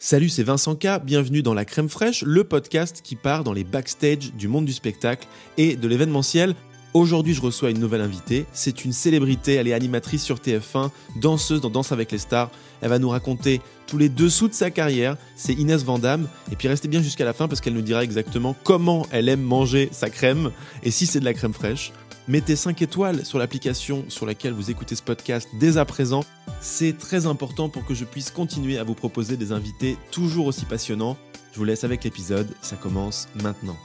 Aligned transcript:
Salut, 0.00 0.28
c'est 0.28 0.44
Vincent 0.44 0.76
K, 0.76 1.02
bienvenue 1.02 1.42
dans 1.42 1.54
La 1.54 1.64
Crème 1.64 1.88
Fraîche, 1.88 2.22
le 2.22 2.44
podcast 2.44 3.00
qui 3.02 3.16
part 3.16 3.42
dans 3.42 3.52
les 3.52 3.64
backstage 3.64 4.32
du 4.32 4.46
monde 4.46 4.64
du 4.64 4.72
spectacle 4.72 5.26
et 5.56 5.74
de 5.74 5.88
l'événementiel. 5.88 6.54
Aujourd'hui, 6.94 7.34
je 7.34 7.40
reçois 7.40 7.70
une 7.70 7.80
nouvelle 7.80 8.02
invitée. 8.02 8.46
C'est 8.52 8.84
une 8.84 8.92
célébrité, 8.92 9.54
elle 9.54 9.66
est 9.66 9.72
animatrice 9.72 10.22
sur 10.22 10.36
TF1, 10.36 10.90
danseuse 11.20 11.60
dans 11.60 11.68
Danse 11.68 11.90
avec 11.90 12.12
les 12.12 12.18
stars. 12.18 12.48
Elle 12.80 12.90
va 12.90 13.00
nous 13.00 13.08
raconter 13.08 13.60
tous 13.88 13.98
les 13.98 14.08
dessous 14.08 14.46
de 14.46 14.54
sa 14.54 14.70
carrière. 14.70 15.16
C'est 15.34 15.54
Inès 15.54 15.82
Vandamme. 15.82 16.28
Et 16.52 16.54
puis 16.54 16.68
restez 16.68 16.86
bien 16.86 17.02
jusqu'à 17.02 17.24
la 17.24 17.32
fin 17.32 17.48
parce 17.48 17.60
qu'elle 17.60 17.74
nous 17.74 17.82
dira 17.82 18.04
exactement 18.04 18.54
comment 18.62 19.04
elle 19.10 19.28
aime 19.28 19.42
manger 19.42 19.88
sa 19.90 20.10
crème 20.10 20.52
et 20.84 20.92
si 20.92 21.06
c'est 21.06 21.18
de 21.18 21.24
la 21.24 21.34
crème 21.34 21.52
fraîche. 21.52 21.90
Mettez 22.28 22.56
5 22.56 22.82
étoiles 22.82 23.24
sur 23.24 23.38
l'application 23.38 24.04
sur 24.10 24.26
laquelle 24.26 24.52
vous 24.52 24.70
écoutez 24.70 24.94
ce 24.94 25.02
podcast 25.02 25.48
dès 25.58 25.78
à 25.78 25.86
présent. 25.86 26.26
C'est 26.60 26.98
très 26.98 27.24
important 27.24 27.70
pour 27.70 27.86
que 27.86 27.94
je 27.94 28.04
puisse 28.04 28.30
continuer 28.30 28.76
à 28.76 28.84
vous 28.84 28.92
proposer 28.92 29.38
des 29.38 29.50
invités 29.50 29.96
toujours 30.10 30.44
aussi 30.44 30.66
passionnants. 30.66 31.16
Je 31.54 31.58
vous 31.58 31.64
laisse 31.64 31.84
avec 31.84 32.04
l'épisode, 32.04 32.46
ça 32.60 32.76
commence 32.76 33.28
maintenant. 33.42 33.78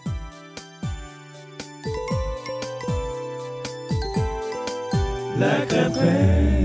La 5.39 5.65
crème 5.65 5.93
fraîche. 5.93 6.63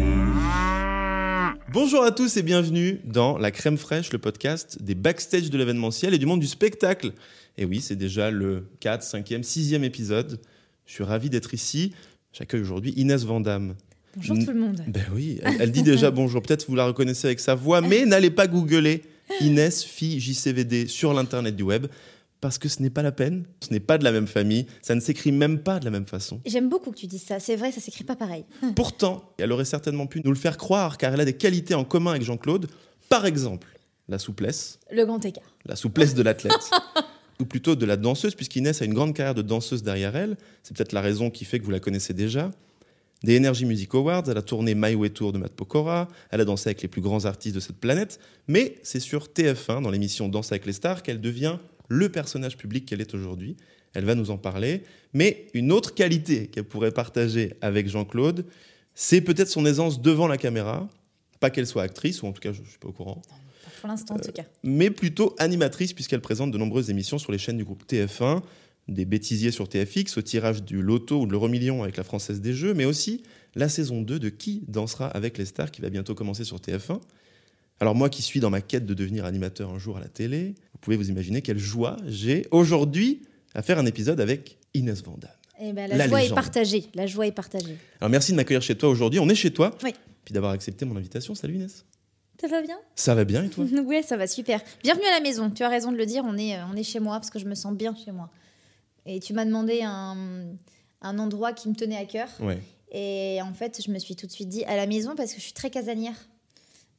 Bonjour 1.72 2.02
à 2.02 2.10
tous 2.10 2.36
et 2.36 2.42
bienvenue 2.42 3.00
dans 3.04 3.38
La 3.38 3.52
crème 3.52 3.78
fraîche, 3.78 4.12
le 4.12 4.18
podcast 4.18 4.82
des 4.82 4.96
backstage 4.96 5.48
de 5.48 5.56
l'événementiel 5.56 6.12
et 6.12 6.18
du 6.18 6.26
monde 6.26 6.40
du 6.40 6.48
spectacle. 6.48 7.12
Et 7.56 7.64
oui, 7.64 7.80
c'est 7.80 7.94
déjà 7.94 8.32
le 8.32 8.66
4, 8.80 9.04
5e, 9.04 9.44
6e 9.44 9.84
épisode. 9.84 10.40
Je 10.88 10.94
suis 10.94 11.04
ravi 11.04 11.28
d'être 11.28 11.52
ici. 11.52 11.92
J'accueille 12.32 12.62
aujourd'hui 12.62 12.92
Inès 12.96 13.22
Vandamme. 13.24 13.74
Bonjour 14.16 14.38
tout 14.38 14.50
le 14.52 14.58
monde. 14.58 14.80
Ben 14.88 15.04
oui, 15.14 15.38
elle, 15.42 15.56
elle 15.60 15.70
dit 15.70 15.82
déjà 15.82 16.10
bonjour. 16.10 16.40
Peut-être 16.40 16.66
vous 16.66 16.74
la 16.74 16.86
reconnaissez 16.86 17.26
avec 17.26 17.40
sa 17.40 17.54
voix, 17.54 17.82
mais 17.82 18.06
n'allez 18.06 18.30
pas 18.30 18.46
googler 18.46 19.02
Inès, 19.42 19.84
fille 19.84 20.18
JCVD 20.18 20.88
sur 20.88 21.12
l'internet 21.12 21.54
du 21.54 21.62
web, 21.62 21.86
parce 22.40 22.56
que 22.56 22.70
ce 22.70 22.80
n'est 22.80 22.88
pas 22.88 23.02
la 23.02 23.12
peine. 23.12 23.44
Ce 23.60 23.70
n'est 23.70 23.80
pas 23.80 23.98
de 23.98 24.04
la 24.04 24.12
même 24.12 24.26
famille. 24.26 24.64
Ça 24.80 24.94
ne 24.94 25.00
s'écrit 25.00 25.30
même 25.30 25.58
pas 25.58 25.78
de 25.78 25.84
la 25.84 25.90
même 25.90 26.06
façon. 26.06 26.40
J'aime 26.46 26.70
beaucoup 26.70 26.90
que 26.90 26.96
tu 26.96 27.06
dises 27.06 27.22
ça. 27.24 27.38
C'est 27.38 27.56
vrai, 27.56 27.70
ça 27.70 27.82
s'écrit 27.82 28.04
pas 28.04 28.16
pareil. 28.16 28.46
Pourtant, 28.74 29.34
elle 29.38 29.52
aurait 29.52 29.66
certainement 29.66 30.06
pu 30.06 30.22
nous 30.24 30.30
le 30.32 30.38
faire 30.38 30.56
croire, 30.56 30.96
car 30.96 31.12
elle 31.12 31.20
a 31.20 31.26
des 31.26 31.36
qualités 31.36 31.74
en 31.74 31.84
commun 31.84 32.12
avec 32.12 32.22
Jean-Claude. 32.22 32.66
Par 33.10 33.26
exemple, 33.26 33.68
la 34.08 34.18
souplesse, 34.18 34.78
Le 34.90 35.04
grand 35.04 35.22
écart. 35.22 35.44
la 35.66 35.76
souplesse 35.76 36.14
de 36.14 36.22
l'athlète. 36.22 36.70
ou 37.40 37.44
plutôt 37.44 37.76
de 37.76 37.86
la 37.86 37.96
danseuse, 37.96 38.34
puisqu'Inès 38.34 38.82
a 38.82 38.84
une 38.84 38.94
grande 38.94 39.14
carrière 39.14 39.34
de 39.34 39.42
danseuse 39.42 39.82
derrière 39.82 40.16
elle. 40.16 40.36
C'est 40.62 40.76
peut-être 40.76 40.92
la 40.92 41.00
raison 41.00 41.30
qui 41.30 41.44
fait 41.44 41.58
que 41.58 41.64
vous 41.64 41.70
la 41.70 41.80
connaissez 41.80 42.14
déjà. 42.14 42.50
Des 43.24 43.36
Energy 43.36 43.64
Music 43.64 43.92
Awards, 43.94 44.24
elle 44.28 44.38
a 44.38 44.42
tourné 44.42 44.74
My 44.76 44.94
Way 44.94 45.10
Tour 45.10 45.32
de 45.32 45.38
Matt 45.38 45.52
Pokora, 45.52 46.08
elle 46.30 46.40
a 46.40 46.44
dansé 46.44 46.68
avec 46.68 46.82
les 46.82 46.88
plus 46.88 47.00
grands 47.00 47.24
artistes 47.24 47.54
de 47.54 47.60
cette 47.60 47.78
planète, 47.78 48.20
mais 48.46 48.76
c'est 48.84 49.00
sur 49.00 49.26
TF1, 49.26 49.82
dans 49.82 49.90
l'émission 49.90 50.28
Danse 50.28 50.52
avec 50.52 50.66
les 50.66 50.72
stars, 50.72 51.02
qu'elle 51.02 51.20
devient 51.20 51.58
le 51.88 52.08
personnage 52.10 52.56
public 52.56 52.86
qu'elle 52.86 53.00
est 53.00 53.14
aujourd'hui. 53.14 53.56
Elle 53.94 54.04
va 54.04 54.14
nous 54.14 54.30
en 54.30 54.36
parler. 54.36 54.82
Mais 55.14 55.46
une 55.54 55.72
autre 55.72 55.94
qualité 55.94 56.46
qu'elle 56.46 56.64
pourrait 56.64 56.92
partager 56.92 57.54
avec 57.60 57.88
Jean-Claude, 57.88 58.44
c'est 58.94 59.20
peut-être 59.20 59.48
son 59.48 59.66
aisance 59.66 60.00
devant 60.00 60.28
la 60.28 60.36
caméra. 60.36 60.88
Pas 61.40 61.50
qu'elle 61.50 61.66
soit 61.66 61.82
actrice, 61.82 62.22
ou 62.22 62.26
en 62.26 62.32
tout 62.32 62.40
cas, 62.40 62.52
je 62.52 62.60
ne 62.60 62.66
suis 62.66 62.78
pas 62.78 62.88
au 62.88 62.92
courant 62.92 63.22
Pour 63.80 63.88
l'instant, 63.88 64.14
en 64.14 64.18
tout 64.18 64.32
cas. 64.32 64.44
mais 64.62 64.90
plutôt 64.90 65.34
animatrice 65.38 65.92
puisqu'elle 65.92 66.20
présente 66.20 66.50
de 66.50 66.58
nombreuses 66.58 66.90
émissions 66.90 67.18
sur 67.18 67.32
les 67.32 67.38
chaînes 67.38 67.56
du 67.58 67.64
groupe 67.64 67.84
TF1, 67.88 68.42
des 68.88 69.04
bêtisiers 69.04 69.50
sur 69.50 69.68
TFX, 69.68 70.16
au 70.16 70.22
tirage 70.22 70.62
du 70.62 70.80
loto 70.82 71.20
ou 71.22 71.26
de 71.26 71.32
l'euro 71.32 71.48
million 71.48 71.82
avec 71.82 71.96
la 71.96 72.04
Française 72.04 72.40
des 72.40 72.54
Jeux, 72.54 72.74
mais 72.74 72.84
aussi 72.86 73.22
la 73.54 73.68
saison 73.68 74.00
2 74.02 74.18
de 74.18 74.28
Qui 74.30 74.64
dansera 74.68 75.06
avec 75.08 75.36
les 75.38 75.44
stars 75.44 75.70
qui 75.70 75.80
va 75.82 75.90
bientôt 75.90 76.14
commencer 76.14 76.44
sur 76.44 76.56
TF1. 76.58 77.00
Alors 77.80 77.94
moi 77.94 78.08
qui 78.10 78.22
suis 78.22 78.40
dans 78.40 78.50
ma 78.50 78.60
quête 78.60 78.86
de 78.86 78.94
devenir 78.94 79.24
animateur 79.24 79.70
un 79.70 79.78
jour 79.78 79.96
à 79.98 80.00
la 80.00 80.08
télé, 80.08 80.54
vous 80.72 80.78
pouvez 80.80 80.96
vous 80.96 81.10
imaginer 81.10 81.42
quelle 81.42 81.58
joie 81.58 81.96
j'ai 82.06 82.46
aujourd'hui 82.50 83.22
à 83.54 83.62
faire 83.62 83.78
un 83.78 83.86
épisode 83.86 84.20
avec 84.20 84.58
Inès 84.74 85.02
Vandamme. 85.02 85.30
Eh 85.60 85.72
ben, 85.72 85.88
la, 85.88 85.96
La 85.96 86.08
joie 86.08 86.20
légende. 86.20 86.32
est 86.32 86.40
partagée. 86.40 86.84
La 86.94 87.06
joie 87.06 87.26
est 87.26 87.32
partagée. 87.32 87.76
Alors 88.00 88.10
merci 88.10 88.32
de 88.32 88.36
m'accueillir 88.36 88.62
chez 88.62 88.74
toi 88.76 88.88
aujourd'hui, 88.88 89.20
on 89.20 89.28
est 89.28 89.34
chez 89.34 89.50
toi, 89.52 89.76
Oui. 89.84 89.92
puis 90.24 90.32
d'avoir 90.32 90.52
accepté 90.52 90.84
mon 90.84 90.96
invitation. 90.96 91.34
Salut 91.34 91.54
Inès. 91.56 91.84
Ça 92.40 92.46
va 92.46 92.62
bien? 92.62 92.78
Ça 92.94 93.14
va 93.16 93.24
bien 93.24 93.42
et 93.44 93.48
toi? 93.48 93.64
Oui, 93.84 94.02
ça 94.04 94.16
va 94.16 94.28
super. 94.28 94.60
Bienvenue 94.84 95.06
à 95.06 95.10
la 95.10 95.20
maison. 95.20 95.50
Tu 95.50 95.64
as 95.64 95.68
raison 95.68 95.90
de 95.90 95.96
le 95.96 96.06
dire. 96.06 96.22
On 96.24 96.36
est, 96.36 96.56
euh, 96.56 96.62
on 96.72 96.76
est 96.76 96.84
chez 96.84 97.00
moi 97.00 97.14
parce 97.14 97.30
que 97.30 97.38
je 97.40 97.46
me 97.46 97.54
sens 97.56 97.74
bien 97.74 97.96
chez 97.96 98.12
moi. 98.12 98.30
Et 99.06 99.18
tu 99.18 99.32
m'as 99.32 99.44
demandé 99.44 99.80
un, 99.82 100.46
un 101.02 101.18
endroit 101.18 101.52
qui 101.52 101.68
me 101.68 101.74
tenait 101.74 101.96
à 101.96 102.04
cœur. 102.04 102.28
Ouais. 102.40 102.62
Et 102.92 103.40
en 103.42 103.52
fait, 103.54 103.82
je 103.84 103.90
me 103.90 103.98
suis 103.98 104.14
tout 104.14 104.26
de 104.26 104.32
suite 104.32 104.48
dit 104.48 104.64
à 104.64 104.76
la 104.76 104.86
maison 104.86 105.16
parce 105.16 105.32
que 105.32 105.38
je 105.38 105.44
suis 105.44 105.52
très 105.52 105.70
casanière. 105.70 106.14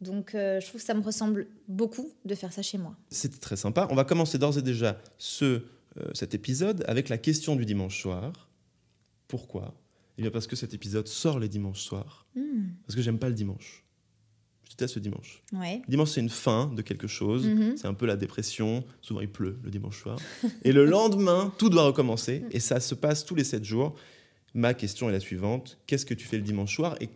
Donc, 0.01 0.35
euh, 0.35 0.59
je 0.59 0.67
trouve 0.67 0.81
que 0.81 0.85
ça 0.85 0.93
me 0.93 1.01
ressemble 1.01 1.47
beaucoup 1.67 2.09
de 2.25 2.35
faire 2.35 2.51
ça 2.51 2.61
chez 2.61 2.77
moi. 2.77 2.95
C'était 3.09 3.39
très 3.39 3.55
sympa. 3.55 3.87
On 3.91 3.95
va 3.95 4.03
commencer 4.03 4.37
d'ores 4.37 4.57
et 4.57 4.61
déjà 4.61 4.99
ce, 5.17 5.45
euh, 5.45 5.61
cet 6.13 6.33
épisode 6.33 6.83
avec 6.87 7.07
la 7.07 7.17
question 7.17 7.55
du 7.55 7.65
dimanche 7.65 8.01
soir. 8.01 8.49
Pourquoi? 9.27 9.73
Eh 10.17 10.21
bien 10.21 10.31
parce 10.31 10.47
que 10.47 10.55
cet 10.57 10.73
épisode 10.73 11.07
sort 11.07 11.39
les 11.39 11.47
dimanches 11.47 11.81
soirs. 11.81 12.25
Hmm. 12.35 12.71
Parce 12.85 12.95
que 12.95 13.01
j'aime 13.01 13.19
pas 13.19 13.29
le 13.29 13.35
dimanche. 13.35 13.85
Déteste 14.69 14.95
le 14.95 15.01
dimanche. 15.01 15.41
Ouais. 15.53 15.81
Le 15.85 15.89
dimanche, 15.91 16.09
c'est 16.11 16.21
une 16.21 16.29
fin 16.29 16.67
de 16.67 16.81
quelque 16.81 17.07
chose. 17.07 17.45
Mhm. 17.47 17.75
C'est 17.77 17.87
un 17.87 17.93
peu 17.93 18.05
la 18.05 18.15
dépression. 18.15 18.83
Souvent, 19.01 19.21
il 19.21 19.29
pleut 19.29 19.57
le 19.63 19.71
dimanche 19.71 20.01
soir. 20.01 20.17
et 20.63 20.71
le 20.71 20.85
lendemain, 20.85 21.53
tout 21.57 21.69
doit 21.69 21.83
recommencer. 21.83 22.43
Et 22.51 22.59
ça 22.59 22.79
se 22.79 22.95
passe 22.95 23.25
tous 23.25 23.35
les 23.35 23.43
sept 23.43 23.63
jours. 23.65 23.95
Ma 24.53 24.73
question 24.73 25.09
est 25.09 25.11
la 25.11 25.19
suivante. 25.19 25.77
Qu'est-ce 25.87 26.05
que 26.05 26.13
tu 26.13 26.25
fais 26.27 26.37
le 26.37 26.43
dimanche 26.43 26.75
soir 26.75 26.95
Et 27.01 27.09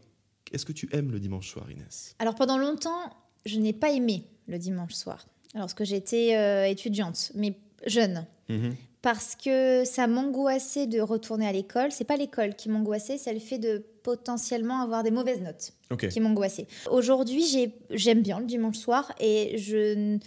est-ce 0.51 0.65
que 0.65 0.71
tu 0.73 0.89
aimes 0.91 1.11
le 1.11 1.19
dimanche 1.19 1.49
soir, 1.49 1.69
Inès? 1.71 2.15
Alors 2.19 2.35
pendant 2.35 2.57
longtemps, 2.57 3.15
je 3.45 3.57
n'ai 3.59 3.73
pas 3.73 3.91
aimé 3.91 4.25
le 4.47 4.57
dimanche 4.59 4.93
soir, 4.93 5.25
lorsque 5.55 5.83
j'étais 5.83 6.35
euh, 6.35 6.65
étudiante, 6.67 7.31
mais 7.35 7.55
jeune, 7.87 8.25
Mhm. 8.49 8.75
Parce 9.03 9.35
que 9.35 9.83
ça 9.85 10.07
m'angoissait 10.07 10.87
de 10.87 10.99
retourner 10.99 11.45
à 11.45 11.51
l'école. 11.51 11.91
C'est 11.91 12.05
pas 12.05 12.17
l'école 12.17 12.55
qui 12.55 12.69
m'angoissait, 12.69 13.19
c'est 13.19 13.33
le 13.33 13.39
fait 13.39 13.59
de 13.59 13.83
potentiellement 14.01 14.81
avoir 14.81 15.03
des 15.03 15.11
mauvaises 15.11 15.41
notes 15.41 15.73
qui 16.07 16.19
m'angoissaient. 16.19 16.67
Aujourd'hui, 16.89 17.45
j'ai- 17.45 17.75
j'aime 17.91 18.21
bien 18.23 18.39
le 18.39 18.45
dimanche 18.45 18.77
soir 18.77 19.13
et 19.19 19.57
je. 19.59 20.17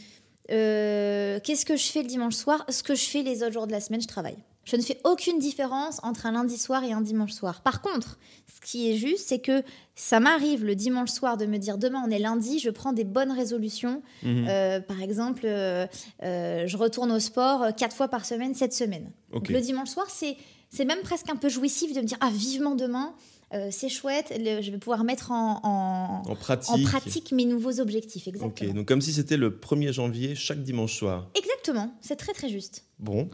euh, 0.52 1.40
Qu'est-ce 1.42 1.66
que 1.66 1.76
je 1.76 1.86
fais 1.86 2.02
le 2.02 2.08
dimanche 2.08 2.34
soir? 2.34 2.64
Ce 2.68 2.82
que 2.82 2.94
je 2.94 3.04
fais 3.04 3.22
les 3.22 3.42
autres 3.42 3.52
jours 3.52 3.66
de 3.66 3.72
la 3.72 3.80
semaine, 3.80 4.00
je 4.00 4.06
travaille. 4.06 4.36
Je 4.66 4.76
ne 4.76 4.82
fais 4.82 4.98
aucune 5.04 5.38
différence 5.38 6.00
entre 6.02 6.26
un 6.26 6.32
lundi 6.32 6.58
soir 6.58 6.82
et 6.84 6.92
un 6.92 7.00
dimanche 7.00 7.32
soir. 7.32 7.62
Par 7.62 7.80
contre, 7.80 8.18
ce 8.52 8.60
qui 8.68 8.90
est 8.90 8.96
juste, 8.96 9.28
c'est 9.28 9.38
que 9.38 9.62
ça 9.94 10.18
m'arrive 10.20 10.64
le 10.64 10.74
dimanche 10.74 11.10
soir 11.10 11.36
de 11.36 11.46
me 11.46 11.56
dire 11.56 11.78
demain 11.78 12.02
on 12.04 12.10
est 12.10 12.18
lundi, 12.18 12.58
je 12.58 12.70
prends 12.70 12.92
des 12.92 13.04
bonnes 13.04 13.30
résolutions. 13.32 14.02
Mhm. 14.24 14.46
Euh, 14.48 14.80
par 14.80 15.00
exemple, 15.02 15.42
euh, 15.44 15.86
euh, 16.24 16.66
je 16.66 16.76
retourne 16.76 17.12
au 17.12 17.20
sport 17.20 17.66
quatre 17.76 17.94
fois 17.96 18.08
par 18.08 18.26
semaine 18.26 18.54
cette 18.54 18.74
semaine. 18.74 19.12
Le 19.48 19.60
dimanche 19.60 19.88
soir, 19.88 20.08
c'est 20.10 20.36
c'est 20.68 20.84
même 20.84 21.00
presque 21.02 21.30
un 21.30 21.36
peu 21.36 21.48
jouissif 21.48 21.94
de 21.94 22.00
me 22.00 22.04
dire 22.06 22.18
ah 22.20 22.30
vivement 22.34 22.74
demain, 22.74 23.14
euh, 23.54 23.68
c'est 23.70 23.88
chouette, 23.88 24.34
le- 24.36 24.60
je 24.62 24.72
vais 24.72 24.78
pouvoir 24.78 25.04
mettre 25.04 25.30
en, 25.30 25.60
en- 25.62 26.22
En 26.28 26.34
pratique. 26.34 26.74
en 26.74 26.82
pratique 26.82 27.30
mes 27.30 27.44
nouveaux 27.44 27.78
objectifs. 27.78 28.26
Ok, 28.26 28.34
Exactement. 28.34 28.74
donc 28.74 28.88
comme 28.88 29.00
si 29.00 29.12
c'était 29.12 29.36
le 29.36 29.50
1er 29.50 29.92
janvier 29.92 30.34
chaque 30.34 30.64
dimanche 30.64 30.98
soir. 30.98 31.28
Exactement, 31.36 31.94
c'est 32.00 32.16
très 32.16 32.32
très 32.32 32.48
juste. 32.48 32.82
Bon, 32.98 33.30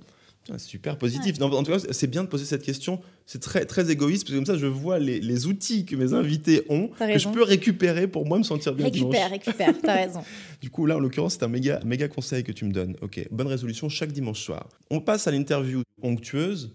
super 0.58 0.98
positif. 0.98 1.38
Non, 1.38 1.52
en 1.52 1.62
tout 1.62 1.72
cas, 1.72 1.78
c'est 1.90 2.06
bien 2.06 2.24
de 2.24 2.28
poser 2.28 2.44
cette 2.44 2.62
question. 2.62 3.00
C'est 3.26 3.40
très, 3.40 3.64
très 3.64 3.90
égoïste, 3.90 4.24
parce 4.24 4.32
que 4.32 4.36
comme 4.36 4.46
ça, 4.46 4.58
je 4.58 4.66
vois 4.66 4.98
les, 4.98 5.20
les 5.20 5.46
outils 5.46 5.84
que 5.84 5.94
mes 5.96 6.12
invités 6.12 6.62
ont, 6.68 6.88
que 6.88 7.18
je 7.18 7.28
peux 7.28 7.42
récupérer 7.42 8.08
pour 8.08 8.26
moi 8.26 8.38
me 8.38 8.42
sentir 8.42 8.74
bien 8.74 8.86
Récupère, 8.86 9.10
dimanche. 9.10 9.30
récupère, 9.30 9.74
t'as 9.80 9.94
raison. 9.94 10.20
Du 10.60 10.70
coup, 10.70 10.86
là, 10.86 10.96
en 10.96 11.00
l'occurrence, 11.00 11.34
c'est 11.34 11.44
un 11.44 11.48
méga, 11.48 11.80
méga 11.84 12.08
conseil 12.08 12.44
que 12.44 12.52
tu 12.52 12.64
me 12.64 12.72
donnes. 12.72 12.96
Ok, 13.02 13.26
bonne 13.30 13.46
résolution 13.48 13.88
chaque 13.88 14.12
dimanche 14.12 14.40
soir. 14.40 14.68
On 14.90 15.00
passe 15.00 15.26
à 15.26 15.30
l'interview 15.30 15.82
onctueuse. 16.02 16.72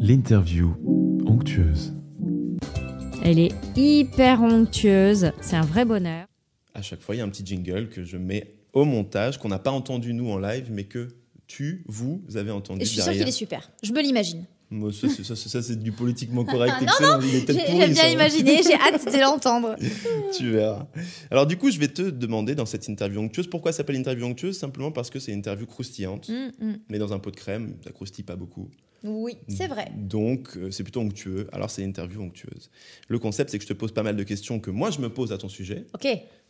L'interview 0.00 0.74
onctueuse. 1.26 1.94
Elle 3.22 3.38
est 3.38 3.52
hyper 3.76 4.42
onctueuse, 4.42 5.30
c'est 5.40 5.56
un 5.56 5.62
vrai 5.62 5.84
bonheur. 5.84 6.26
À 6.74 6.82
chaque 6.82 7.00
fois, 7.00 7.14
il 7.14 7.18
y 7.18 7.20
a 7.20 7.24
un 7.24 7.28
petit 7.28 7.44
jingle 7.46 7.88
que 7.88 8.04
je 8.04 8.16
mets 8.18 8.54
au 8.72 8.84
montage, 8.84 9.38
qu'on 9.38 9.48
n'a 9.48 9.58
pas 9.58 9.70
entendu 9.70 10.12
nous 10.12 10.28
en 10.30 10.38
live, 10.38 10.66
mais 10.70 10.84
que 10.84 11.08
tu, 11.54 11.84
vous, 11.86 12.20
avez 12.34 12.50
entendu 12.50 12.82
Et 12.82 12.84
je 12.84 12.90
suis 12.90 12.96
derrière. 12.96 13.20
qu'il 13.20 13.28
est 13.28 13.32
super. 13.32 13.70
Je 13.84 13.92
me 13.92 14.02
l'imagine. 14.02 14.44
Moi, 14.74 14.92
ça, 14.92 15.08
c'est- 15.08 15.22
ça, 15.24 15.36
c'est- 15.36 15.48
ça, 15.48 15.62
c'est 15.62 15.78
du 15.78 15.92
politiquement 15.92 16.44
correct. 16.44 16.74
Non, 16.80 16.86
excellent. 16.86 17.20
Il 17.20 17.34
est 17.34 17.46
J'ai 17.46 17.86
bien 17.88 17.94
ça. 17.94 18.10
imaginé, 18.10 18.60
j'ai 18.62 18.74
hâte 18.74 19.04
de 19.12 19.20
l'entendre. 19.20 19.76
tu 20.36 20.50
verras. 20.50 20.86
Alors 21.30 21.46
du 21.46 21.56
coup, 21.56 21.70
je 21.70 21.78
vais 21.78 21.88
te 21.88 22.02
demander 22.02 22.54
dans 22.54 22.66
cette 22.66 22.88
interview 22.88 23.20
onctueuse, 23.20 23.46
pourquoi 23.46 23.72
ça 23.72 23.78
s'appelle 23.78 23.96
interview 23.96 24.26
onctueuse? 24.26 24.58
Simplement 24.58 24.90
parce 24.90 25.10
que 25.10 25.18
c'est 25.20 25.32
une 25.32 25.38
interview 25.38 25.66
croustillante, 25.66 26.28
Mm, 26.28 26.64
mm. 26.66 26.76
mais 26.88 26.98
dans 26.98 27.12
un 27.12 27.18
pot 27.18 27.30
de 27.30 27.36
crème, 27.36 27.76
ça 27.84 27.90
croustille 27.92 28.24
pas 28.24 28.36
beaucoup. 28.36 28.68
Oui, 29.06 29.36
c'est 29.48 29.66
vrai. 29.66 29.92
Donc 29.96 30.56
euh, 30.56 30.70
c'est 30.70 30.82
plutôt 30.82 31.00
onctueux, 31.00 31.46
alors 31.52 31.70
c'est 31.70 31.82
une 31.82 31.90
interview 31.90 32.22
onctueuse. 32.22 32.70
Le 33.08 33.18
concept, 33.18 33.50
c'est 33.50 33.58
que 33.58 33.64
je 33.64 33.68
te 33.68 33.74
pose 33.74 33.92
pas 33.92 34.02
mal 34.02 34.16
de 34.16 34.22
questions 34.22 34.58
que 34.60 34.70
moi 34.70 34.90
je 34.90 34.98
me 35.00 35.10
pose 35.10 35.30
à 35.30 35.36
ton 35.38 35.48
sujet. 35.50 35.84
Ok. 35.94 36.08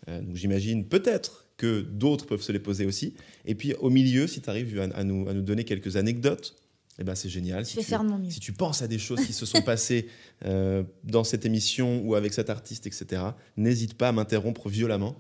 Euh, 0.09 0.21
donc 0.21 0.37
j'imagine 0.37 0.85
peut-être 0.87 1.47
que 1.57 1.81
d'autres 1.81 2.27
peuvent 2.27 2.43
se 2.43 2.53
les 2.53 2.59
poser 2.61 2.87
aussi. 2.87 3.15
Et 3.45 3.55
puis 3.57 3.75
au 3.81 3.91
milieu, 3.91 4.27
si 4.29 4.41
tu 4.41 4.49
arrives 4.51 4.79
à, 4.81 4.85
à 4.97 5.03
nous, 5.05 5.29
à 5.29 5.35
nous 5.35 5.43
donner 5.43 5.65
quelques 5.65 5.97
anecdotes, 5.97 6.55
eh 6.99 7.05
ben, 7.05 7.15
c'est 7.15 7.29
génial. 7.29 7.65
Je 7.65 7.71
Si 7.71 7.77
vais 7.77 7.83
tu- 7.83 7.89
faire 7.89 8.05
de 8.05 8.09
mon 8.09 8.19
mieux. 8.19 8.31
si 8.31 8.41
tu 8.41 8.53
penses 8.53 8.83
à 8.83 8.89
des 8.89 8.99
choses 8.99 9.25
qui 9.27 9.33
se 9.33 9.47
sont 9.47 9.63
passées 9.67 10.07
euh, 10.45 10.83
dans 11.05 11.25
cette 11.25 11.45
émission 11.45 12.01
ou 12.05 12.15
avec 12.15 12.33
cet 12.33 12.51
artiste, 12.51 12.87
etc., 12.87 13.23
n'hésite 13.57 13.95
pas 13.95 14.09
à 14.09 14.13
m'interrompre 14.13 14.69
violemment. 14.69 15.17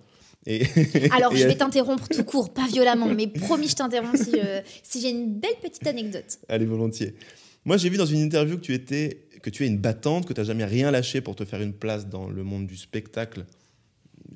Et, 0.46 0.66
Alors, 1.10 1.32
et 1.32 1.38
je 1.38 1.46
vais 1.48 1.56
t'interrompre 1.56 2.06
tout 2.08 2.22
court, 2.24 2.52
pas 2.52 2.66
violemment, 2.68 3.06
mais 3.08 3.26
promis, 3.26 3.66
je 3.68 3.76
t'interromps 3.76 4.22
si, 4.22 4.32
euh, 4.38 4.60
si 4.82 5.00
j'ai 5.00 5.10
une 5.10 5.34
belle 5.38 5.56
petite 5.62 5.86
anecdote. 5.86 6.38
Allez, 6.48 6.66
volontiers. 6.66 7.14
Moi, 7.64 7.76
j'ai 7.78 7.88
vu 7.88 7.96
dans 7.96 8.04
une 8.06 8.20
interview 8.20 8.56
que 8.56 8.62
tu 8.62 8.74
étais, 8.74 9.26
que 9.42 9.48
tu 9.50 9.64
es 9.64 9.66
une 9.66 9.78
battante, 9.78 10.26
que 10.26 10.34
tu 10.34 10.40
n'as 10.40 10.46
jamais 10.46 10.66
rien 10.66 10.90
lâché 10.90 11.22
pour 11.22 11.34
te 11.34 11.44
faire 11.46 11.62
une 11.62 11.72
place 11.72 12.06
dans 12.08 12.28
le 12.28 12.44
monde 12.44 12.66
du 12.66 12.76
spectacle, 12.76 13.46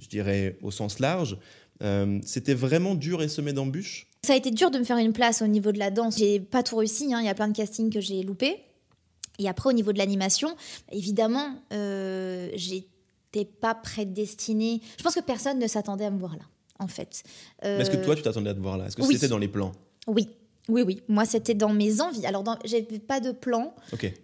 je 0.00 0.08
dirais 0.08 0.56
au 0.62 0.70
sens 0.70 0.98
large. 0.98 1.36
Euh, 1.82 2.18
C'était 2.24 2.54
vraiment 2.54 2.94
dur 2.94 3.22
et 3.22 3.28
semé 3.28 3.52
d'embûches. 3.52 4.07
Ça 4.24 4.32
a 4.32 4.36
été 4.36 4.50
dur 4.50 4.70
de 4.70 4.78
me 4.78 4.84
faire 4.84 4.96
une 4.98 5.12
place 5.12 5.42
au 5.42 5.46
niveau 5.46 5.72
de 5.72 5.78
la 5.78 5.90
danse. 5.90 6.18
J'ai 6.18 6.40
pas 6.40 6.62
tout 6.62 6.76
réussi, 6.76 7.12
hein, 7.14 7.20
il 7.20 7.26
y 7.26 7.28
a 7.28 7.34
plein 7.34 7.48
de 7.48 7.56
castings 7.56 7.90
que 7.92 8.00
j'ai 8.00 8.22
loupés. 8.22 8.60
Et 9.38 9.48
après, 9.48 9.70
au 9.70 9.72
niveau 9.72 9.92
de 9.92 9.98
l'animation, 9.98 10.56
évidemment, 10.90 11.54
euh, 11.72 12.50
j'étais 12.54 13.44
pas 13.44 13.74
prédestinée. 13.74 14.80
Je 14.98 15.02
pense 15.04 15.14
que 15.14 15.20
personne 15.20 15.58
ne 15.60 15.66
s'attendait 15.68 16.04
à 16.06 16.10
me 16.10 16.18
voir 16.18 16.34
là, 16.34 16.42
en 16.80 16.88
fait. 16.88 17.22
Mais 17.62 17.78
Est-ce 17.78 17.90
que 17.90 17.96
Euh, 17.96 18.04
toi, 18.04 18.16
tu 18.16 18.22
t'attendais 18.22 18.50
à 18.50 18.54
te 18.54 18.60
voir 18.60 18.76
là? 18.76 18.86
Est-ce 18.86 18.96
que 18.96 19.02
oui. 19.02 19.14
c'était 19.14 19.28
dans 19.28 19.38
les 19.38 19.46
plans? 19.48 19.70
Oui, 20.08 20.28
oui, 20.68 20.82
oui. 20.82 21.02
Moi, 21.06 21.24
c'était 21.24 21.54
dans 21.54 21.72
mes 21.72 22.00
envies. 22.00 22.26
Alors, 22.26 22.42
dans... 22.42 22.58
j'avais 22.64 22.98
pas 22.98 23.20
de 23.20 23.30
plan. 23.30 23.74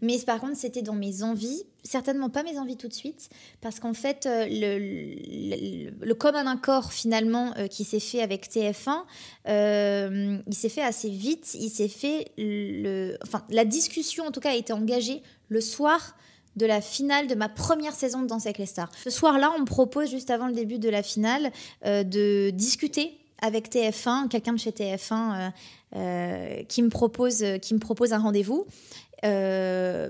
Mais 0.03 0.19
par 0.19 0.41
contre, 0.41 0.57
c'était 0.57 0.83
dans 0.83 0.95
mes 0.95 1.23
envies, 1.23 1.63
certainement 1.85 2.31
pas 2.31 2.43
mes 2.43 2.59
envies 2.59 2.77
tout 2.77 2.89
de 2.89 2.95
suite, 2.95 3.29
parce 3.61 3.79
qu'en 3.79 3.95
fait, 3.95 4.27
euh, 4.27 4.47
le, 4.49 6.05
le, 6.05 6.15
commun 6.15 6.47
accord 6.47 6.93
finalement 6.93 7.53
euh, 7.59 7.67
qui 7.67 7.85
s'est 7.85 8.01
fait 8.01 8.23
avec 8.23 8.49
TF1, 8.49 9.03
euh, 9.49 10.39
il 10.47 10.55
s'est 10.55 10.69
fait 10.71 10.83
assez 10.83 11.11
vite. 11.11 11.55
Il 11.55 11.71
s'est 11.71 11.89
fait, 11.89 12.33
le, 12.39 13.17
enfin, 13.23 13.45
la 13.51 13.65
discussion 13.65 14.25
en 14.25 14.31
tout 14.31 14.41
cas 14.41 14.51
a 14.51 14.57
été 14.57 14.73
engagée 14.73 15.23
le 15.49 15.61
soir 15.61 16.17
de 16.57 16.67
la 16.67 16.81
finale 16.81 17.27
de 17.27 17.35
ma 17.35 17.49
première 17.49 17.95
saison 17.95 18.23
de 18.23 18.29
Danse 18.29 18.47
avec 18.47 18.59
les 18.59 18.67
stars. 18.67 18.91
Ce 19.03 19.11
soir-là, 19.11 19.53
on 19.57 19.61
me 19.61 19.67
propose 19.67 20.09
juste 20.09 20.31
avant 20.31 20.47
le 20.47 20.55
début 20.55 20.79
de 20.79 20.89
la 20.89 21.03
finale 21.03 21.51
de 21.85 22.51
discuter 22.51 23.19
avec 23.45 23.71
TF1, 23.71 24.29
quelqu'un 24.29 24.55
de 24.55 24.59
chez 24.59 24.71
TF1 24.71 25.13
euh, 25.13 25.51
euh, 25.97 26.63
qui 26.65 26.83
me 26.83 26.89
propose, 26.89 27.45
qui 27.61 27.75
me 27.75 27.79
propose 27.79 28.13
un 28.13 28.19
rendez-vous 28.19 28.67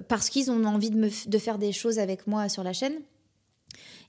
parce 0.08 0.28
qu'ils 0.28 0.50
ont 0.50 0.64
envie 0.64 0.90
de, 0.90 0.96
me, 0.96 1.28
de 1.28 1.38
faire 1.38 1.58
des 1.58 1.72
choses 1.72 1.98
avec 1.98 2.26
moi 2.26 2.48
sur 2.48 2.62
la 2.64 2.72
chaîne. 2.72 2.94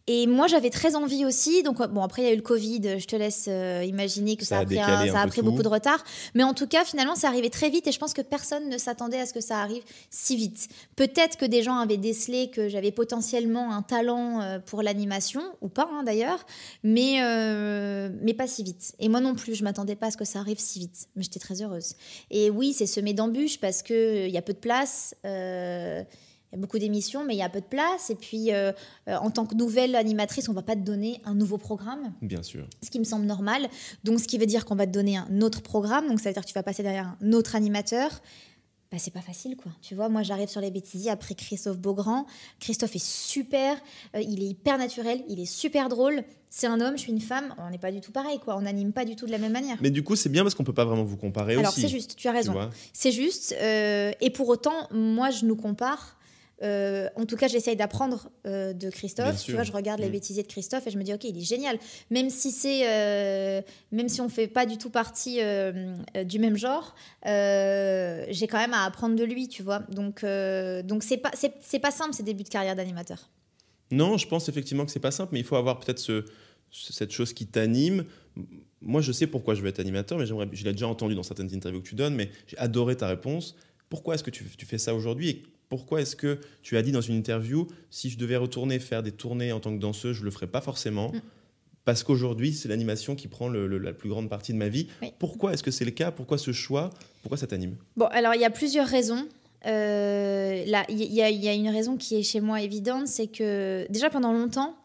Et 0.08 0.28
moi, 0.28 0.46
j'avais 0.46 0.70
très 0.70 0.96
envie 0.96 1.26
aussi. 1.26 1.64
Donc, 1.64 1.82
euh, 1.82 1.88
bon, 1.88 2.04
après, 2.04 2.22
il 2.22 2.26
y 2.26 2.28
a 2.30 2.34
eu 2.34 2.36
le 2.36 2.44
Covid. 2.44 3.00
Je 3.00 3.06
te 3.08 3.16
laisse 3.16 3.46
euh, 3.48 3.84
imaginer 3.84 4.36
que 4.36 4.46
Ça 4.46 4.58
ça, 4.58 4.60
a 4.62 4.66
pris, 4.66 4.76
un- 4.80 4.86
ça 5.12 5.20
a 5.22 5.26
beaucoup 5.42 5.64
de 5.64 5.68
retard. 5.68 6.04
Mais 6.36 6.44
en 6.44 6.54
tout 6.54 6.68
cas, 6.68 6.86
finalement, 6.86 7.16
c'est 7.16 7.26
arrivé 7.26 7.50
très 7.50 7.72
vite. 7.72 7.88
Et 7.88 7.92
je 7.92 7.98
pense 7.98 8.14
que 8.14 8.22
personne 8.22 8.70
ne 8.70 8.78
s'attendait 8.78 9.20
à 9.20 9.26
ce 9.26 9.34
que 9.34 9.42
ça 9.42 9.60
arrive 9.62 9.82
si 10.12 10.36
vite. 10.36 10.68
Peut-être 10.96 11.38
que 11.38 11.46
des 11.46 11.64
gens 11.64 11.78
avaient 11.78 11.98
décelé 11.98 12.52
que 12.52 12.70
j'avais 12.70 12.92
potentiellement 12.92 13.74
un 13.74 13.82
talent 13.82 14.42
euh, 14.42 14.60
pour 14.60 14.84
l'animation, 14.84 15.42
ou 15.62 15.70
pas 15.70 15.90
hein, 15.92 16.04
d'ailleurs, 16.04 16.46
mais, 16.84 17.24
euh, 17.24 18.10
mais 18.22 18.36
pas 18.36 18.46
si 18.48 18.62
vite. 18.62 18.94
Et 19.00 19.10
moi 19.10 19.22
non 19.22 19.34
plus, 19.34 19.56
je 19.56 19.64
m'attendais 19.64 19.96
pas 19.96 20.08
à 20.08 20.12
ce 20.12 20.18
que 20.18 20.26
ça 20.26 20.38
arrive 20.40 20.60
si 20.60 20.78
vite. 20.78 21.08
Mais 21.16 21.24
j'étais 21.24 21.40
très 21.40 21.64
heureuse. 21.64 21.94
Et 22.30 22.52
oui, 22.52 22.74
c'est 22.74 22.86
semé 22.86 23.14
d'embûches 23.14 23.60
parce 23.60 23.82
qu'il 23.82 24.30
y 24.30 24.38
a 24.38 24.42
peu 24.44 24.54
de 24.54 24.60
place. 24.60 25.16
Il 26.56 26.60
y 26.60 26.62
a 26.62 26.62
beaucoup 26.62 26.80
d'émissions, 26.80 27.26
mais 27.26 27.36
il 27.36 27.38
y 27.40 27.44
a 27.44 27.50
peu 27.50 27.60
de 27.60 27.66
place. 27.66 28.10
Et 28.10 28.16
puis, 28.16 28.54
euh, 28.54 28.72
euh, 29.10 29.16
en 29.18 29.30
tant 29.30 29.46
que 29.46 29.56
nouvelle 29.56 29.96
animatrice, 29.96 30.48
on 30.48 30.54
va 30.54 30.62
pas 30.62 30.76
te 30.76 30.82
donner 30.82 31.22
un 31.26 31.36
nouveau 31.36 31.58
programme, 31.58 32.14
Bien 32.22 32.44
sûr. 32.44 32.66
ce 32.84 32.90
qui 32.90 33.00
me 33.00 33.04
semble 33.04 33.26
normal. 33.26 33.68
Donc, 34.04 34.20
ce 34.20 34.28
qui 34.28 34.38
veut 34.38 34.46
dire 34.46 34.66
qu'on 34.66 34.76
va 34.76 34.88
te 34.88 34.92
donner 34.92 35.18
un 35.18 35.42
autre 35.42 35.62
programme. 35.62 36.08
Donc, 36.08 36.20
ça 36.20 36.30
veut 36.30 36.34
dire 36.34 36.44
que 36.44 36.48
tu 36.48 36.54
vas 36.54 36.64
passer 36.64 36.84
derrière 36.84 37.16
un 37.22 37.34
autre 37.34 37.56
animateur. 37.56 38.10
Bah, 38.92 38.98
c'est 39.00 39.12
pas 39.12 39.22
facile, 39.22 39.58
quoi. 39.58 39.72
Tu 39.82 39.96
vois, 39.96 40.10
moi, 40.10 40.22
j'arrive 40.22 40.48
sur 40.48 40.62
les 40.62 40.70
bêtisiers 40.72 41.10
après 41.12 41.34
Christophe 41.34 41.80
Beaugrand. 41.80 42.28
Christophe 42.60 42.96
est 42.96 43.04
super, 43.04 43.76
euh, 44.16 44.22
il 44.22 44.44
est 44.44 44.48
hyper 44.48 44.78
naturel, 44.78 45.24
il 45.28 45.40
est 45.40 45.46
super 45.48 45.90
drôle. 45.90 46.24
C'est 46.52 46.68
un 46.68 46.80
homme, 46.80 46.96
je 46.96 47.02
suis 47.02 47.12
une 47.12 47.20
femme. 47.20 47.54
On 47.58 47.70
n'est 47.72 47.80
pas 47.80 47.92
du 47.92 48.00
tout 48.00 48.12
pareil, 48.14 48.40
quoi. 48.40 48.56
On 48.56 48.62
n'anime 48.62 48.94
pas 48.94 49.04
du 49.04 49.16
tout 49.18 49.26
de 49.26 49.32
la 49.32 49.40
même 49.40 49.52
manière. 49.52 49.78
Mais 49.82 49.90
du 49.90 50.04
coup, 50.04 50.16
c'est 50.16 50.30
bien 50.30 50.44
parce 50.44 50.54
qu'on 50.56 50.64
peut 50.64 50.72
pas 50.72 50.86
vraiment 50.86 51.04
vous 51.04 51.18
comparer 51.18 51.56
Alors, 51.56 51.72
aussi. 51.74 51.82
c'est 51.82 51.90
juste, 51.90 52.16
tu 52.16 52.28
as 52.30 52.32
raison. 52.32 52.54
C'est 52.94 53.12
juste. 53.12 53.54
euh, 53.60 54.12
et 54.22 54.30
pour 54.30 54.48
autant, 54.48 54.88
moi, 54.92 55.32
je 55.32 55.46
nous 55.46 55.56
compare. 55.58 56.16
Euh, 56.64 57.10
en 57.18 57.26
tout 57.26 57.36
cas, 57.36 57.48
j'essaye 57.48 57.76
d'apprendre 57.76 58.30
euh, 58.48 58.72
de 58.74 58.90
Christophe. 58.90 59.44
Tu 59.44 59.52
vois, 59.54 59.64
je 59.64 59.72
regarde 59.74 60.00
les 60.00 60.08
Mm. 60.08 60.12
bêtisiers 60.12 60.44
de 60.44 60.48
Christophe 60.48 60.88
et 60.88 60.92
je 60.92 60.98
me 60.98 61.04
dis, 61.04 61.14
ok, 61.14 61.24
il 61.26 61.38
est 61.38 61.42
génial. 61.42 61.78
Même 62.12 62.30
si 62.30 62.52
c'est, 62.52 62.88
euh, 62.90 63.62
même 63.92 64.08
si 64.08 64.22
on 64.22 64.30
fait 64.30 64.48
pas 64.48 64.66
du 64.66 64.78
tout 64.78 64.90
partie 64.90 65.40
euh, 65.42 65.94
du 66.24 66.40
même 66.40 66.56
genre, 66.58 66.96
j'ai 67.26 68.48
quand 68.48 68.58
même 68.58 68.74
à 68.74 68.86
apprendre 68.86 69.16
de 69.16 69.24
lui, 69.24 69.48
tu 69.48 69.64
vois. 69.64 69.80
Donc, 69.90 70.24
donc 70.24 71.04
c'est 71.04 71.18
pas, 71.18 71.32
c'est, 71.34 71.80
pas 71.80 71.92
simple 71.92 72.14
ces 72.14 72.24
débuts 72.24 72.44
de 72.44 72.50
carrière 72.50 72.76
d'animateur. 72.76 73.30
Non, 73.92 74.18
je 74.18 74.28
pense 74.28 74.50
effectivement 74.50 74.86
que 74.86 74.92
c'est 74.92 75.00
pas 75.00 75.12
simple, 75.12 75.32
mais 75.34 75.40
il 75.40 75.46
faut 75.46 75.56
avoir 75.58 75.80
peut-être 75.80 76.00
ce, 76.00 76.26
ce- 76.72 76.92
cette 76.94 77.12
chose 77.12 77.34
qui 77.34 77.46
t'anime. 77.48 78.06
Moi, 78.82 79.02
je 79.02 79.12
sais 79.12 79.28
pourquoi 79.28 79.56
je 79.56 79.62
veux 79.62 79.68
être 79.68 79.80
animateur, 79.80 80.18
mais 80.18 80.26
j'aimerais, 80.26 80.48
je 80.52 80.64
l'ai 80.64 80.72
déjà 80.72 80.88
entendu 80.88 81.16
dans 81.16 81.24
certaines 81.24 81.54
interviews 81.54 81.82
que 81.82 81.88
tu 81.90 81.96
donnes, 81.96 82.16
mais 82.16 82.30
j'ai 82.48 82.58
adoré 82.58 82.96
ta 82.98 83.08
réponse. 83.08 83.56
Pourquoi 83.90 84.16
est-ce 84.16 84.24
que 84.24 84.32
tu, 84.32 84.44
tu 84.58 84.66
fais 84.66 84.78
ça 84.78 84.96
aujourd'hui 84.96 85.44
pourquoi 85.70 86.02
est-ce 86.02 86.16
que 86.16 86.40
tu 86.62 86.78
as 86.78 86.82
dit 86.82 86.92
dans 86.92 87.02
une 87.02 87.16
interview 87.16 87.68
si 87.90 88.10
je 88.10 88.18
devais 88.18 88.38
retourner 88.38 88.80
faire 88.80 89.02
des 89.04 89.12
tournées 89.12 89.52
en 89.52 89.60
tant 89.60 89.74
que 89.76 89.80
danseuse, 89.82 90.16
je 90.18 90.24
le 90.24 90.32
ferais 90.32 90.48
pas 90.48 90.62
forcément 90.62 91.12
Mm. 91.12 91.22
parce 91.86 92.04
qu'aujourd'hui 92.04 92.54
c'est 92.54 92.68
l'animation 92.70 93.16
qui 93.16 93.28
prend 93.28 93.48
le- 93.48 93.68
le- 93.68 93.78
la 93.78 93.94
plus 93.94 94.10
grande 94.10 94.30
partie 94.30 94.54
de 94.54 94.58
ma 94.58 94.70
vie. 94.70 94.88
Oui. 95.02 95.12
Pourquoi 95.20 95.54
est-ce 95.54 95.64
que 95.64 95.72
c'est 95.72 95.86
le 95.86 95.92
cas? 95.92 96.12
Pourquoi 96.12 96.38
ce 96.38 96.52
choix? 96.52 96.90
Pourquoi 97.22 97.38
ça 97.38 97.48
t'anime? 97.48 97.76
Bon, 97.98 98.06
alors 98.08 98.34
il 98.36 98.42
y 98.42 98.46
a 98.46 98.50
plusieurs 98.50 98.88
raisons. 98.88 99.28
Euh, 99.66 100.64
là, 100.66 100.86
il 100.90 101.02
y, 101.02 101.16
y 101.16 101.22
a 101.50 101.54
une 101.54 101.70
raison 101.70 101.98
qui 101.98 102.16
est 102.16 102.24
chez 102.24 102.40
moi 102.40 102.62
évidente, 102.62 103.08
c'est 103.08 103.28
que 103.28 103.86
déjà 103.90 104.10
pendant 104.10 104.32
longtemps, 104.32 104.76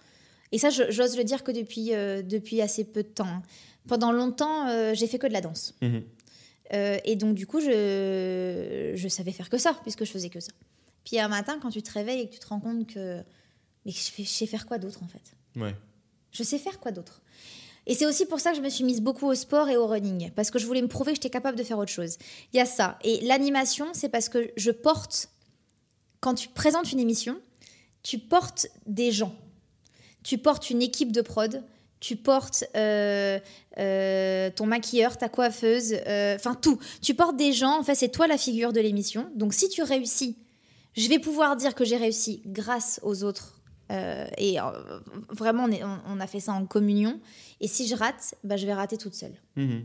et 0.53 0.59
ça 0.59 0.71
j'ose 0.71 1.17
le 1.17 1.25
dire 1.25 1.45
que 1.45 1.53
depuis, 1.53 1.95
euh, 1.95 2.23
depuis 2.23 2.61
assez 2.63 2.85
peu 2.85 3.03
de 3.03 3.09
temps, 3.09 3.27
hein, 3.27 3.43
pendant 3.89 4.11
longtemps 4.13 4.69
euh, 4.69 4.93
j'ai 4.95 5.07
fait 5.07 5.19
que 5.19 5.27
de 5.27 5.33
la 5.33 5.41
danse. 5.43 5.75
Mhm. 5.83 6.03
Euh, 6.73 6.99
et 7.05 7.17
donc 7.17 7.35
du 7.35 7.47
coup 7.47 7.61
je, 7.61 8.93
je 8.95 9.09
savais 9.09 9.33
faire 9.33 9.49
que 9.49 9.59
ça, 9.59 9.79
puisque 9.83 10.05
je 10.05 10.11
faisais 10.11 10.31
que 10.31 10.41
ça. 10.41 10.53
Puis 11.05 11.19
un 11.19 11.29
matin 11.29 11.59
quand 11.61 11.71
tu 11.71 11.83
te 11.83 11.93
réveilles 11.93 12.21
et 12.21 12.29
que 12.29 12.35
tu 12.35 12.39
te 12.39 12.47
rends 12.47 12.61
compte 12.61 12.87
que 12.87 13.23
mais 13.85 13.93
je, 13.93 14.23
sais 14.25 14.47
faire 14.47 14.67
quoi 14.67 14.79
d'autre 14.79 15.03
en 15.03 15.09
fait? 15.09 15.37
Ouais. 15.57 15.75
je 16.33 16.43
sais 16.43 16.59
faire 16.59 16.79
quoi 16.79 16.93
d'autre? 16.93 17.23
Et 17.87 17.95
c'est 17.95 18.07
aussi 18.07 18.27
pour 18.27 18.41
ça 18.41 18.51
que 18.51 18.57
je 18.57 18.63
me 18.63 18.69
suis 18.69 18.85
mise 18.85 19.01
beaucoup 19.01 19.27
au 19.27 19.35
sport 19.35 19.69
et 19.69 19.77
au 19.77 19.87
running, 19.87 20.31
parce 20.33 20.51
que 20.51 20.59
je 20.59 20.67
voulais 20.67 20.83
me 20.83 20.89
prouver 20.89 21.13
que 21.13 21.17
j'étais 21.17 21.31
capable 21.31 21.57
de 21.57 21.65
faire 21.65 21.79
autre 21.79 21.91
chose. 21.91 22.19
Il 22.53 22.59
y 22.59 22.61
a 22.61 22.67
ça. 22.67 22.99
Et 23.03 23.21
l'animation, 23.23 23.87
c'est 23.95 24.11
parce 24.11 24.29
que 24.29 24.51
je 24.57 24.71
porte, 24.71 25.31
quand 26.21 26.35
tu 26.35 26.49
présentes 26.49 26.93
une 26.93 27.01
émission, 27.01 27.41
tu 28.03 28.19
portes 28.19 28.69
des 28.87 29.13
gens. 29.13 29.35
Tu 30.23 30.37
portes 30.37 30.69
une 30.69 30.83
équipe 30.83 31.11
de 31.11 31.23
prod, 31.23 31.65
tu 32.01 32.17
portes 32.17 32.65
euh, 32.77 33.39
euh, 33.79 34.51
ton 34.51 34.67
maquilleur, 34.67 35.17
ta 35.17 35.29
coiffeuse, 35.29 35.95
euh, 36.07 36.35
enfin 36.35 36.55
tout. 36.55 36.79
Tu 37.03 37.15
portes 37.15 37.37
des 37.37 37.53
gens, 37.53 37.79
en 37.79 37.83
fait, 37.83 37.95
c'est 37.95 38.09
toi 38.09 38.27
la 38.27 38.39
figure 38.39 38.73
de 38.73 38.81
l'émission. 38.81 39.31
Donc 39.35 39.53
si 39.55 39.69
tu 39.69 39.83
réussis, 39.83 40.39
je 40.97 41.09
vais 41.09 41.19
pouvoir 41.19 41.57
dire 41.57 41.75
que 41.75 41.85
j'ai 41.85 41.99
réussi 41.99 42.43
grâce 42.47 43.01
aux 43.03 43.23
autres. 43.23 43.57
Et 44.39 44.59
vraiment, 45.31 45.69
on, 46.07 46.21
a 46.21 46.27
fait 46.29 46.39
ça 46.39 46.53
en 46.53 46.65
communion. 46.65 47.19
Et 47.61 47.67
si 47.67 47.89
je 47.89 47.97
rate, 47.97 48.37
bah, 48.45 48.57
je 48.57 48.65
vais 48.65 48.73
rater 48.73 48.97
toute 48.97 49.15
seule. 49.15 49.35
Mhm. 49.57 49.85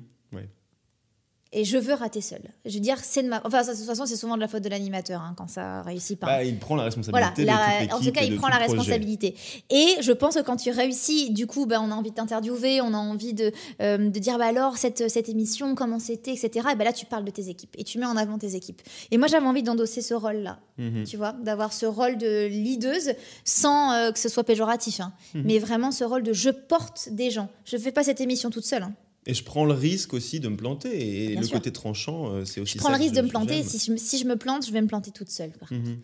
Et 1.57 1.63
je 1.63 1.77
veux 1.77 1.93
rater 1.93 2.19
seule. 2.19 2.41
Je 2.65 2.73
veux 2.73 2.81
dire, 2.81 2.97
c'est 3.01 3.23
de 3.23 3.29
ma. 3.29 3.41
Enfin, 3.45 3.63
ça, 3.63 3.71
de 3.73 3.77
toute 3.77 3.87
façon, 3.87 4.05
c'est 4.05 4.17
souvent 4.17 4.35
de 4.35 4.41
la 4.41 4.49
faute 4.49 4.61
de 4.61 4.67
l'animateur 4.67 5.21
hein, 5.21 5.33
quand 5.37 5.47
ça 5.47 5.81
réussit 5.83 6.19
pas. 6.19 6.27
Bah, 6.27 6.43
il 6.43 6.59
prend 6.59 6.75
la 6.75 6.89
Voilà, 6.89 6.95
responsabilité 7.29 7.45
la- 7.45 7.87
de 7.87 7.93
en 7.93 7.99
tout 8.01 8.11
cas, 8.11 8.23
il 8.23 8.35
prend 8.35 8.49
la 8.49 8.57
projet. 8.57 8.71
responsabilité. 8.73 9.35
Et 9.69 9.95
je 10.01 10.11
pense 10.11 10.35
que 10.35 10.41
quand 10.41 10.57
tu 10.57 10.69
réussis, 10.71 11.29
du 11.31 11.47
coup, 11.47 11.65
ben, 11.65 11.79
on 11.81 11.91
a 11.91 11.95
envie 11.95 12.09
de 12.11 12.15
t'interviewer, 12.15 12.81
on 12.81 12.93
a 12.93 12.97
envie 12.97 13.33
de, 13.33 13.53
euh, 13.81 13.97
de 13.97 14.19
dire 14.19 14.37
bah 14.37 14.47
alors 14.47 14.75
cette, 14.77 15.09
cette 15.09 15.29
émission, 15.29 15.75
comment 15.75 15.97
c'était, 15.99 16.33
etc. 16.33 16.67
Et 16.73 16.75
ben 16.75 16.83
là, 16.83 16.91
tu 16.91 17.05
parles 17.05 17.23
de 17.23 17.31
tes 17.31 17.47
équipes 17.49 17.73
et 17.77 17.85
tu 17.85 17.99
mets 17.99 18.05
en 18.05 18.17
avant 18.17 18.37
tes 18.37 18.55
équipes. 18.55 18.81
Et 19.11 19.17
moi, 19.17 19.27
j'avais 19.29 19.47
envie 19.47 19.63
d'endosser 19.63 20.01
ce 20.01 20.13
rôle-là, 20.13 20.59
Mhm. 20.77 21.05
tu 21.05 21.15
vois, 21.15 21.31
d'avoir 21.41 21.71
ce 21.71 21.85
rôle 21.85 22.17
de 22.17 22.47
leaduse 22.47 23.13
sans 23.45 23.93
euh, 23.93 24.11
que 24.11 24.19
ce 24.19 24.27
soit 24.27 24.43
péjoratif, 24.43 24.99
hein. 24.99 25.13
Mhm. 25.33 25.43
mais 25.45 25.59
vraiment 25.59 25.91
ce 25.91 26.03
rôle 26.03 26.23
de 26.23 26.33
je 26.33 26.49
porte 26.49 27.07
des 27.11 27.31
gens. 27.31 27.47
Je 27.63 27.77
fais 27.77 27.93
pas 27.93 28.03
cette 28.03 28.19
émission 28.19 28.49
toute 28.49 28.65
seule. 28.65 28.83
hein. 28.83 28.93
Et 29.27 29.33
je 29.33 29.43
prends 29.43 29.65
le 29.65 29.73
risque 29.73 30.13
aussi 30.13 30.39
de 30.39 30.47
me 30.49 30.55
planter. 30.57 31.23
Et 31.23 31.27
Bien 31.29 31.39
le 31.41 31.45
sûr. 31.47 31.55
côté 31.57 31.71
tranchant, 31.71 32.31
euh, 32.31 32.45
c'est 32.45 32.61
aussi 32.61 32.73
Je 32.73 32.77
prends 32.79 32.89
ça 32.89 32.93
le 32.93 32.99
que 32.99 33.03
risque 33.03 33.15
de 33.15 33.21
me 33.21 33.29
planter. 33.29 33.63
Si 33.63 33.79
je, 33.79 33.91
me- 33.91 33.97
si 33.97 34.17
je 34.19 34.25
me 34.25 34.35
plante, 34.35 34.65
je 34.67 34.71
vais 34.71 34.81
me 34.81 34.87
planter 34.87 35.11
toute 35.11 35.29
seule. 35.29 35.51
Mhm. 35.71 35.99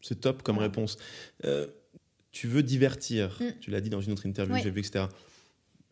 C'est 0.00 0.20
top 0.20 0.42
comme 0.42 0.58
réponse. 0.58 0.98
Euh, 1.44 1.66
tu 2.32 2.46
veux 2.46 2.62
divertir, 2.62 3.36
Mm. 3.40 3.58
tu 3.60 3.70
l'as 3.70 3.80
dit 3.80 3.90
dans 3.90 4.00
une 4.00 4.12
autre 4.12 4.24
interview, 4.26 4.54
Oui. 4.54 4.60
j'ai 4.62 4.70
vu, 4.70 4.80
etc. 4.80 5.06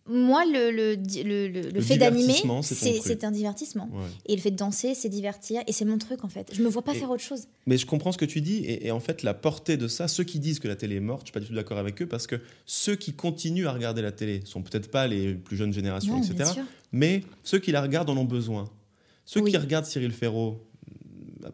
Moi, 0.08 0.44
le, 0.46 0.70
le, 0.70 0.94
le, 0.96 1.70
le- 1.70 1.80
fait 1.80 1.98
d'animer, 1.98 2.34
c'est 2.62 3.24
un 3.24 3.30
divertissement. 3.30 3.88
Ouais. 3.92 4.06
Et 4.26 4.34
le 4.36 4.40
fait 4.40 4.50
de 4.50 4.56
danser, 4.56 4.94
c'est 4.94 5.08
divertir. 5.08 5.60
Et 5.66 5.72
c'est 5.72 5.84
mon 5.84 5.98
truc, 5.98 6.24
en 6.24 6.28
fait. 6.28 6.50
Je 6.54 6.62
me 6.62 6.68
vois 6.68 6.82
pas 6.82 6.94
Et- 6.94 6.98
faire 6.98 7.10
autre 7.10 7.22
chose. 7.22 7.42
Mais 7.66 7.76
je 7.76 7.84
comprends 7.86 8.12
ce 8.12 8.18
que 8.18 8.24
tu 8.24 8.40
dis, 8.40 8.58
et, 8.64 8.86
et 8.86 8.90
en 8.90 9.00
fait, 9.00 9.22
la 9.22 9.34
portée 9.34 9.76
de 9.76 9.86
ça, 9.88 10.08
ceux 10.08 10.24
qui 10.24 10.38
disent 10.38 10.58
que 10.60 10.68
la 10.68 10.76
télé 10.76 10.96
est 10.96 11.00
morte, 11.00 11.22
je 11.22 11.26
suis 11.26 11.32
pas 11.32 11.40
du 11.40 11.46
tout 11.46 11.54
d'accord 11.54 11.78
avec 11.78 12.00
eux, 12.00 12.06
parce 12.06 12.26
que 12.26 12.36
ceux 12.64 12.96
qui 12.96 13.12
continuent 13.12 13.66
à 13.66 13.72
regarder 13.72 14.00
la 14.02 14.12
télé 14.12 14.40
sont 14.44 14.62
peut-être 14.62 14.90
pas 14.90 15.06
les 15.06 15.34
plus 15.34 15.56
jeunes 15.56 15.72
générations, 15.72 16.16
Non, 16.18 16.22
etc. 16.22 16.52
Mais 16.92 17.22
ceux 17.42 17.58
qui 17.58 17.70
la 17.72 17.82
regardent 17.82 18.10
en 18.10 18.16
ont 18.16 18.24
besoin. 18.24 18.70
Ceux 19.26 19.40
Oui. 19.40 19.50
qui 19.50 19.58
regardent 19.58 19.84
Cyril 19.84 20.12
Ferraud, 20.12 20.58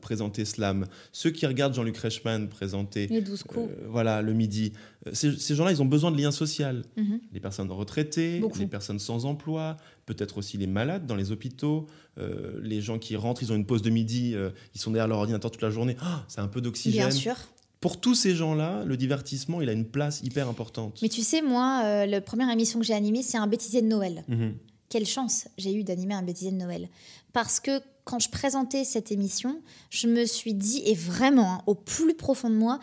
présenter 0.00 0.44
Slam, 0.44 0.86
ceux 1.12 1.30
qui 1.30 1.46
regardent 1.46 1.74
Jean-Luc 1.74 1.96
Reichmann 1.96 2.48
présenter 2.48 3.06
Les 3.08 3.20
12 3.20 3.42
coups. 3.44 3.68
euh, 3.70 3.86
voilà, 3.88 4.22
le 4.22 4.32
midi. 4.32 4.72
Euh, 5.06 5.10
Ces, 5.12 5.36
ces 5.38 5.54
gens-là, 5.54 5.72
ils 5.72 5.82
ont 5.82 5.86
besoin 5.86 6.10
de 6.10 6.16
liens 6.18 6.30
sociaux. 6.30 6.66
Mhm. 6.96 7.20
Les 7.32 7.40
personnes 7.40 7.70
retraitées, 7.70 8.40
Beaucoup. 8.40 8.58
les 8.58 8.66
personnes 8.66 8.98
sans 8.98 9.24
emploi, 9.26 9.76
peut-être 10.06 10.38
aussi 10.38 10.56
les 10.58 10.66
malades 10.66 11.06
dans 11.06 11.16
les 11.16 11.32
hôpitaux, 11.32 11.86
euh, 12.18 12.58
les 12.62 12.80
gens 12.80 12.98
qui 12.98 13.16
rentrent, 13.16 13.42
ils 13.42 13.52
ont 13.52 13.56
une 13.56 13.66
pause 13.66 13.82
de 13.82 13.90
midi, 13.90 14.34
euh, 14.34 14.50
ils 14.74 14.80
sont 14.80 14.90
derrière 14.90 15.08
leur 15.08 15.18
ordinateur 15.18 15.50
toute 15.50 15.62
la 15.62 15.70
journée. 15.70 15.96
Ah, 16.00 16.24
c'est 16.28 16.40
un 16.40 16.48
peu 16.48 16.60
d'oxygène. 16.60 17.08
Bien 17.08 17.10
sûr. 17.10 17.34
Pour 17.80 18.00
tous 18.00 18.14
ces 18.14 18.34
gens-là, 18.34 18.84
le 18.86 18.96
divertissement, 18.96 19.60
il 19.60 19.68
a 19.68 19.72
une 19.72 19.84
place 19.84 20.22
hyper 20.22 20.48
importante. 20.48 21.00
Mais 21.02 21.08
tu 21.10 21.20
sais, 21.22 21.42
moi, 21.42 21.82
euh, 21.84 22.06
la 22.06 22.20
première 22.22 22.48
émission 22.50 22.78
que 22.80 22.86
j'ai 22.86 22.94
animée, 22.94 23.22
c'est 23.22 23.36
un 23.36 23.46
bêtisier 23.46 23.82
de 23.82 23.88
Noël. 23.88 24.24
Mhm. 24.28 24.54
Quelle 24.88 25.04
chance 25.06 25.48
j'ai 25.58 25.74
eu 25.74 25.82
d'animer 25.84 26.14
un 26.14 26.22
bêtisier 26.22 26.52
de 26.52 26.56
Noël. 26.56 26.88
Parce 27.32 27.58
que 27.60 27.80
quand 28.04 28.18
je 28.18 28.28
présentais 28.28 28.84
cette 28.84 29.10
émission, 29.12 29.60
je 29.90 30.06
me 30.06 30.24
suis 30.26 30.54
dit, 30.54 30.82
et 30.86 30.94
vraiment, 30.94 31.54
hein, 31.54 31.62
au 31.66 31.74
plus 31.74 32.14
profond 32.14 32.50
de 32.50 32.54
moi, 32.54 32.78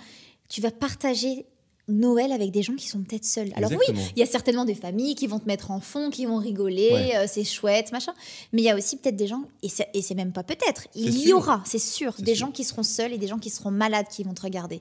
tu 0.49 0.61
vas 0.61 0.71
partager 0.71 1.45
Noël 1.87 2.31
avec 2.31 2.51
des 2.51 2.61
gens 2.63 2.75
qui 2.75 2.87
sont 2.87 3.01
peut-être 3.03 3.25
seuls. 3.25 3.51
Alors 3.55 3.69
oui, 3.71 3.85
il 4.15 4.19
y 4.19 4.23
a 4.23 4.25
certainement 4.25 4.65
des 4.65 4.75
familles 4.75 5.13
qui 5.15 5.27
vont 5.27 5.39
te 5.39 5.45
mettre 5.47 5.71
en 5.71 5.79
fond, 5.81 6.09
qui 6.09 6.25
vont 6.25 6.37
rigoler, 6.37 6.89
Ouais. 6.91 7.15
euh, 7.17 7.25
c'est 7.27 7.43
chouette, 7.43 7.91
machin. 7.91 8.13
Mais 8.53 8.61
il 8.61 8.65
y 8.65 8.69
a 8.69 8.75
aussi 8.77 8.97
peut-être 8.97 9.15
des 9.15 9.27
gens, 9.27 9.43
et 9.61 9.69
c'est, 9.69 10.15
même 10.15 10.31
pas 10.31 10.43
peut-être, 10.43 10.87
il 10.95 11.09
y 11.09 11.21
sûr. 11.23 11.37
aura, 11.37 11.61
c'est 11.65 11.79
sûr, 11.79 12.13
des 12.19 12.33
sûr. 12.35 12.47
gens 12.47 12.51
qui 12.51 12.63
seront 12.63 12.83
seuls 12.83 13.11
et 13.13 13.17
des 13.17 13.27
gens 13.27 13.39
qui 13.39 13.49
seront 13.49 13.71
malades 13.71 14.07
qui 14.09 14.23
vont 14.23 14.33
te 14.33 14.41
regarder. 14.41 14.79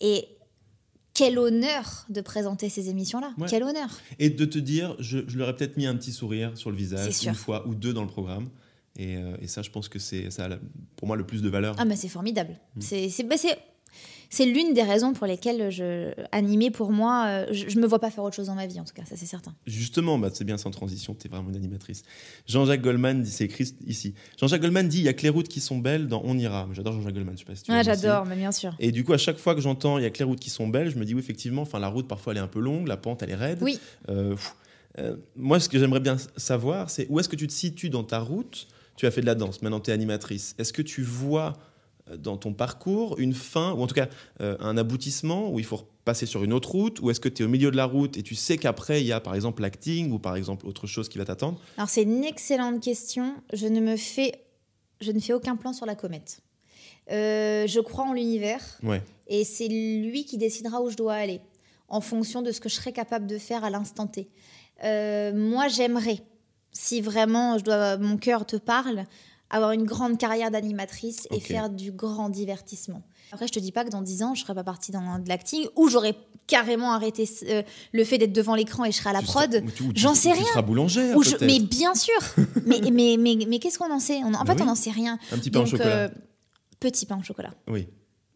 Et 0.00 0.28
quel 1.14 1.38
honneur 1.38 2.06
de 2.08 2.20
présenter 2.20 2.68
ces 2.68 2.88
émissions-là. 2.88 3.32
Ouais. 3.38 3.46
Quel 3.50 3.62
honneur. 3.62 3.88
Et 4.18 4.30
de 4.30 4.44
te 4.44 4.58
dire, 4.58 4.96
je, 5.00 5.18
je 5.26 5.38
leur 5.38 5.48
ai 5.48 5.56
peut-être 5.56 5.76
mis 5.76 5.86
un 5.86 5.96
petit 5.96 6.12
sourire 6.12 6.52
sur 6.56 6.70
le 6.70 6.76
visage 6.76 7.24
une 7.24 7.34
fois 7.34 7.66
ou 7.66 7.74
deux 7.74 7.92
dans 7.92 8.02
le 8.02 8.08
programme. 8.08 8.48
Et, 9.00 9.16
euh, 9.16 9.34
et 9.40 9.46
ça, 9.46 9.62
je 9.62 9.70
pense 9.70 9.88
que 9.88 9.98
c'est 9.98 10.30
ça 10.30 10.44
a 10.44 10.58
pour 10.96 11.08
moi 11.08 11.16
le 11.16 11.24
plus 11.24 11.40
de 11.40 11.48
valeur. 11.48 11.74
Ah, 11.78 11.86
mais 11.86 11.96
c'est 11.96 12.08
formidable. 12.08 12.58
Mm. 12.76 12.80
C'est, 12.82 13.22
bah, 13.24 13.36
l'une 14.44 14.74
des 14.74 14.82
raisons 14.82 15.14
pour 15.14 15.26
lesquelles 15.26 15.70
je 15.70 16.12
animer 16.32 16.70
pour 16.70 16.92
moi, 16.92 17.24
euh, 17.26 17.46
je, 17.50 17.70
je 17.70 17.78
me 17.80 17.86
vois 17.86 17.98
pas 17.98 18.10
faire 18.10 18.22
autre 18.22 18.36
chose 18.36 18.48
dans 18.48 18.54
ma 18.54 18.66
vie 18.66 18.78
en 18.78 18.84
tout 18.84 18.92
cas, 18.92 19.04
ça 19.06 19.16
c'est 19.16 19.26
certain. 19.26 19.54
Justement, 19.66 20.18
bah, 20.18 20.28
c'est 20.32 20.44
bien 20.44 20.58
sans 20.58 20.70
transition, 20.70 21.14
tu 21.14 21.26
es 21.26 21.30
vraiment 21.30 21.48
une 21.48 21.56
animatrice. 21.56 22.02
Jean-Jacques 22.46 22.82
Goldman 22.82 23.22
dit, 23.22 23.30
c'est 23.30 23.44
écrit 23.44 23.74
ici. 23.86 24.14
Jean-Jacques 24.38 24.60
Goldman 24.60 24.86
dit, 24.86 24.98
il 24.98 25.04
y 25.04 25.08
a 25.08 25.14
que 25.14 25.22
les 25.22 25.30
routes 25.30 25.48
qui 25.48 25.60
sont 25.60 25.78
belles 25.78 26.06
dans 26.06 26.20
On 26.24 26.36
ira. 26.36 26.68
J'adore 26.72 26.92
Jean-Jacques 26.92 27.14
Goldman, 27.14 27.34
je 27.34 27.38
sais 27.40 27.44
pas 27.46 27.54
si 27.54 27.62
tu 27.62 27.72
Ah, 27.72 27.82
j'adore, 27.82 28.26
mais 28.26 28.36
bien 28.36 28.52
sûr. 28.52 28.76
Et 28.78 28.92
du 28.92 29.02
coup, 29.02 29.14
à 29.14 29.18
chaque 29.18 29.38
fois 29.38 29.54
que 29.54 29.62
j'entends 29.62 29.96
il 29.96 30.02
y 30.02 30.06
a 30.06 30.10
que 30.10 30.18
les 30.18 30.24
routes 30.24 30.40
qui 30.40 30.50
sont 30.50 30.68
belles, 30.68 30.90
je 30.90 30.98
me 30.98 31.04
dis 31.06 31.14
oui, 31.14 31.20
effectivement, 31.20 31.62
enfin 31.62 31.78
la 31.78 31.88
route 31.88 32.06
parfois 32.06 32.34
elle 32.34 32.38
est 32.38 32.42
un 32.42 32.48
peu 32.48 32.60
longue, 32.60 32.86
la 32.86 32.98
pente 32.98 33.22
elle 33.22 33.30
est 33.30 33.34
raide. 33.34 33.58
Oui. 33.62 33.80
Euh, 34.10 34.32
pff, 34.32 34.54
euh, 34.98 35.16
moi, 35.36 35.60
ce 35.60 35.68
que 35.68 35.78
j'aimerais 35.78 36.00
bien 36.00 36.16
savoir, 36.36 36.90
c'est 36.90 37.06
où 37.08 37.20
est-ce 37.20 37.28
que 37.28 37.36
tu 37.36 37.46
te 37.46 37.52
situes 37.52 37.90
dans 37.90 38.04
ta 38.04 38.18
route 38.18 38.68
Tu 39.00 39.06
as 39.06 39.10
fait 39.10 39.22
de 39.22 39.26
la 39.26 39.34
danse, 39.34 39.62
maintenant 39.62 39.80
tu 39.80 39.90
es 39.90 39.94
animatrice. 39.94 40.54
Est-ce 40.58 40.74
que 40.74 40.82
tu 40.82 41.02
vois 41.02 41.54
euh, 42.10 42.18
dans 42.18 42.36
ton 42.36 42.52
parcours 42.52 43.18
une 43.18 43.32
fin, 43.32 43.72
ou 43.72 43.80
en 43.80 43.86
tout 43.86 43.94
cas 43.94 44.10
euh, 44.42 44.58
un 44.60 44.76
aboutissement 44.76 45.50
où 45.50 45.58
il 45.58 45.64
faut 45.64 45.80
passer 46.04 46.26
sur 46.26 46.44
une 46.44 46.52
autre 46.52 46.72
route, 46.72 47.00
ou 47.00 47.08
est-ce 47.08 47.18
que 47.18 47.30
tu 47.30 47.42
es 47.42 47.46
au 47.46 47.48
milieu 47.48 47.70
de 47.70 47.78
la 47.78 47.86
route 47.86 48.18
et 48.18 48.22
tu 48.22 48.34
sais 48.34 48.58
qu'après 48.58 49.00
il 49.00 49.06
y 49.06 49.12
a 49.12 49.18
par 49.18 49.34
exemple 49.34 49.62
l'acting 49.62 50.12
ou 50.12 50.18
par 50.18 50.36
exemple 50.36 50.66
autre 50.66 50.86
chose 50.86 51.08
qui 51.08 51.16
va 51.16 51.24
t'attendre? 51.24 51.58
Alors 51.78 51.88
c'est 51.88 52.02
une 52.02 52.24
excellente 52.24 52.82
question. 52.82 53.36
Je 53.54 53.68
ne 53.68 53.80
me 53.80 53.96
fais, 53.96 54.34
je 55.00 55.12
ne 55.12 55.18
fais 55.18 55.32
aucun 55.32 55.56
plan 55.56 55.72
sur 55.72 55.86
la 55.86 55.94
comète. 55.94 56.42
Euh, 57.10 57.66
je 57.66 57.80
crois 57.80 58.04
en 58.04 58.12
l'univers 58.12 58.60
Ouais, 58.82 59.02
et 59.28 59.44
c'est 59.44 59.68
lui 59.68 60.26
qui 60.26 60.36
décidera 60.36 60.82
où 60.82 60.90
je 60.90 60.96
dois 60.96 61.14
aller 61.14 61.40
en 61.88 62.02
fonction 62.02 62.42
de 62.42 62.52
ce 62.52 62.60
que 62.60 62.68
je 62.68 62.74
serai 62.74 62.92
capable 62.92 63.26
de 63.26 63.38
faire 63.38 63.64
à 63.64 63.70
l'instant 63.70 64.06
T. 64.06 64.28
Euh, 64.84 65.32
moi, 65.34 65.68
j'aimerais, 65.68 66.18
si 66.72 67.00
vraiment 67.00 67.58
je 67.58 67.64
dois, 67.64 67.96
mon 67.98 68.16
cœur 68.16 68.46
te 68.46 68.56
parle, 68.56 69.04
avoir 69.50 69.72
une 69.72 69.84
grande 69.84 70.16
carrière 70.18 70.50
d'animatrice 70.50 71.26
et 71.32 71.40
faire 71.40 71.70
du 71.70 71.90
grand 71.92 72.28
divertissement. 72.28 73.02
Après, 73.32 73.46
je 73.46 73.52
te 73.52 73.58
dis 73.58 73.72
pas 73.72 73.84
que 73.84 73.90
dans 73.90 74.02
10 74.02 74.22
ans, 74.22 74.34
je 74.34 74.42
serai 74.42 74.54
pas 74.54 74.64
partie 74.64 74.90
dans 74.92 75.18
de 75.18 75.28
l'acting 75.28 75.66
ou 75.76 75.88
j'aurais 75.88 76.14
carrément 76.48 76.92
arrêté 76.92 77.28
euh, 77.48 77.62
le 77.92 78.04
fait 78.04 78.18
d'être 78.18 78.32
devant 78.32 78.54
l'écran 78.56 78.84
et 78.84 78.90
je 78.92 78.96
serai 78.96 79.10
à 79.10 79.12
la 79.12 79.20
Tu 79.20 79.26
prod. 79.26 79.62
tu- 79.66 79.72
tu- 79.72 79.90
j'en 79.94 80.14
sais 80.16 80.30
Tu 80.30 80.34
rien. 80.38 80.46
seras 80.46 80.62
boulangère 80.62 81.16
Ou 81.16 81.22
je- 81.22 81.30
peut-être. 81.36 81.46
mais 81.46 81.60
bien 81.60 81.94
sûr. 81.94 82.18
mais 82.66 82.80
mais, 82.92 83.16
mais, 83.18 83.36
mais 83.48 83.58
qu'est-ce 83.60 83.78
qu'on 83.78 83.92
en 83.92 84.00
sait? 84.00 84.18
On- 84.24 84.34
En 84.34 84.42
Bah 84.44 84.46
fait, 84.46 84.54
oui. 84.54 84.62
on 84.62 84.66
n'en 84.66 84.74
sait 84.74 84.90
rien. 84.90 85.18
Un 85.32 85.38
petit 85.38 85.50
pain 85.50 85.60
au 85.60 85.66
chocolat. 85.66 85.86
euh, 85.90 86.08
petit 86.80 87.06
pain 87.06 87.18
au 87.20 87.22
chocolat. 87.22 87.50
Oui, 87.68 87.86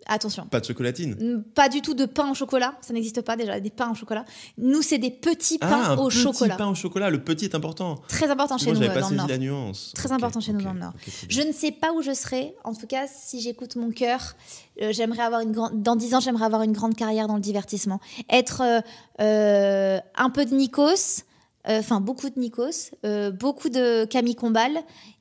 Attention. 0.06 0.46
pas 0.46 0.60
de 0.60 0.64
chocolatine. 0.66 1.44
Pas 1.54 1.68
du 1.68 1.80
tout 1.82 1.94
de 1.94 2.04
pain 2.04 2.30
au 2.30 2.34
chocolat, 2.34 2.74
ça 2.80 2.92
n'existe 2.92 3.22
pas 3.22 3.36
déjà, 3.36 3.60
des 3.60 3.70
pains 3.70 3.90
au 3.90 3.94
chocolat. 3.94 4.24
Nous, 4.58 4.82
c'est 4.82 4.98
des 4.98 5.10
petits 5.10 5.58
pains 5.58 5.82
ah, 5.84 5.90
un 5.92 5.96
au 5.96 6.08
petit 6.08 6.18
chocolat. 6.18 6.56
pain 6.56 6.68
au 6.68 6.74
chocolat, 6.74 7.10
le 7.10 7.22
petit 7.22 7.46
est 7.46 7.54
important. 7.54 8.00
Très 8.08 8.30
important 8.30 8.58
chez 8.58 8.72
Moi, 8.72 8.80
nous 8.80 8.86
euh, 8.86 8.94
pas 8.94 9.00
dans 9.00 9.10
le 9.10 9.16
Nord. 9.16 9.28
la 9.28 9.38
nuance. 9.38 9.92
Très 9.94 10.12
important 10.12 10.40
chez 10.40 10.52
nous 10.52 10.62
dans 10.62 10.72
le 10.72 10.80
Nord. 10.80 10.92
Je 11.28 11.40
ne 11.42 11.52
sais 11.52 11.72
pas 11.72 11.92
où 11.92 12.02
je 12.02 12.12
serai. 12.12 12.54
En 12.64 12.74
tout 12.74 12.86
cas, 12.86 13.06
si 13.06 13.40
j'écoute 13.40 13.76
mon 13.76 13.90
cœur, 13.90 14.34
euh, 14.82 14.92
j'aimerais 14.92 15.22
avoir 15.22 15.40
une 15.40 15.52
grande. 15.52 15.82
Dans 15.82 15.96
10 15.96 16.14
ans, 16.14 16.20
j'aimerais 16.20 16.44
avoir 16.44 16.62
une 16.62 16.72
grande 16.72 16.94
carrière 16.94 17.26
dans 17.26 17.36
le 17.36 17.40
divertissement. 17.40 18.00
Être 18.30 18.62
euh, 18.62 18.80
euh, 19.20 20.00
un 20.16 20.30
peu 20.30 20.44
de 20.44 20.54
Nikos, 20.54 21.22
enfin 21.66 22.00
beaucoup 22.00 22.28
de 22.28 22.38
Nikos, 22.38 22.90
beaucoup 23.38 23.68
de 23.68 24.04
Camille 24.04 24.34
Combal 24.34 24.72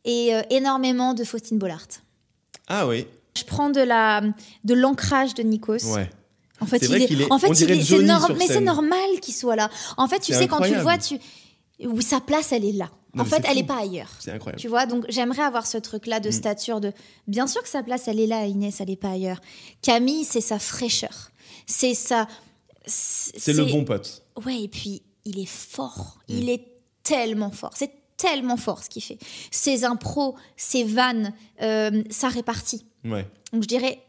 et 0.04 0.32
énormément 0.50 1.14
de 1.14 1.24
Faustine 1.24 1.58
Bollard. 1.58 1.88
Ah 2.68 2.88
oui, 2.88 3.08
Je 3.38 3.44
prends 3.44 3.70
de 3.70 3.82
la 3.82 4.22
de 4.64 4.74
l'ancrage 4.74 5.34
de 5.34 5.44
Nikos. 5.44 5.86
ouais. 5.94 6.10
En 6.62 6.66
fait, 6.66 6.78
il 6.78 6.94
est, 7.22 7.32
en 7.32 7.40
fait, 7.40 7.48
il 7.60 7.72
est- 7.72 8.36
mais 8.38 8.48
c'est 8.48 8.62
normal 8.62 9.20
qu'il 9.22 9.34
soit 9.34 9.56
là. 9.58 9.70
En 9.98 10.08
fait, 10.08 10.20
tu 10.20 10.34
sais 10.34 10.48
quand 10.48 10.62
tu 10.62 10.76
vois, 10.76 10.98
tu, 10.98 11.18
oui, 11.84 12.02
sa 12.04 12.22
place, 12.22 12.52
elle 12.54 12.64
est 12.64 12.72
là. 12.72 12.90
Non, 13.16 13.24
en 13.24 13.26
fait, 13.26 13.44
elle 13.48 13.58
n'est 13.58 13.64
pas 13.66 13.80
ailleurs. 13.82 14.10
C'est 14.20 14.32
incroyable. 14.32 14.62
Tu 14.62 14.68
vois, 14.70 14.86
donc 14.86 15.06
j'aimerais 15.10 15.42
avoir 15.44 15.68
ce 15.68 15.78
truc-là 15.78 16.20
de 16.20 16.30
Mm. 16.30 16.32
stature 16.32 16.80
de. 16.80 16.94
Bien 17.28 17.48
sûr 17.48 17.62
que 17.62 17.68
sa 17.70 17.84
place, 17.84 18.08
elle 18.08 18.20
est 18.20 18.28
là, 18.28 18.46
Inès, 18.46 18.80
elle 18.80 18.88
n'est 18.88 18.96
pas 18.96 19.12
ailleurs. 19.12 19.42
Camille, 19.82 20.24
c'est 20.24 20.42
sa 20.42 20.58
fraîcheur, 20.58 21.32
c'est 21.68 21.94
sa. 21.96 22.28
C'est 22.86 23.54
le 23.54 23.66
bon 23.66 23.84
pote. 23.84 24.24
Ouais, 24.46 24.62
et 24.64 24.68
puis 24.68 25.02
il 25.26 25.40
est 25.40 25.50
fort. 25.50 26.20
Mm. 26.30 26.34
Il 26.38 26.50
est 26.50 26.66
tellement 27.04 27.52
fort. 27.52 27.72
C'est 27.76 27.92
tellement 28.18 28.58
fort 28.58 28.84
ce 28.84 28.90
qu'il 28.90 29.04
fait. 29.04 29.18
Ses 29.52 29.84
impros, 29.84 30.36
ses 30.56 30.84
vannes, 30.84 31.34
euh, 31.62 32.04
sa 32.10 32.30
répartie. 32.30 32.86
Ouais. 33.06 33.28
Donc 33.52 33.64
je 33.64 33.68
dirais, 33.68 34.00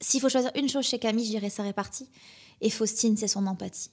s'il 0.00 0.20
faut 0.20 0.28
choisir 0.28 0.50
une 0.56 0.68
chose 0.68 0.84
chez 0.84 0.98
Camille, 0.98 1.24
je 1.24 1.30
dirais 1.30 1.50
sa 1.50 1.62
répartie. 1.62 2.08
Et 2.60 2.70
Faustine, 2.70 3.16
c'est 3.16 3.28
son 3.28 3.46
empathie. 3.46 3.90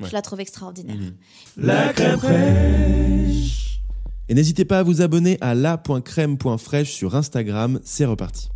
Ouais. 0.00 0.08
Je 0.08 0.12
la 0.12 0.22
trouve 0.22 0.40
extraordinaire. 0.40 0.96
Mhm. 0.96 1.16
La 1.56 1.92
crème 1.92 2.18
fraîche. 2.18 3.80
Et 4.28 4.34
n'hésitez 4.34 4.64
pas 4.64 4.80
à 4.80 4.82
vous 4.82 5.02
abonner 5.02 5.38
à 5.40 5.54
la.crème.fraîche 5.54 6.92
sur 6.92 7.14
Instagram, 7.14 7.80
c'est 7.84 8.04
reparti. 8.04 8.48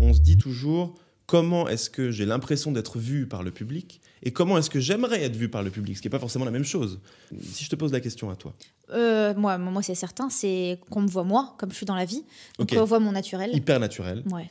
On 0.00 0.12
se 0.12 0.20
dit 0.20 0.36
toujours 0.36 0.94
comment 1.26 1.68
est-ce 1.68 1.88
que 1.88 2.10
j'ai 2.10 2.26
l'impression 2.26 2.72
d'être 2.72 2.98
vu 2.98 3.26
par 3.26 3.42
le 3.42 3.50
public? 3.50 4.00
Et 4.26 4.32
comment 4.32 4.58
est-ce 4.58 4.68
que 4.70 4.80
j'aimerais 4.80 5.22
être 5.22 5.36
vu 5.36 5.48
par 5.48 5.62
le 5.62 5.70
public, 5.70 5.96
ce 5.96 6.02
qui 6.02 6.08
n'est 6.08 6.10
pas 6.10 6.18
forcément 6.18 6.44
la 6.44 6.50
même 6.50 6.64
chose? 6.64 7.00
Si 7.40 7.64
je 7.64 7.70
te 7.70 7.76
pose 7.76 7.92
la 7.92 8.00
question 8.00 8.28
à 8.28 8.34
toi. 8.36 8.52
Euh, 8.90 9.32
moi, 9.36 9.56
moi 9.56 9.82
c'est 9.82 9.94
certain, 9.94 10.28
c'est 10.30 10.80
qu'on 10.90 11.02
me 11.02 11.08
voit 11.08 11.22
moi, 11.24 11.54
comme 11.58 11.70
je 11.70 11.76
suis 11.76 11.86
dans 11.86 11.94
la 11.94 12.04
vie. 12.04 12.24
Donc 12.58 12.72
Ok. 12.72 12.78
on 12.80 12.84
voit 12.84 12.98
mon 12.98 13.12
naturel. 13.12 13.54
Hyper 13.54 13.78
naturel. 13.78 14.24
Ouais. 14.32 14.50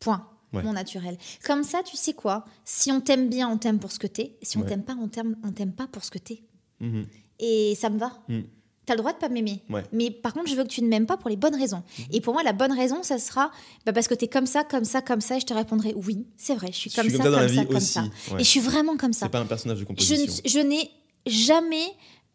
Point. 0.00 0.26
Ouais. 0.52 0.62
Mon 0.64 0.72
naturel. 0.72 1.16
Comme 1.44 1.62
ça, 1.62 1.82
tu 1.84 1.96
sais 1.96 2.12
quoi? 2.14 2.44
Si 2.64 2.90
on 2.90 3.00
t'aime 3.00 3.28
bien, 3.30 3.48
on 3.48 3.56
t'aime 3.58 3.78
pour 3.78 3.92
ce 3.92 3.98
que 3.98 4.06
t'es. 4.08 4.36
Si 4.42 4.58
on 4.58 4.62
Ouais. 4.62 4.68
t'aime 4.68 4.82
pas, 4.82 4.96
on 5.00 5.08
t'aime, 5.08 5.36
on 5.44 5.52
t'aime 5.52 5.72
pas 5.72 5.86
pour 5.86 6.04
ce 6.04 6.10
que 6.10 6.18
t'es. 6.18 6.42
Mhm. 6.80 7.06
Et 7.38 7.74
ça 7.76 7.90
me 7.90 7.98
va. 7.98 8.12
Mm. 8.28 8.40
T'as 8.84 8.94
le 8.94 8.98
droit 8.98 9.12
de 9.12 9.18
pas 9.18 9.28
m'aimer. 9.28 9.62
Ouais. 9.70 9.84
Mais 9.92 10.10
par 10.10 10.34
contre, 10.34 10.48
je 10.48 10.56
veux 10.56 10.64
que 10.64 10.68
tu 10.68 10.82
ne 10.82 10.88
m'aimes 10.88 11.06
pas 11.06 11.16
pour 11.16 11.30
les 11.30 11.36
bonnes 11.36 11.54
raisons. 11.54 11.82
Et 12.10 12.20
pour 12.20 12.34
moi, 12.34 12.42
la 12.42 12.52
bonne 12.52 12.72
raison, 12.72 13.02
ça 13.02 13.18
sera 13.18 13.52
bah, 13.86 13.92
parce 13.92 14.08
que 14.08 14.14
t'es 14.14 14.26
comme 14.28 14.46
ça, 14.46 14.64
comme 14.64 14.84
ça, 14.84 15.00
comme 15.02 15.20
ça. 15.20 15.36
Et 15.36 15.40
je 15.40 15.46
te 15.46 15.54
répondrai 15.54 15.94
oui, 15.96 16.26
c'est 16.36 16.54
vrai, 16.56 16.68
je 16.72 16.76
suis 16.78 16.90
Je 16.90 16.96
comme 16.96 17.04
suis 17.08 17.16
ça, 17.16 17.22
comme 17.22 17.32
ça 17.32 17.38
dans 17.38 17.42
la 17.42 17.46
comme 17.46 17.54
ça, 17.54 17.60
vie 17.62 17.66
comme 17.68 17.76
aussi. 17.76 17.86
ça. 17.92 18.02
ouais. 18.34 18.40
Et 18.40 18.44
je 18.44 18.48
suis 18.48 18.60
vraiment 18.60 18.96
comme 18.96 19.12
ça. 19.12 19.26
C'est 19.26 19.32
pas 19.32 19.38
un 19.40 19.46
personnage 19.46 19.78
de 19.78 19.84
composition. 19.84 20.34
je 20.44 20.58
n'ai 20.58 20.90
jamais 21.26 21.84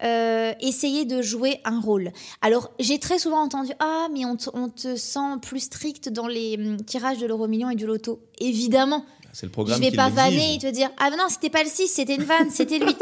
euh, 0.04 0.54
essayé 0.62 1.06
de 1.06 1.22
jouer 1.22 1.60
un 1.66 1.80
rôle. 1.82 2.12
Alors, 2.42 2.72
j'ai 2.80 3.00
très 3.00 3.20
souvent 3.20 3.42
entendu 3.42 3.72
Ah, 3.80 4.08
mais 4.14 4.26
on 4.26 4.36
te, 4.38 4.50
on 4.54 4.70
te 4.70 4.96
sent 4.96 5.40
plus 5.42 5.62
strict 5.62 6.10
dans 6.10 6.28
les 6.28 6.56
hum, 6.58 6.78
tirages 6.84 7.18
de 7.18 7.26
l'euro 7.26 7.48
million 7.48 7.70
et 7.70 7.76
du 7.76 7.86
loto. 7.86 8.22
Évidemment. 8.40 9.04
C'est 9.40 9.46
le 9.46 9.52
programme 9.52 9.78
je 9.78 9.84
vais 9.84 9.92
qui 9.92 9.96
pas 9.98 10.10
vanner 10.10 10.56
et 10.56 10.58
te 10.58 10.66
dire 10.66 10.90
Ah, 10.98 11.12
non, 11.12 11.26
c'était 11.30 11.52
pas 11.52 11.62
le 11.62 11.70
6, 11.70 11.88
c'était 11.90 12.16
une 12.16 12.24
vanne, 12.24 12.50
c'était 12.50 12.80
le 12.80 12.88
8. 12.88 12.98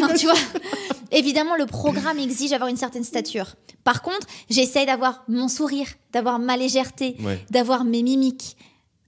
Enfin, 0.00 0.14
tu 0.16 0.26
vois 0.26 0.36
Évidemment, 1.10 1.56
le 1.56 1.66
programme 1.66 2.16
exige 2.20 2.50
d'avoir 2.50 2.70
une 2.70 2.76
certaine 2.76 3.02
stature. 3.02 3.56
Par 3.82 4.00
contre, 4.00 4.24
j'essaye 4.48 4.86
d'avoir 4.86 5.24
mon 5.26 5.48
sourire, 5.48 5.88
d'avoir 6.12 6.38
ma 6.38 6.56
légèreté, 6.56 7.16
Ouais. 7.24 7.44
d'avoir 7.50 7.82
mes 7.82 8.04
mimiques, 8.04 8.56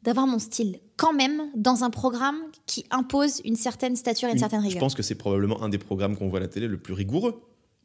d'avoir 0.02 0.26
mon 0.26 0.40
style. 0.40 0.80
Quand 0.96 1.12
même, 1.12 1.42
dans 1.54 1.84
un 1.84 1.90
programme 1.90 2.40
qui 2.66 2.84
impose 2.90 3.40
une 3.44 3.54
certaine 3.54 3.94
stature 3.94 4.26
et 4.28 4.32
une, 4.32 4.38
Une- 4.38 4.40
certaine 4.40 4.60
Je 4.62 4.66
rigueur. 4.66 4.80
pense 4.80 4.96
que 4.96 5.04
c'est 5.04 5.14
probablement 5.14 5.62
un 5.62 5.68
des 5.68 5.78
programmes 5.78 6.16
qu'on 6.16 6.28
voit 6.30 6.38
à 6.40 6.42
la 6.42 6.48
télé 6.48 6.66
le 6.66 6.78
plus 6.78 6.94
rigoureux. 6.94 7.40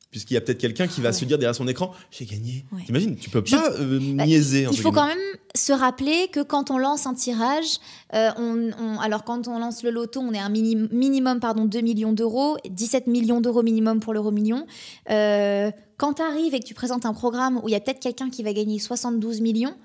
Puisqu'il 0.10 0.36
y 0.36 0.38
a 0.38 0.42
peut-être 0.42 0.58
quelqu'un 0.60 0.88
qui 0.88 1.02
va 1.02 1.10
Ouais. 1.10 1.14
se 1.14 1.26
dire 1.26 1.38
derrière 1.38 1.54
son 1.56 1.68
écran 1.68 1.92
J'ai 2.12 2.26
gagné. 2.26 2.66
Ouais. 2.72 2.82
T'imagines 2.86 3.18
Tu 3.18 3.30
peux 3.30 3.44
pas 3.44 3.72
euh, 3.74 4.00
Bah, 4.16 4.26
niaiser. 4.26 4.66
Il 4.72 4.80
faut 4.80 4.92
quand 4.94 5.06
même 5.06 5.18
se 5.54 5.74
rappeler 5.74 6.30
que 6.32 6.42
quand 6.42 6.72
on 6.72 6.78
lance 6.78 7.06
un 7.06 7.14
tirage, 7.14 7.78
euh, 8.14 8.30
on, 8.38 8.72
on- 8.80 9.00
alors 9.00 9.24
quand 9.26 9.48
on 9.50 9.60
lance 9.60 9.84
le 9.84 9.90
loto, 9.92 10.22
on 10.22 10.32
est 10.34 10.40
à 10.40 10.46
un 10.46 10.50
mini- 10.50 10.88
minimum 10.92 11.40
pardon, 11.42 11.66
2 11.66 11.82
millions 11.82 12.14
d'euros, 12.14 12.58
17 12.70 13.08
millions 13.08 13.42
d'euros 13.42 13.64
minimum 13.64 14.00
pour 14.00 14.14
l'euro 14.14 14.32
million. 14.32 14.66
Euh, 15.10 15.72
quand 15.98 16.14
tu 16.14 16.22
arrives 16.22 16.54
et 16.56 16.60
que 16.62 16.66
tu 16.66 16.74
présentes 16.74 17.06
un 17.06 17.14
programme 17.14 17.60
où 17.64 17.68
il 17.68 17.72
y 17.72 17.76
a 17.76 17.80
peut-être 17.80 18.00
quelqu'un 18.00 18.30
qui 18.30 18.44
va 18.44 18.54
gagner 18.54 18.80
72 18.80 19.42
millions, 19.42 19.76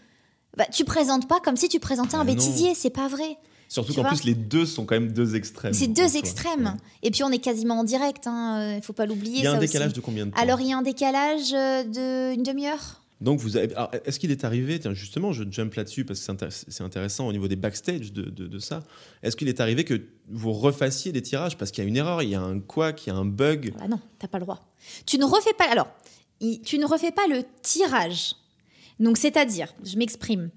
Bah, 0.57 0.67
tu 0.71 0.85
présentes 0.85 1.27
pas 1.29 1.41
comme 1.41 1.57
si 1.57 1.69
tu 1.71 1.81
présentais 1.81 2.15
un 2.15 2.21
Ah 2.21 2.25
non. 2.25 2.33
bêtisier, 2.35 2.75
c'est 2.75 2.91
pas 2.91 3.09
vrai. 3.09 3.39
Surtout 3.73 3.95
qu'en 3.95 4.05
plus, 4.05 4.25
les 4.25 4.35
deux 4.35 4.67
sont 4.67 4.85
quand 4.85 4.95
même 4.95 5.13
deux 5.13 5.35
extrêmes. 5.35 5.73
C'est 5.73 5.87
deux 5.87 6.17
extrêmes. 6.17 6.65
Ouais. 6.67 6.89
Et 7.03 7.11
puis 7.11 7.23
on 7.23 7.31
est 7.31 7.39
quasiment 7.39 7.79
en 7.81 7.85
direct, 7.85 8.27
il 8.27 8.81
faut 8.83 8.93
pas 8.93 9.07
l'oublier. 9.07 9.39
Il 9.39 9.45
y 9.45 9.47
a 9.47 9.53
un 9.55 9.59
décalage 9.59 9.89
aussi. 9.93 9.97
de 9.97 10.01
combien 10.05 10.27
de 10.27 10.31
temps 10.31 10.41
Alors 10.41 10.61
il 10.61 10.69
y 10.69 10.73
a 10.73 10.77
un 10.79 10.83
décalage 10.83 11.53
euh, 11.55 11.83
de 11.85 12.35
une 12.35 12.43
demi-heure. 12.43 12.99
Donc, 13.23 13.39
vous 13.39 13.57
avez. 13.57 13.73
Est-ce 14.05 14.19
qu'il 14.19 14.33
est 14.33 14.43
arrivé, 14.45 14.81
tiens, 14.81 14.95
justement, 14.95 15.33
je 15.33 15.45
jump 15.49 15.73
là-dessus 15.75 16.05
parce 16.05 16.19
que 16.19 16.27
c'est 16.27 16.33
intér- 16.33 16.65
c'est 16.67 16.83
intéressant 16.83 17.29
au 17.29 17.33
niveau 17.33 17.47
des 17.47 17.55
backstage 17.55 18.13
de, 18.13 18.23
de- 18.23 18.49
de 18.49 18.59
ça. 18.59 18.83
Est-ce 19.23 19.37
qu'il 19.37 19.47
est 19.49 19.61
arrivé 19.61 19.85
que 19.85 20.03
vous 20.29 20.53
refassiez 20.53 21.13
des 21.13 21.23
tirages 21.23 21.57
parce 21.57 21.71
qu'il 21.71 21.85
y 21.85 21.87
a 21.87 21.89
une 21.89 21.97
erreur, 21.97 22.21
il 22.25 22.31
y 22.31 22.35
a 22.35 22.41
un 22.43 22.59
quoi, 22.59 22.93
qu'il 22.93 23.13
y 23.13 23.17
a 23.17 23.19
un 23.19 23.25
bug 23.25 23.73
Ah 23.81 23.87
non, 23.87 24.01
t'as 24.19 24.27
pas 24.27 24.39
le 24.41 24.45
droit. 24.45 24.61
Tu 25.07 25.19
ne 25.19 25.25
refais 25.25 25.53
pas. 25.57 25.71
Alors, 25.71 25.87
tu 26.65 26.79
ne 26.79 26.85
refais 26.85 27.13
pas 27.13 27.29
le 27.29 27.45
tirage. 27.63 28.35
Donc, 28.99 29.17
c'est-à-dire, 29.17 29.73
je 29.85 29.97
m'exprime. 29.97 30.51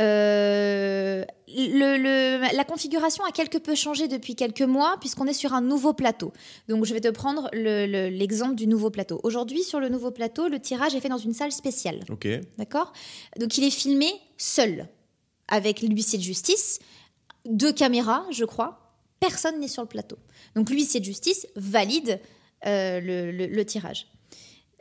Euh, 0.00 1.24
le- 1.48 1.96
le- 1.96 2.56
la 2.56 2.64
configuration 2.64 3.24
a 3.24 3.30
quelque 3.30 3.58
peu 3.58 3.74
changé 3.76 4.08
depuis 4.08 4.34
quelques 4.34 4.62
mois 4.62 4.96
puisqu'on 5.00 5.26
est 5.26 5.32
sur 5.34 5.52
un 5.54 5.60
nouveau 5.60 5.92
plateau. 5.92 6.32
Donc 6.68 6.84
je 6.84 6.92
vais 6.94 7.00
te 7.00 7.08
prendre 7.08 7.48
le- 7.52 7.86
le- 7.86 8.08
l'exemple 8.08 8.56
du 8.56 8.66
nouveau 8.66 8.90
plateau. 8.90 9.20
Aujourd'hui 9.22 9.62
sur 9.62 9.78
le 9.78 9.88
nouveau 9.88 10.10
plateau, 10.10 10.48
le 10.48 10.58
tirage 10.58 10.94
est 10.96 11.00
fait 11.00 11.08
dans 11.08 11.18
une 11.18 11.32
salle 11.32 11.52
spéciale. 11.52 12.00
Ok. 12.10 12.26
D'accord? 12.58 12.92
Donc 13.38 13.56
il 13.56 13.62
est 13.64 13.70
filmé 13.70 14.08
seul, 14.36 14.88
avec 15.46 15.80
l'huissier 15.80 16.18
de 16.18 16.24
justice, 16.24 16.80
deux 17.46 17.72
caméras, 17.72 18.24
je 18.30 18.44
crois. 18.44 18.80
Personne 19.20 19.60
n'est 19.60 19.68
sur 19.68 19.82
le 19.82 19.88
plateau. 19.88 20.16
Donc 20.56 20.70
l'huissier 20.70 20.98
de 21.00 21.04
justice 21.04 21.46
valide 21.54 22.20
euh, 22.66 23.00
le, 23.00 23.62
tirage. 23.64 24.08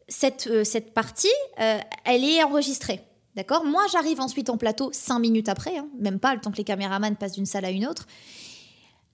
Cette, 0.08 0.48
euh, 0.48 0.64
cette 0.64 0.94
partie, 0.94 1.28
elle 1.58 2.24
est 2.24 2.42
enregistrée. 2.44 3.02
D'accord? 3.36 3.66
Moi, 3.66 3.82
j'arrive 3.92 4.20
ensuite 4.20 4.50
en 4.50 4.58
plateau 4.58 4.90
cinq 4.94 5.20
minutes 5.20 5.50
après, 5.50 5.78
hein, 5.78 5.88
même 6.00 6.20
pas 6.20 6.34
le 6.36 6.42
temps 6.42 6.52
que 6.52 6.58
les 6.58 6.64
caméramans 6.64 7.16
passent 7.16 7.34
d'une 7.34 7.46
salle 7.48 7.66
à 7.66 7.72
une 7.72 7.86
autre. 7.88 8.06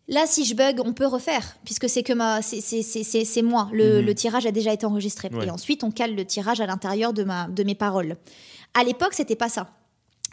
Là, 0.08 0.26
si 0.26 0.44
je 0.44 0.56
bug, 0.56 0.82
on 0.84 0.92
peut 0.94 1.06
refaire, 1.06 1.56
puisque 1.64 1.88
c'est 1.88 2.02
que 2.02 2.14
ma, 2.14 2.42
c'est- 2.42 3.42
moi. 3.44 3.70
Le, 3.72 4.00
Mhm. 4.00 4.06
le 4.08 4.16
tirage 4.16 4.46
a 4.48 4.52
déjà 4.52 4.74
été 4.74 4.86
enregistré. 4.88 5.30
Ouais. 5.32 5.46
Et 5.46 5.52
ensuite, 5.52 5.84
on 5.84 5.92
cale 5.92 6.16
le 6.16 6.26
tirage 6.26 6.60
à 6.62 6.66
l'intérieur 6.66 7.14
de, 7.14 7.24
ma, 7.24 7.48
de 7.48 7.64
mes 7.64 7.76
paroles. 7.76 8.18
À 8.74 8.84
l'époque, 8.84 9.14
c'était 9.14 9.36
pas 9.36 9.50
ça. 9.50 9.70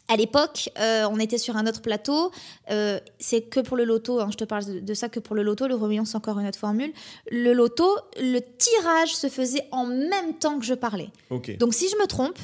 À 0.08 0.16
l'époque, 0.16 0.70
euh, 0.78 1.06
on 1.10 1.18
était 1.18 1.36
sur 1.36 1.56
un 1.56 1.66
autre 1.66 1.82
plateau. 1.82 2.30
euh, 2.70 2.98
c'est 3.18 3.42
que 3.42 3.60
pour 3.60 3.76
le 3.76 3.84
loto. 3.84 4.20
hein, 4.20 4.28
je 4.30 4.36
te 4.36 4.44
parle 4.44 4.64
de, 4.64 4.80
de 4.80 4.94
ça 4.94 5.08
que 5.10 5.20
pour 5.20 5.36
le 5.36 5.42
loto. 5.42 5.66
Le 5.66 5.74
remillon, 5.74 6.04
c'est 6.06 6.16
encore 6.16 6.38
une 6.38 6.46
autre 6.46 6.58
formule. 6.58 6.92
Le 7.30 7.52
loto, 7.52 7.86
le 8.18 8.38
tirage 8.40 9.14
se 9.14 9.28
faisait 9.28 9.66
en 9.72 9.84
même 9.86 10.34
temps 10.40 10.58
que 10.58 10.64
je 10.64 10.74
parlais. 10.74 11.10
Ok. 11.30 11.56
Donc, 11.58 11.74
si 11.74 11.88
je 11.90 11.96
me 11.96 12.06
trompe, 12.06 12.38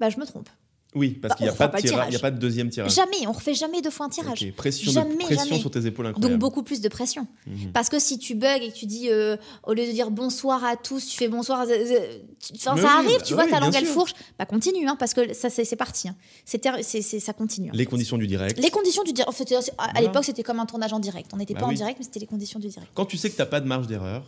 bah, 0.00 0.10
je 0.10 0.18
me 0.18 0.24
trompe. 0.26 0.48
oui, 0.96 1.10
parce 1.10 1.30
bah, 1.32 1.36
qu'il 1.36 1.44
n'y 1.46 1.50
a, 1.50 1.54
pas 1.54 1.68
de 1.80 2.12
y 2.12 2.16
a 2.16 2.18
pas 2.18 2.30
de 2.32 2.38
deuxième 2.40 2.68
tirage. 2.68 2.92
Jamais, 2.92 3.24
on 3.28 3.32
refait 3.32 3.54
jamais 3.54 3.80
deux 3.80 3.90
fois 3.90 4.06
un 4.06 4.08
tirage. 4.08 4.44
Pression, 4.56 4.90
Jamais, 4.90 5.14
de, 5.14 5.20
pression 5.20 5.44
jamais. 5.44 5.60
sur 5.60 5.70
tes 5.70 5.86
épaules 5.86 6.06
incroyable. 6.06 6.32
Donc 6.32 6.40
beaucoup 6.40 6.64
plus 6.64 6.80
de 6.80 6.88
pression. 6.88 7.28
Mhm. 7.46 7.70
Parce 7.72 7.88
que 7.88 8.00
si 8.00 8.18
tu 8.18 8.34
bugs 8.34 8.56
et 8.60 8.72
que 8.72 8.74
tu 8.76 8.86
dis, 8.86 9.08
euh, 9.08 9.36
au 9.62 9.72
lieu 9.72 9.86
de 9.86 9.92
dire 9.92 10.10
bonsoir 10.10 10.64
à 10.64 10.76
tous, 10.76 11.06
tu 11.06 11.16
fais 11.16 11.28
bonsoir, 11.28 11.60
à- 11.60 11.66
euh, 11.66 12.18
tu- 12.44 12.58
ça 12.58 12.74
oui, 12.74 12.80
arrive, 12.84 13.18
bah 13.18 13.24
tu 13.24 13.34
vois 13.34 13.44
oui, 13.44 13.50
ta 13.50 13.60
langue 13.60 13.74
elle 13.76 13.86
fourche, 13.86 14.14
bah 14.36 14.46
continue, 14.46 14.88
hein, 14.88 14.96
parce 14.98 15.14
que 15.14 15.32
ça 15.32 15.48
c'est 15.48 15.76
parti. 15.76 16.08
hein. 16.08 16.16
C'est 16.44 17.02
ça 17.20 17.32
continue. 17.34 17.70
en 17.70 17.74
Les 17.74 17.86
conditions 17.86 18.18
du 18.18 18.26
direct. 18.26 18.58
Les 18.58 18.70
conditions 18.70 19.04
du 19.04 19.12
direct. 19.12 19.28
En 19.28 19.32
fait, 19.32 19.52
à 19.54 19.60
Voilà. 19.78 20.00
l'époque, 20.00 20.24
c'était 20.24 20.42
comme 20.42 20.58
un 20.58 20.66
tournage 20.66 20.92
en 20.92 20.98
direct. 20.98 21.30
On 21.32 21.36
n'était 21.36 21.54
Bah 21.54 21.60
pas 21.60 21.66
en 21.66 21.70
oui. 21.70 21.76
direct, 21.76 21.98
mais 22.00 22.04
c'était 22.04 22.18
les 22.20 22.26
conditions 22.26 22.58
du 22.58 22.66
direct. 22.68 22.90
Quand 22.94 23.06
tu 23.06 23.16
sais 23.16 23.30
que 23.30 23.36
tu 23.36 23.40
n'as 23.40 23.46
pas 23.46 23.60
de 23.60 23.66
marge 23.68 23.86
d'erreur, 23.86 24.22
bah, 24.22 24.26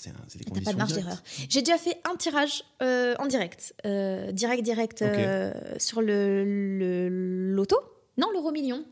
c'est 0.00 0.12
T'as 0.44 0.60
pas 0.62 0.72
de 0.72 0.78
marge 0.78 0.94
d'erreur. 0.94 1.22
J'ai 1.48 1.60
déjà 1.60 1.76
fait 1.76 2.00
un 2.10 2.16
tirage 2.16 2.64
euh, 2.82 3.14
en 3.18 3.26
direct, 3.26 3.74
euh, 3.84 4.32
direct, 4.32 4.62
direct, 4.62 5.02
euh, 5.02 5.52
sur 5.78 6.00
le, 6.00 6.44
le 6.78 7.08
loto. 7.54 7.76
Non, 8.16 8.30
l'euro 8.32 8.50
million. 8.50 8.84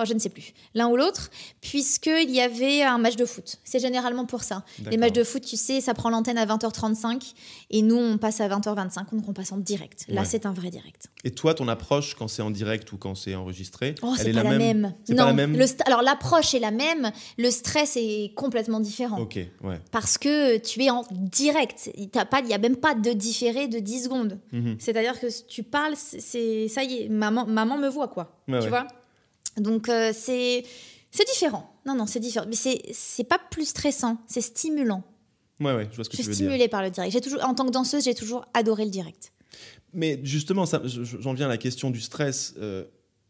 Oh, 0.00 0.04
je 0.06 0.14
ne 0.14 0.18
sais 0.18 0.28
plus. 0.28 0.52
L'un 0.74 0.88
ou 0.88 0.96
l'autre, 0.96 1.30
puisqu'il 1.60 2.30
y 2.30 2.40
avait 2.40 2.82
un 2.82 2.98
match 2.98 3.16
de 3.16 3.24
foot. 3.24 3.56
C'est 3.64 3.78
généralement 3.80 4.26
pour 4.26 4.42
ça. 4.42 4.64
Les 4.90 4.96
matchs 4.96 5.12
de 5.12 5.24
foot, 5.24 5.42
tu 5.44 5.56
sais, 5.56 5.80
ça 5.80 5.94
prend 5.94 6.08
l'antenne 6.10 6.38
à 6.38 6.46
20h35 6.46 7.34
et 7.70 7.82
nous, 7.82 7.96
on 7.96 8.18
passe 8.18 8.40
à 8.40 8.48
20h25, 8.48 9.10
donc 9.12 9.28
on 9.28 9.32
passe 9.32 9.52
en 9.52 9.58
direct. 9.58 10.04
Là, 10.08 10.20
Ouais. 10.22 10.26
c'est 10.26 10.46
un 10.46 10.52
vrai 10.52 10.70
direct. 10.70 11.08
Et 11.24 11.30
toi, 11.32 11.54
ton 11.54 11.68
approche 11.68 12.14
quand 12.14 12.28
c'est 12.28 12.42
en 12.42 12.50
direct 12.50 12.90
ou 12.92 12.96
quand 12.96 13.14
c'est 13.14 13.34
enregistré, 13.34 13.94
Oh, 14.02 14.14
elle 14.18 14.24
c'est 14.24 14.30
est 14.30 14.34
pas 14.34 14.42
la 14.44 14.58
même. 14.58 14.94
Non, 15.08 15.16
pas 15.16 15.24
la 15.26 15.32
même 15.32 15.56
le 15.56 15.66
alors 15.86 16.02
l'approche 16.02 16.54
est 16.54 16.58
la 16.60 16.70
même, 16.70 17.10
le 17.36 17.50
stress 17.50 17.96
est 17.96 18.32
complètement 18.34 18.80
différent. 18.80 19.18
Ok, 19.20 19.36
ouais. 19.36 19.80
Parce 19.90 20.16
que 20.18 20.58
tu 20.58 20.82
es 20.82 20.90
en 20.90 21.04
direct. 21.10 21.90
Il 21.96 22.08
n'y 22.46 22.54
a 22.54 22.58
même 22.58 22.76
pas 22.76 22.94
de 22.94 23.12
différé 23.12 23.68
de 23.68 23.78
10 23.78 24.04
secondes. 24.04 24.38
Mhm. 24.52 24.76
C'est-à-dire 24.78 25.18
que 25.20 25.26
tu 25.46 25.62
parles, 25.62 25.94
c'est- 25.96 26.20
c'est 26.20 26.68
ça 26.68 26.82
y 26.84 27.02
est, 27.02 27.08
maman, 27.08 27.46
maman 27.46 27.76
me 27.78 27.88
voit 27.88 28.08
quoi. 28.08 28.38
Ouais, 28.48 28.58
tu 28.58 28.64
ouais. 28.64 28.70
vois? 28.70 28.86
Donc 29.56 29.88
euh, 29.88 30.12
c'est 30.14 30.64
c'est 31.10 31.26
différent. 31.26 31.72
Non 31.86 31.94
non, 31.94 32.06
c'est 32.06 32.20
différent. 32.20 32.46
Mais 32.48 32.54
c'est 32.56 32.80
c'est 32.92 33.24
pas 33.24 33.38
plus 33.50 33.66
stressant, 33.66 34.18
c'est 34.26 34.40
stimulant. 34.40 35.02
Ouais, 35.60 35.74
ouais, 35.74 35.88
je 35.90 35.96
vois 35.96 36.04
ce 36.04 36.10
que 36.10 36.16
Je 36.16 36.22
tu 36.22 36.22
suis 36.22 36.30
veux 36.30 36.36
dire. 36.36 36.46
stimulée 36.46 36.68
par 36.68 36.82
le 36.82 36.90
direct. 36.90 37.12
J'ai 37.12 37.20
toujours 37.20 37.44
en 37.44 37.54
tant 37.54 37.66
que 37.66 37.72
danseuse, 37.72 38.04
j'ai 38.04 38.14
toujours 38.14 38.44
adoré 38.54 38.84
le 38.84 38.90
direct. 38.90 39.32
Mais 39.92 40.20
justement, 40.22 40.64
je- 40.66 41.02
je- 41.04 41.18
j'en 41.18 41.32
viens 41.32 41.46
à 41.46 41.48
la 41.48 41.56
question 41.58 41.90
du 41.90 42.00
stress. 42.00 42.54
Euh, 42.58 42.84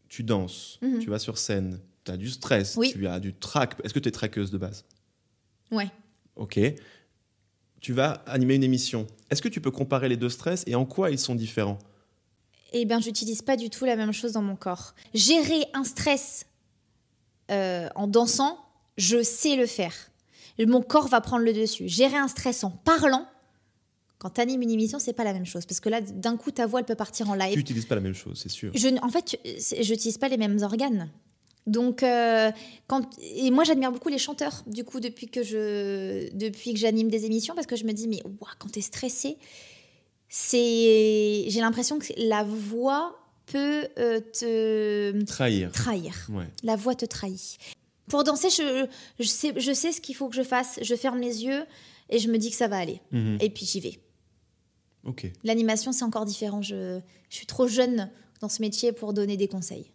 tu 0.09 0.23
danses, 0.23 0.77
Mhm. 0.81 0.99
tu 0.99 1.09
vas 1.09 1.17
sur 1.19 1.37
scène, 1.37 1.79
tu 2.03 2.11
as 2.11 2.17
du 2.17 2.29
stress, 2.29 2.75
Oui. 2.77 2.91
tu 2.91 3.07
as 3.07 3.19
du 3.19 3.33
track. 3.33 3.75
Est-ce 3.83 3.93
que 3.93 3.99
tu 3.99 4.09
es 4.09 4.11
traqueuse 4.11 4.51
de 4.51 4.57
base? 4.57 4.85
Ouais. 5.71 5.89
Ok. 6.35 6.59
Tu 7.81 7.93
vas 7.93 8.11
animer 8.27 8.55
une 8.55 8.63
émission. 8.63 9.07
Est-ce 9.31 9.41
que 9.41 9.47
tu 9.47 9.61
peux 9.61 9.71
comparer 9.71 10.09
les 10.09 10.17
deux 10.17 10.29
stress 10.29 10.63
et 10.67 10.75
en 10.75 10.85
quoi 10.85 11.11
ils 11.11 11.19
sont 11.19 11.33
différents? 11.35 11.79
Eh 12.73 12.85
bien, 12.85 12.99
j'utilise 12.99 13.41
pas 13.41 13.55
du 13.57 13.69
tout 13.69 13.85
la 13.85 13.95
même 13.95 14.11
chose 14.11 14.33
dans 14.33 14.41
mon 14.41 14.55
corps. 14.55 14.93
Gérer 15.13 15.65
un 15.73 15.83
stress 15.83 16.45
euh, 17.51 17.89
en 17.95 18.07
dansant, 18.07 18.59
je 18.97 19.23
sais 19.23 19.55
le 19.55 19.65
faire. 19.65 19.93
Mon 20.59 20.81
corps 20.81 21.07
va 21.07 21.21
prendre 21.21 21.43
le 21.45 21.53
dessus. 21.53 21.87
Gérer 21.87 22.17
un 22.17 22.27
stress 22.27 22.63
en 22.63 22.69
parlant, 22.71 23.25
quand 24.17 24.31
tu 24.31 24.41
animes 24.41 24.61
une 24.61 24.71
émission, 24.71 24.99
c'est 24.99 25.13
pas 25.13 25.23
la 25.23 25.33
même 25.33 25.45
chose. 25.45 25.65
Parce 25.65 25.79
que 25.79 25.87
là, 25.89 26.01
d'un 26.01 26.35
coup, 26.37 26.51
ta 26.51 26.67
voix, 26.67 26.81
elle 26.81 26.85
peut 26.85 26.95
partir 26.95 27.29
en 27.29 27.33
live. 27.35 27.53
Tu 27.53 27.57
n'utilises 27.59 27.85
pas 27.85 27.95
la 27.95 28.01
même 28.01 28.13
chose, 28.13 28.39
c'est 28.43 28.49
sûr. 28.49 28.71
Je, 28.75 28.89
en 29.01 29.09
fait, 29.09 29.23
tu- 29.23 29.37
je 29.45 29.91
n'utilise 29.91 30.17
pas 30.17 30.27
les 30.27 30.37
mêmes 30.37 30.61
organes. 30.61 31.09
Donc, 31.65 32.03
euh, 32.03 32.51
quand, 32.87 33.09
et 33.21 33.51
moi, 33.51 33.63
j'admire 33.63 33.91
beaucoup 33.91 34.09
les 34.09 34.17
chanteurs, 34.17 34.63
du 34.67 34.83
coup, 34.83 34.99
depuis 34.99 35.27
que 35.27 35.43
je, 35.43 36.29
depuis 36.35 36.73
que 36.73 36.79
j'anime 36.79 37.09
des 37.09 37.25
émissions, 37.25 37.55
parce 37.55 37.67
que 37.67 37.75
je 37.77 37.85
me 37.85 37.93
dis, 37.93 38.07
mais 38.07 38.21
ouah, 38.25 38.49
quand 38.59 38.69
t'es 38.71 38.81
stressé, 38.81 39.37
c'est, 40.29 41.45
j'ai 41.47 41.59
l'impression 41.59 41.99
que 41.99 42.07
la 42.17 42.43
voix 42.43 43.15
peut 43.47 43.87
euh, 43.97 44.19
te 44.19 45.23
Trahir. 45.25 45.71
trahir. 45.71 46.13
Ouais. 46.29 46.47
La 46.63 46.75
voix 46.75 46.93
te 46.95 47.05
trahit. 47.05 47.57
Pour 48.07 48.23
danser, 48.23 48.49
je, 48.49 48.85
je 49.19 49.23
sais, 49.27 49.53
je 49.57 49.71
sais 49.73 49.91
ce 49.91 50.01
qu'il 50.01 50.15
faut 50.15 50.29
que 50.29 50.35
je 50.35 50.43
fasse. 50.43 50.79
Je 50.81 50.95
ferme 50.95 51.19
les 51.19 51.43
yeux 51.43 51.63
et 52.09 52.19
je 52.19 52.29
me 52.29 52.37
dis 52.37 52.49
que 52.51 52.55
ça 52.55 52.67
va 52.67 52.77
aller. 52.77 53.01
Mhm. 53.11 53.37
Et 53.41 53.49
puis 53.49 53.65
j'y 53.65 53.79
vais. 53.79 53.99
Ok. 55.05 55.31
L'animation, 55.43 55.91
c'est 55.91 56.03
encore 56.03 56.25
différent. 56.25 56.61
Je, 56.61 56.99
je 57.29 57.35
suis 57.35 57.45
trop 57.47 57.67
jeune 57.67 58.09
dans 58.41 58.49
ce 58.49 58.61
métier 58.61 58.91
pour 58.91 59.13
donner 59.13 59.37
des 59.37 59.47
conseils. 59.47 59.91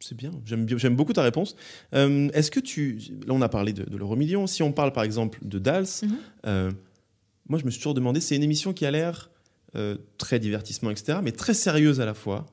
C'est 0.00 0.14
bien. 0.14 0.30
J'aime 0.44 0.66
bien- 0.66 0.76
j'aime 0.76 0.94
beaucoup 0.94 1.14
ta 1.14 1.22
réponse. 1.22 1.56
Euh, 1.94 2.28
Est-ce 2.34 2.50
que 2.50 2.60
tu. 2.60 2.98
Là, 3.26 3.32
on 3.34 3.40
a 3.42 3.48
parlé 3.48 3.72
de, 3.72 3.82
de 3.84 3.96
l'euro 3.96 4.14
million. 4.14 4.46
Si 4.46 4.62
on 4.62 4.70
parle 4.72 4.92
par 4.92 5.04
exemple 5.04 5.38
de 5.42 5.58
Dals, 5.58 5.86
Mhm. 6.02 6.16
euh, 6.46 6.70
moi, 7.48 7.58
je 7.58 7.64
me 7.64 7.70
suis 7.70 7.78
toujours 7.80 7.94
demandé, 7.94 8.20
c'est 8.20 8.36
une 8.36 8.42
émission 8.42 8.72
qui 8.72 8.86
a 8.86 8.90
l'air 8.90 9.30
euh, 9.74 9.96
très 10.18 10.38
divertissement, 10.38 10.90
etc., 10.90 11.18
mais 11.22 11.32
très 11.32 11.52
sérieuse 11.54 12.00
à 12.00 12.06
la 12.06 12.14
fois. 12.14 12.46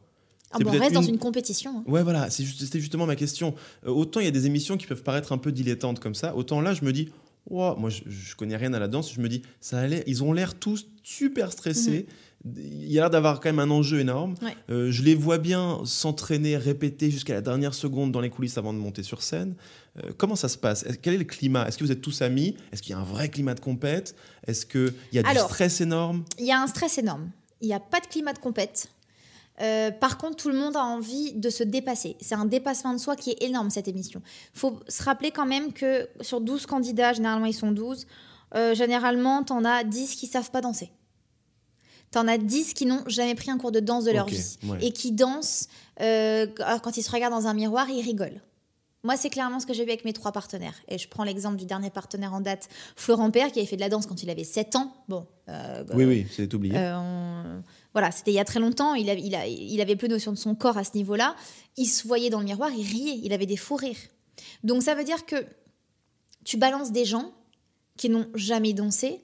Ah 0.51 0.59
bon, 0.59 0.69
on 0.69 0.79
reste 0.79 0.93
dans 0.93 1.01
une- 1.01 1.17
compétition. 1.17 1.77
hein. 1.79 1.83
Ouais, 1.87 2.03
voilà, 2.03 2.29
juste- 2.29 2.59
c'était 2.59 2.79
justement 2.79 3.05
ma 3.07 3.15
question. 3.15 3.55
Euh, 3.87 3.89
autant 3.91 4.19
il 4.19 4.25
y 4.25 4.27
a 4.27 4.31
des 4.31 4.45
émissions 4.45 4.77
qui 4.77 4.85
peuvent 4.87 5.01
paraître 5.03 5.31
un 5.31 5.37
peu 5.37 5.51
dilettantes 5.51 5.99
comme 5.99 6.13
ça, 6.15 6.35
autant 6.35 6.61
là, 6.61 6.73
je 6.73 6.83
me 6.85 6.91
dis, 6.93 7.09
Ouah, 7.49 7.75
moi, 7.77 7.89
je, 7.89 8.03
je 8.07 8.35
connais 8.37 8.55
rien 8.55 8.73
à 8.73 8.79
la 8.79 8.87
danse, 8.87 9.13
je 9.13 9.19
me 9.19 9.27
dis, 9.27 9.41
ça 9.59 9.85
ils 10.07 10.23
ont 10.23 10.31
l'air 10.31 10.55
tous 10.55 10.87
super 11.03 11.51
stressés. 11.51 12.05
Il 12.45 12.91
y 12.91 12.97
a 12.97 13.01
l'air 13.03 13.09
d'avoir 13.09 13.39
quand 13.39 13.49
même 13.49 13.59
un 13.59 13.69
enjeu 13.69 13.99
énorme. 13.99 14.35
Ouais. 14.41 14.55
Euh, 14.69 14.91
je 14.91 15.01
les 15.01 15.15
vois 15.15 15.37
bien 15.37 15.79
s'entraîner, 15.85 16.57
répéter 16.57 17.09
jusqu'à 17.09 17.33
la 17.33 17.41
dernière 17.41 17.73
seconde 17.73 18.11
dans 18.11 18.19
les 18.19 18.29
coulisses 18.29 18.57
avant 18.57 18.73
de 18.73 18.79
monter 18.79 19.01
sur 19.01 19.21
scène. 19.21 19.55
Euh, 20.03 20.11
comment 20.17 20.35
ça 20.35 20.49
se 20.49 20.57
passe? 20.57 20.85
Quel 21.01 21.13
est 21.13 21.17
le 21.17 21.23
climat? 21.23 21.67
Est-ce 21.67 21.77
que 21.77 21.85
vous 21.85 21.91
êtes 21.91 22.01
tous 22.01 22.21
amis? 22.21 22.57
Est-ce 22.71 22.81
qu'il 22.81 22.91
y 22.91 22.95
a 22.95 22.99
un 22.99 23.05
vrai 23.05 23.29
climat 23.29 23.53
de 23.53 23.61
compète? 23.61 24.15
Est-ce 24.45 24.65
qu'il 24.65 24.93
y 25.13 25.19
a 25.19 25.23
du 25.23 25.39
stress 25.39 25.79
énorme? 25.79 26.25
Il 26.37 26.45
y 26.45 26.51
a 26.51 26.61
un 26.61 26.67
stress 26.67 26.97
énorme. 26.97 27.31
Il 27.61 27.67
n'y 27.67 27.73
a 27.73 27.79
pas 27.79 28.01
de 28.01 28.07
climat 28.07 28.33
de 28.33 28.39
compète. 28.39 28.89
Euh, 29.61 29.91
par 29.91 30.17
contre, 30.17 30.37
tout 30.37 30.49
le 30.49 30.57
monde 30.57 30.75
a 30.75 30.83
envie 30.83 31.33
de 31.33 31.49
se 31.49 31.63
dépasser. 31.63 32.17
C'est 32.19 32.35
un 32.35 32.45
dépassement 32.45 32.93
de 32.93 32.97
soi 32.97 33.15
qui 33.15 33.31
est 33.31 33.43
énorme, 33.43 33.69
cette 33.69 33.87
émission. 33.87 34.21
Il 34.55 34.59
faut 34.59 34.79
se 34.87 35.03
rappeler 35.03 35.31
quand 35.31 35.45
même 35.45 35.73
que 35.73 36.09
sur 36.21 36.41
12 36.41 36.65
candidats, 36.65 37.13
généralement 37.13 37.45
ils 37.45 37.53
sont 37.53 37.71
12, 37.71 38.07
euh, 38.55 38.75
généralement, 38.75 39.43
tu 39.43 39.53
en 39.53 39.63
as 39.63 39.83
10 39.83 40.15
qui 40.15 40.27
savent 40.27 40.51
pas 40.51 40.61
danser. 40.61 40.91
Tu 42.13 42.19
en 42.19 42.27
as 42.27 42.37
10 42.37 42.73
qui 42.73 42.85
n'ont 42.85 43.03
jamais 43.07 43.35
pris 43.35 43.51
un 43.51 43.57
cours 43.57 43.71
de 43.71 43.79
danse 43.81 44.05
de 44.05 44.11
leur 44.11 44.27
vie. 44.27 44.57
ouais. 44.67 44.77
Et 44.85 44.91
qui 44.93 45.11
dansent, 45.11 45.67
euh, 45.99 46.47
quand 46.83 46.95
ils 46.95 47.03
se 47.03 47.11
regardent 47.11 47.33
dans 47.33 47.47
un 47.47 47.53
miroir, 47.53 47.89
ils 47.89 48.01
rigolent. 48.01 48.41
Moi, 49.05 49.17
c'est 49.17 49.29
clairement 49.29 49.59
ce 49.59 49.65
que 49.65 49.73
j'ai 49.73 49.83
vu 49.83 49.89
avec 49.89 50.05
mes 50.05 50.13
trois 50.13 50.31
partenaires. 50.31 50.75
Et 50.87 50.97
je 50.97 51.09
prends 51.09 51.25
l'exemple 51.25 51.57
du 51.57 51.65
dernier 51.65 51.89
partenaire 51.89 52.33
en 52.33 52.39
date, 52.39 52.69
Florent 52.95 53.31
Père, 53.31 53.51
qui 53.51 53.59
avait 53.59 53.65
fait 53.67 53.75
de 53.75 53.81
la 53.81 53.89
danse 53.89 54.05
quand 54.05 54.23
il 54.23 54.29
avait 54.29 54.45
7 54.45 54.77
ans. 54.77 54.93
Bon. 55.09 55.27
euh, 55.49 55.83
oui, 55.93 56.05
oui, 56.05 56.27
c'est 56.31 56.53
oublié. 56.53 56.75
Euh, 56.77 57.59
voilà, 57.91 58.11
c'était 58.11 58.31
il 58.31 58.35
y 58.35 58.39
a 58.39 58.45
très 58.45 58.61
longtemps. 58.61 58.93
Il, 58.93 59.09
avait, 59.09 59.21
il, 59.21 59.35
a, 59.35 59.45
il 59.45 59.81
avait 59.81 59.97
peu 59.97 60.07
notion 60.07 60.31
de 60.31 60.37
son 60.37 60.55
corps 60.55 60.77
à 60.77 60.85
ce 60.85 60.95
niveau-là. 60.95 61.35
Il 61.75 61.87
se 61.87 62.07
voyait 62.07 62.29
dans 62.29 62.39
le 62.39 62.45
miroir, 62.45 62.69
il 62.71 62.85
riait. 62.85 63.19
Il 63.23 63.33
avait 63.33 63.45
des 63.45 63.57
faux 63.57 63.75
rires. 63.75 63.97
Donc, 64.63 64.83
ça 64.83 64.95
veut 64.95 65.03
dire 65.03 65.25
que 65.25 65.45
tu 66.45 66.55
balances 66.55 66.91
des 66.93 67.03
gens 67.03 67.33
qui 67.97 68.07
n'ont 68.09 68.27
jamais 68.35 68.71
dansé, 68.71 69.19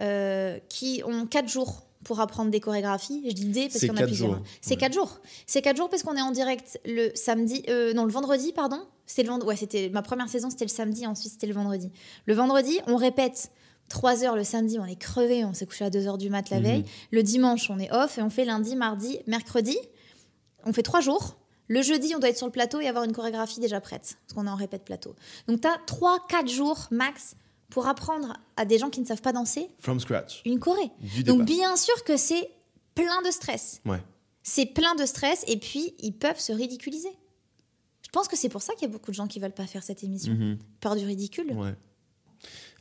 euh, 0.00 0.58
qui 0.70 1.02
ont 1.04 1.26
4 1.26 1.48
jours 1.50 1.82
pour 2.04 2.20
apprendre 2.20 2.50
des 2.50 2.60
chorégraphies. 2.60 3.22
Je 3.26 3.32
dis 3.32 3.46
des 3.46 3.68
parce 3.68 3.84
en 3.84 3.96
a 3.96 4.02
plusieurs. 4.02 4.40
C'est 4.60 4.76
4 4.76 4.92
jours. 4.92 5.20
C'est 5.46 5.62
4 5.62 5.76
jours 5.76 5.88
parce 5.88 6.02
qu'on 6.02 6.16
est 6.16 6.22
en 6.22 6.30
direct 6.30 6.80
le 6.84 7.10
samedi, 7.14 7.64
euh, 7.68 7.92
non, 7.92 8.04
le 8.04 8.12
vendredi, 8.12 8.52
pardon. 8.52 8.80
C'était 9.06 9.22
le 9.24 9.28
vendredi. 9.28 9.48
Ouais, 9.48 9.56
c'était 9.56 9.88
ma 9.88 10.02
première 10.02 10.28
saison, 10.28 10.50
c'était 10.50 10.64
le 10.64 10.70
samedi, 10.70 11.06
ensuite 11.06 11.32
c'était 11.32 11.46
le 11.46 11.54
vendredi. 11.54 11.90
Le 12.26 12.34
vendredi, 12.34 12.78
on 12.86 12.96
répète 12.96 13.50
3 13.88 14.24
heures 14.24 14.36
le 14.36 14.44
samedi, 14.44 14.78
on 14.78 14.86
est 14.86 14.96
crevé, 14.96 15.44
on 15.44 15.52
s'est 15.52 15.66
couché 15.66 15.84
à 15.84 15.90
2 15.90 16.06
heures 16.06 16.18
du 16.18 16.30
mat 16.30 16.50
la 16.50 16.60
veille. 16.60 16.84
Le 17.10 17.22
dimanche, 17.22 17.68
on 17.70 17.78
est 17.78 17.92
off 17.92 18.18
et 18.18 18.22
on 18.22 18.30
fait 18.30 18.44
lundi, 18.44 18.76
mardi, 18.76 19.18
mercredi. 19.26 19.76
On 20.64 20.72
fait 20.72 20.82
3 20.82 21.00
jours. 21.00 21.36
Le 21.68 21.80
jeudi, 21.80 22.14
on 22.14 22.18
doit 22.18 22.28
être 22.28 22.36
sur 22.36 22.46
le 22.46 22.52
plateau 22.52 22.80
et 22.80 22.88
avoir 22.88 23.04
une 23.04 23.12
chorégraphie 23.12 23.60
déjà 23.60 23.80
prête, 23.80 24.18
parce 24.26 24.34
qu'on 24.34 24.46
est 24.46 24.50
en 24.50 24.56
répète 24.56 24.84
plateau. 24.84 25.14
Donc, 25.46 25.60
tu 25.60 25.68
as 25.68 25.78
3-4 25.86 26.48
jours 26.48 26.88
max 26.90 27.36
pour 27.72 27.86
apprendre 27.86 28.36
à 28.58 28.66
des 28.66 28.76
gens 28.78 28.90
qui 28.90 29.00
ne 29.00 29.06
savent 29.06 29.22
pas 29.22 29.32
danser. 29.32 29.66
From 29.78 29.98
scratch. 29.98 30.42
Une 30.44 30.58
choré. 30.58 30.90
Du 31.00 31.24
Donc, 31.24 31.46
bien 31.46 31.74
sûr 31.76 32.04
que 32.04 32.18
c'est 32.18 32.50
plein 32.94 33.22
de 33.22 33.30
stress. 33.30 33.80
Ouais. 33.86 34.02
C'est 34.42 34.66
plein 34.66 34.94
de 34.94 35.06
stress 35.06 35.42
et 35.48 35.56
puis 35.56 35.94
ils 36.00 36.12
peuvent 36.12 36.38
se 36.38 36.52
ridiculiser. 36.52 37.08
Je 38.02 38.10
pense 38.10 38.28
que 38.28 38.36
c'est 38.36 38.50
pour 38.50 38.60
ça 38.60 38.74
qu'il 38.74 38.82
y 38.82 38.90
a 38.90 38.92
beaucoup 38.92 39.10
de 39.10 39.16
gens 39.16 39.26
qui 39.26 39.40
veulent 39.40 39.54
pas 39.54 39.66
faire 39.66 39.82
cette 39.82 40.04
émission. 40.04 40.34
Mhm. 40.34 40.58
Peur 40.80 40.96
du 40.96 41.06
ridicule. 41.06 41.50
Ouais. 41.54 41.74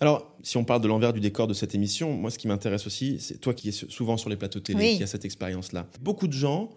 Alors, 0.01 0.35
si 0.43 0.57
on 0.57 0.65
parle 0.65 0.81
de 0.81 0.89
l'envers 0.89 1.13
du 1.13 1.21
décor 1.21 1.47
de 1.47 1.53
cette 1.53 1.73
émission, 1.73 2.11
moi, 2.11 2.29
ce 2.29 2.37
qui 2.37 2.49
m'intéresse 2.49 2.85
aussi, 2.85 3.17
c'est 3.21 3.37
toi 3.37 3.53
qui 3.53 3.69
es 3.69 3.71
souvent 3.71 4.17
sur 4.17 4.29
les 4.29 4.35
plateaux 4.35 4.59
télé, 4.59 4.79
Oui. 4.91 4.97
qui 4.97 5.03
a 5.03 5.07
cette 5.07 5.23
expérience-là. 5.23 5.87
Beaucoup 6.01 6.27
de 6.27 6.33
gens 6.33 6.69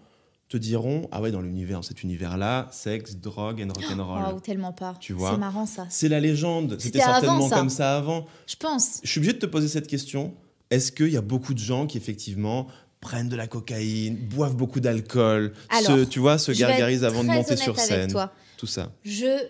te 0.49 0.57
diront 0.57 1.09
Ah 1.13 1.21
ouais, 1.21 1.31
dans 1.31 1.41
l'univers, 1.41 1.85
cet 1.85 2.03
univers-là, 2.03 2.69
sexe, 2.71 3.17
drogue 3.17 3.63
and 3.63 3.73
rock'n'roll. 3.73 4.35
Oh, 4.37 4.41
tellement 4.41 4.73
pas. 4.73 4.95
Tu 5.01 5.13
vois. 5.13 5.33
C'est 5.33 5.39
marrant 5.39 5.67
ça. 5.67 5.87
C'est 5.91 6.09
la 6.09 6.21
légende. 6.21 6.77
C'était 6.79 7.01
avant, 7.01 7.13
certainement 7.13 7.49
ça. 7.49 7.57
comme 7.57 7.71
ça 7.71 7.97
avant. 7.97 8.27
Je 8.47 8.57
pense. 8.57 9.01
Je 9.03 9.11
suis 9.11 9.19
obligé 9.19 9.35
de 9.35 9.39
te 9.39 9.47
poser 9.47 9.69
cette 9.69 9.87
question. 9.87 10.35
Est-ce 10.71 10.93
qu'il 10.93 11.11
y 11.11 11.17
a 11.17 11.23
beaucoup 11.23 11.55
de 11.55 11.59
gens 11.59 11.87
qui, 11.87 11.99
effectivement, 11.99 12.69
prennent 13.01 13.29
de 13.29 13.37
la 13.37 13.47
cocaïne, 13.47 14.17
boivent 14.17 14.57
beaucoup 14.57 14.81
d'alcool, 14.81 15.53
Alors, 15.69 15.99
se, 15.99 16.05
tu 16.05 16.21
vois, 16.21 16.39
se 16.39 16.53
gargarisent 16.53 17.05
avant 17.05 17.23
de 17.23 17.29
monter 17.29 17.57
sur 17.57 17.75
avec 17.75 17.85
scène 17.85 18.11
toi. 18.11 18.33
Tout 18.57 18.67
ça. 18.67 18.93
Je 19.05 19.45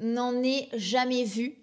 n'en 0.00 0.32
ai 0.42 0.68
jamais 0.76 1.24
vu 1.24 1.54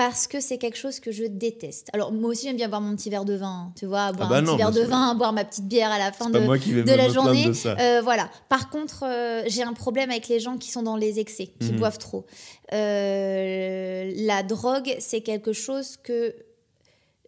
parce 0.00 0.26
que 0.26 0.40
c'est 0.40 0.56
quelque 0.56 0.78
chose 0.78 0.98
que 0.98 1.12
je 1.12 1.24
déteste. 1.24 1.90
Alors 1.92 2.10
moi 2.10 2.30
aussi 2.30 2.46
j'aime 2.46 2.56
bien 2.56 2.70
boire 2.70 2.80
mon 2.80 2.96
petit 2.96 3.10
verre 3.10 3.26
de 3.26 3.34
vin, 3.34 3.70
tu 3.76 3.84
vois, 3.84 4.12
boire 4.12 4.30
bah 4.30 4.36
un 4.36 4.40
non, 4.40 4.52
petit 4.52 4.62
verre 4.62 4.72
de 4.72 4.80
vin, 4.80 5.14
boire 5.14 5.34
ma 5.34 5.44
petite 5.44 5.68
bière 5.68 5.90
à 5.90 5.98
la 5.98 6.10
fin 6.10 6.30
de, 6.30 6.38
la 6.38 7.08
journée. 7.10 7.50
de. 7.50 7.68
Euh, 7.78 8.00
voilà. 8.00 8.30
Par 8.48 8.70
contre, 8.70 9.04
euh, 9.04 9.42
j'ai 9.46 9.62
un 9.62 9.74
problème 9.74 10.08
avec 10.08 10.28
les 10.28 10.40
gens 10.40 10.56
qui 10.56 10.70
sont 10.70 10.82
dans 10.82 10.96
les 10.96 11.20
excès, 11.20 11.48
qui 11.60 11.72
Mhm. 11.72 11.78
boivent 11.80 11.98
trop. 11.98 12.24
Euh, 12.72 14.10
la 14.16 14.42
drogue, 14.42 14.96
c'est 15.00 15.20
quelque 15.20 15.52
chose 15.52 15.98
que 16.02 16.34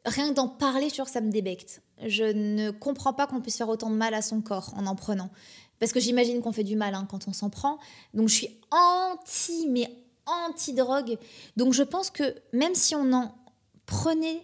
rien 0.07 0.31
que 0.31 0.35
d'en 0.35 0.49
parler, 0.49 0.89
je 0.89 0.95
suis 0.95 1.03
que 1.03 1.11
ça 1.11 1.21
me 1.21 1.31
débecte. 1.31 1.83
Je 2.07 2.25
ne 2.25 2.71
comprends 2.71 3.13
pas 3.13 3.27
qu'on 3.27 3.43
puisse 3.43 3.59
faire 3.59 3.69
autant 3.69 3.91
de 3.91 3.97
mal 3.97 4.15
à 4.15 4.23
son 4.23 4.41
corps 4.41 4.73
en 4.79 4.87
en 4.87 4.95
prenant. 4.97 5.29
Parce 5.79 5.93
que 5.93 6.01
j'imagine 6.01 6.41
qu'on 6.41 6.53
fait 6.53 6.65
du 6.65 6.77
mal 6.77 6.95
hein, 6.95 7.07
quand 7.11 7.29
on 7.29 7.35
s'en 7.35 7.51
prend. 7.51 7.77
Donc 8.15 8.31
je 8.31 8.35
suis 8.35 8.61
anti, 8.71 9.69
mais 9.69 9.91
anti-drogue. 10.27 11.17
Donc 11.57 11.73
je 11.75 11.83
pense 11.83 12.11
que 12.11 12.23
même 12.53 12.75
si 12.75 12.95
on 12.95 13.13
en 13.13 13.35
prenait 13.87 14.43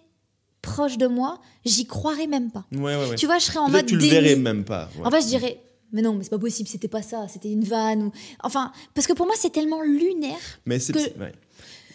proche 0.61 0.97
de 0.97 1.07
moi, 1.07 1.39
j'y 1.65 1.85
croirais 1.85 2.27
même 2.27 2.51
pas. 2.51 2.65
Ouais, 2.73 2.95
ouais, 2.95 3.09
ouais. 3.09 3.15
Tu 3.15 3.25
vois, 3.25 3.39
je 3.39 3.45
serais 3.45 3.59
en 3.59 3.69
mode 3.69 3.85
tu 3.85 3.95
le 3.95 4.03
verrais 4.05 4.35
même 4.35 4.63
pas. 4.65 4.89
En 5.03 5.09
fait, 5.11 5.21
je 5.21 5.27
dirais, 5.27 5.61
mais 5.91 6.01
non, 6.01 6.13
mais 6.13 6.23
c'est 6.23 6.29
pas 6.29 6.37
possible, 6.39 6.67
c'était 6.67 6.87
pas 6.89 7.01
ça, 7.01 7.27
c'était 7.27 7.51
une 7.51 7.63
vanne. 7.63 8.03
Ou... 8.03 8.11
Enfin, 8.43 8.71
parce 8.93 9.07
que 9.07 9.13
pour 9.13 9.25
moi, 9.25 9.35
c'est 9.37 9.51
tellement 9.51 9.81
lunaire. 9.81 10.37
Mais 10.65 10.79
c'est. 10.79 10.93
que-. 10.93 10.99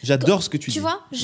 J'adore 0.02 0.42
ce 0.42 0.48
que 0.50 0.56
tu, 0.56 0.66
Tu 0.70 0.72
dis. 0.72 0.78
vois, 0.80 1.00
je. 1.12 1.18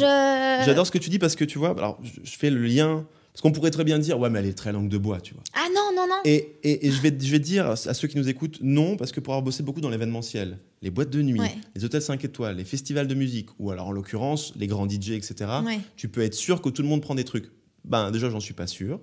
J'adore 0.65 0.87
ce 0.87 0.91
que 0.91 0.99
tu 0.99 1.11
dis 1.11 1.19
parce 1.19 1.35
que 1.37 1.45
tu 1.45 1.59
vois, 1.59 1.71
alors 1.71 1.99
je, 2.03 2.21
je 2.23 2.37
fais 2.39 2.51
le 2.51 2.63
lien. 2.63 3.07
Parce 3.33 3.43
qu'on 3.43 3.53
pourrait 3.53 3.71
très 3.71 3.85
bien 3.85 4.01
dire, 4.01 4.19
ouais, 4.19 4.29
mais 4.29 4.41
elle 4.41 4.47
est 4.47 4.59
très 4.59 4.73
langue 4.73 4.89
de 4.89 4.99
bois, 4.99 5.21
tu 5.21 5.35
vois. 5.35 5.45
Ah 5.55 5.69
non, 5.73 5.91
non, 5.95 6.09
non. 6.09 6.17
Et, 6.25 6.57
et- 6.65 6.89
et 6.89 6.91
je, 6.91 7.01
vais, 7.01 7.17
je 7.19 7.31
vais 7.31 7.39
dire 7.39 7.69
à 7.71 7.77
ceux 7.77 8.09
qui 8.09 8.17
nous 8.19 8.29
écoutent, 8.29 8.59
non, 8.61 8.97
parce 8.97 9.13
que 9.13 9.21
pour 9.21 9.33
avoir 9.35 9.45
bossé 9.45 9.63
beaucoup 9.63 9.81
dans 9.81 9.89
l'événementiel, 9.89 10.59
les 10.83 10.91
boîtes 10.91 11.11
de 11.11 11.21
nuit, 11.23 11.39
Ouais. 11.41 11.55
les 11.75 11.85
hôtels 11.85 12.01
5 12.03 12.25
étoiles, 12.25 12.57
les 12.57 12.65
festivals 12.65 13.07
de 13.07 13.15
musique, 13.15 13.49
ou 13.59 13.71
alors 13.71 13.89
en 13.89 13.93
l'occurrence, 13.93 14.53
les 14.57 14.67
grands 14.67 14.89
DJ, 14.89 15.11
etc., 15.11 15.35
Ouais. 15.65 15.79
tu 15.97 16.09
peux 16.09 16.23
être 16.23 16.35
sûr 16.35 16.63
que 16.63 16.69
tout 16.71 16.83
le 16.83 16.89
monde 16.89 17.03
prend 17.03 17.15
des 17.15 17.25
trucs. 17.25 17.51
Ben, 17.85 18.11
déjà, 18.11 18.31
j'en 18.31 18.41
suis 18.41 18.55
pas 18.55 18.67
sûr. 18.67 19.01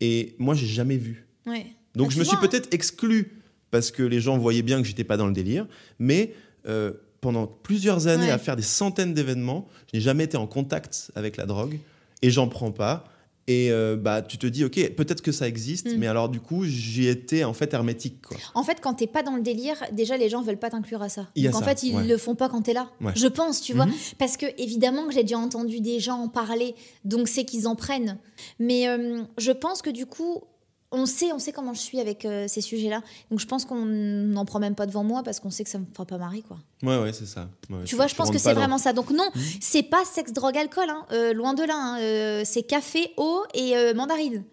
Et 0.00 0.34
moi, 0.38 0.54
j'ai 0.54 0.66
jamais 0.66 0.96
vu. 0.96 1.26
Ouais. 1.46 1.66
Donc 1.94 2.08
Ah, 2.10 2.14
je 2.14 2.18
me 2.20 2.24
suis 2.24 2.36
hein. 2.36 2.40
peut-être 2.40 2.72
exclu 2.72 3.32
parce 3.70 3.90
que 3.90 4.02
les 4.02 4.20
gens 4.20 4.38
voyaient 4.38 4.62
bien 4.62 4.80
que 4.80 4.86
j'étais 4.88 5.04
pas 5.04 5.16
dans 5.16 5.26
le 5.26 5.32
délire, 5.32 5.66
mais 5.98 6.34
euh, 6.66 6.92
pendant 7.20 7.46
plusieurs 7.46 8.06
années 8.06 8.30
à 8.30 8.38
faire 8.38 8.56
des 8.56 8.62
centaines 8.62 9.12
d'événements, 9.12 9.66
je 9.92 9.98
n'ai 9.98 10.02
jamais 10.02 10.24
été 10.24 10.36
en 10.36 10.46
contact 10.46 11.10
avec 11.14 11.36
la 11.36 11.44
drogue 11.46 11.78
et 12.22 12.30
j'en 12.30 12.48
prends 12.48 12.70
pas. 12.70 13.04
Et 13.48 13.72
euh, 13.72 13.96
bah 13.96 14.20
tu 14.22 14.36
te 14.38 14.46
dis 14.46 14.62
ok 14.64 14.90
peut-être 14.94 15.22
que 15.22 15.32
ça 15.32 15.48
existe, 15.48 15.86
Mm. 15.88 15.96
mais 15.98 16.06
alors 16.06 16.28
du 16.28 16.38
coup 16.38 16.64
j'y 16.64 17.08
étais 17.08 17.44
en 17.44 17.54
fait 17.54 17.72
hermétique 17.72 18.20
quoi. 18.26 18.36
En 18.54 18.62
fait, 18.62 18.78
quand 18.82 18.94
t'es 18.94 19.06
pas 19.06 19.22
dans 19.22 19.34
le 19.36 19.42
délire, 19.42 19.76
déjà 19.92 20.16
les 20.18 20.28
gens 20.28 20.42
veulent 20.42 20.58
pas 20.58 20.68
t'inclure 20.70 21.00
à 21.02 21.08
ça. 21.08 21.28
Donc 21.34 21.54
en 21.54 21.58
ça, 21.60 21.64
fait, 21.64 21.82
ils 21.82 21.96
ouais. 21.96 22.04
le 22.06 22.16
font 22.18 22.34
pas 22.34 22.48
quand 22.50 22.62
t'es 22.62 22.74
là. 22.74 22.90
Ouais. 23.00 23.12
Je 23.16 23.26
pense, 23.26 23.60
tu 23.62 23.72
vois. 23.72 23.86
Mhm. 23.86 23.94
Parce 24.18 24.36
que 24.36 24.46
évidemment 24.58 25.06
que 25.06 25.14
j'ai 25.14 25.22
déjà 25.22 25.38
entendu 25.38 25.80
des 25.80 25.98
gens 25.98 26.18
en 26.18 26.28
parler, 26.28 26.74
donc 27.04 27.26
c'est 27.28 27.44
qu'ils 27.44 27.66
en 27.66 27.74
prennent. 27.74 28.18
Mais 28.58 28.86
euh, 28.88 29.22
je 29.38 29.52
pense 29.52 29.80
que 29.80 29.90
du 29.90 30.04
coup, 30.04 30.42
on 30.90 31.04
sait, 31.06 31.32
on 31.32 31.38
sait 31.38 31.52
comment 31.52 31.74
je 31.74 31.80
suis 31.80 32.00
avec 32.00 32.24
euh, 32.24 32.46
ces 32.48 32.60
sujets-là. 32.62 33.02
Donc 33.30 33.40
je 33.40 33.46
pense 33.46 33.64
qu'on 33.66 33.84
n'en 33.84 34.44
prend 34.44 34.58
même 34.58 34.74
pas 34.74 34.86
devant 34.86 35.04
moi 35.04 35.22
parce 35.22 35.38
qu'on 35.40 35.50
sait 35.50 35.62
que 35.64 35.70
ça 35.70 35.78
me 35.78 35.84
fera 35.92 36.06
pas 36.06 36.16
marrer, 36.18 36.42
quoi. 36.42 36.58
Ouais 36.82 36.98
ouais 36.98 37.12
c'est 37.12 37.26
ça. 37.26 37.48
Ouais, 37.68 37.84
Tu 37.84 37.94
vois, 37.96 38.06
je 38.06 38.14
pense 38.14 38.30
que 38.30 38.38
c'est 38.38 38.54
vraiment 38.54 38.78
ça. 38.78 38.92
Donc 38.92 39.10
non, 39.10 39.28
Mhm. 39.34 39.42
c'est 39.60 39.82
pas 39.82 40.04
sexe, 40.04 40.32
drogue, 40.32 40.56
alcool, 40.56 40.88
hein. 40.88 41.04
Euh, 41.12 41.32
loin 41.34 41.52
de 41.54 41.62
là. 41.62 41.74
hein. 41.76 42.00
Euh, 42.00 42.42
c'est 42.44 42.62
café, 42.62 43.12
eau 43.16 43.42
et 43.54 43.74
mandarine. 43.94 44.44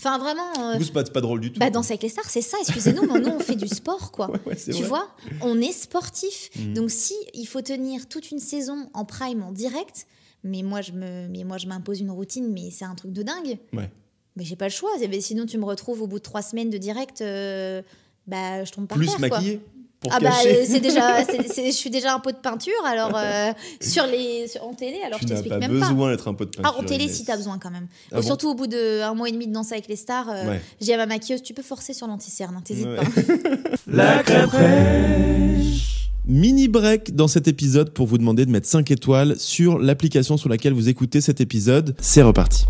Enfin 0.00 0.18
vraiment. 0.18 0.76
Vous, 0.76 0.82
c'est 0.82 0.92
pas, 0.92 1.04
c'est 1.04 1.12
pas 1.12 1.20
drôle 1.20 1.38
du 1.40 1.52
tout. 1.52 1.60
bah, 1.60 1.70
danser 1.70 1.92
avec 1.92 2.02
les 2.02 2.08
stars, 2.08 2.28
c'est 2.28 2.40
ça. 2.42 2.56
Excusez-nous, 2.62 3.06
mais 3.06 3.20
nous 3.20 3.28
on 3.30 3.38
fait 3.38 3.54
du 3.54 3.68
sport, 3.68 4.10
quoi. 4.10 4.28
Ouais, 4.32 4.40
ouais, 4.46 4.56
c'est 4.56 4.72
Tu 4.72 4.78
vrai. 4.80 4.88
vois, 4.88 5.08
on 5.42 5.60
est 5.60 5.70
sportif. 5.70 6.50
Mhm. 6.58 6.74
Donc 6.74 6.90
si 6.90 7.14
il 7.34 7.46
faut 7.46 7.60
tenir 7.62 8.08
toute 8.08 8.32
une 8.32 8.40
saison 8.40 8.88
en 8.92 9.04
prime, 9.04 9.44
en 9.44 9.52
direct, 9.52 10.08
mais 10.42 10.62
moi 10.64 10.80
je 10.80 10.90
me, 10.90 11.28
mais 11.28 11.44
moi 11.44 11.58
je 11.58 11.68
m'impose 11.68 12.00
une 12.00 12.10
routine, 12.10 12.52
mais 12.52 12.70
c'est 12.72 12.84
un 12.84 12.96
truc 12.96 13.12
de 13.12 13.22
dingue. 13.22 13.58
Ouais. 13.72 13.88
Mais 14.36 14.44
j'ai 14.44 14.56
pas 14.56 14.66
le 14.66 14.72
choix. 14.72 14.90
Sinon 15.20 15.46
tu 15.46 15.58
me 15.58 15.64
retrouves 15.64 16.02
au 16.02 16.06
bout 16.06 16.18
de 16.18 16.24
trois 16.24 16.42
semaines 16.42 16.70
de 16.70 16.78
direct, 16.78 17.20
euh, 17.20 17.82
bah 18.26 18.64
je 18.64 18.72
tombe 18.72 18.86
par 18.88 18.96
Plus 18.98 19.06
terre, 19.06 19.16
quoi. 19.18 19.28
maquillé 19.28 19.60
pour 20.00 20.12
Ah 20.12 20.18
bah 20.20 20.30
cacher. 20.30 20.56
euh, 20.56 20.64
c'est 20.66 20.80
déjà, 20.80 21.22
je 21.66 21.70
suis 21.70 21.88
déjà 21.88 22.14
un 22.14 22.18
pot 22.18 22.30
de 22.32 22.36
peinture 22.36 22.72
alors 22.84 23.12
euh, 23.14 23.52
sur 23.80 24.06
les 24.06 24.48
sur- 24.48 24.62
en 24.64 24.74
télé 24.74 24.98
alors 25.06 25.18
tu 25.20 25.24
je 25.24 25.28
t'explique 25.28 25.52
pas 25.52 25.58
même 25.60 25.78
pas. 25.78 25.88
besoin 25.88 26.10
d'être 26.10 26.26
un 26.28 26.34
peu 26.34 26.44
de 26.46 26.50
Ah, 26.58 26.62
peinture. 26.62 26.80
en 26.80 26.82
télé, 26.84 27.08
si 27.08 27.24
t'as 27.24 27.36
besoin 27.36 27.58
quand 27.58 27.70
même. 27.70 27.86
Ah 28.12 28.16
bon 28.16 28.22
Surtout 28.22 28.50
au 28.50 28.54
bout 28.54 28.66
d'un 28.66 29.14
mois 29.14 29.28
et 29.28 29.32
demi 29.32 29.46
de 29.46 29.52
danser 29.52 29.74
avec 29.74 29.88
les 29.88 29.96
stars, 29.96 30.28
euh, 30.28 30.46
Ouais. 30.48 30.60
j'ai 30.80 30.92
à 30.94 30.96
ma 30.98 31.06
maquilleuse, 31.06 31.42
tu 31.42 31.54
peux 31.54 31.62
forcer 31.62 31.94
sur 31.94 32.06
l'anticerne, 32.06 32.54
hein, 32.58 32.62
t'hésites 32.64 32.86
Ouais. 32.86 32.96
pas. 32.96 33.04
La 33.86 34.22
crème 34.24 34.48
fraîche. 34.48 36.10
Mini 36.26 36.68
break 36.68 37.14
dans 37.14 37.28
cet 37.28 37.48
épisode 37.48 37.90
pour 37.90 38.06
vous 38.06 38.18
demander 38.18 38.44
de 38.46 38.50
mettre 38.50 38.66
5 38.66 38.90
étoiles 38.90 39.38
sur 39.38 39.78
l'application 39.78 40.36
sur 40.36 40.48
laquelle 40.48 40.72
vous 40.72 40.88
écoutez 40.88 41.20
cet 41.20 41.40
épisode. 41.40 41.94
C'est 42.00 42.22
reparti. 42.22 42.64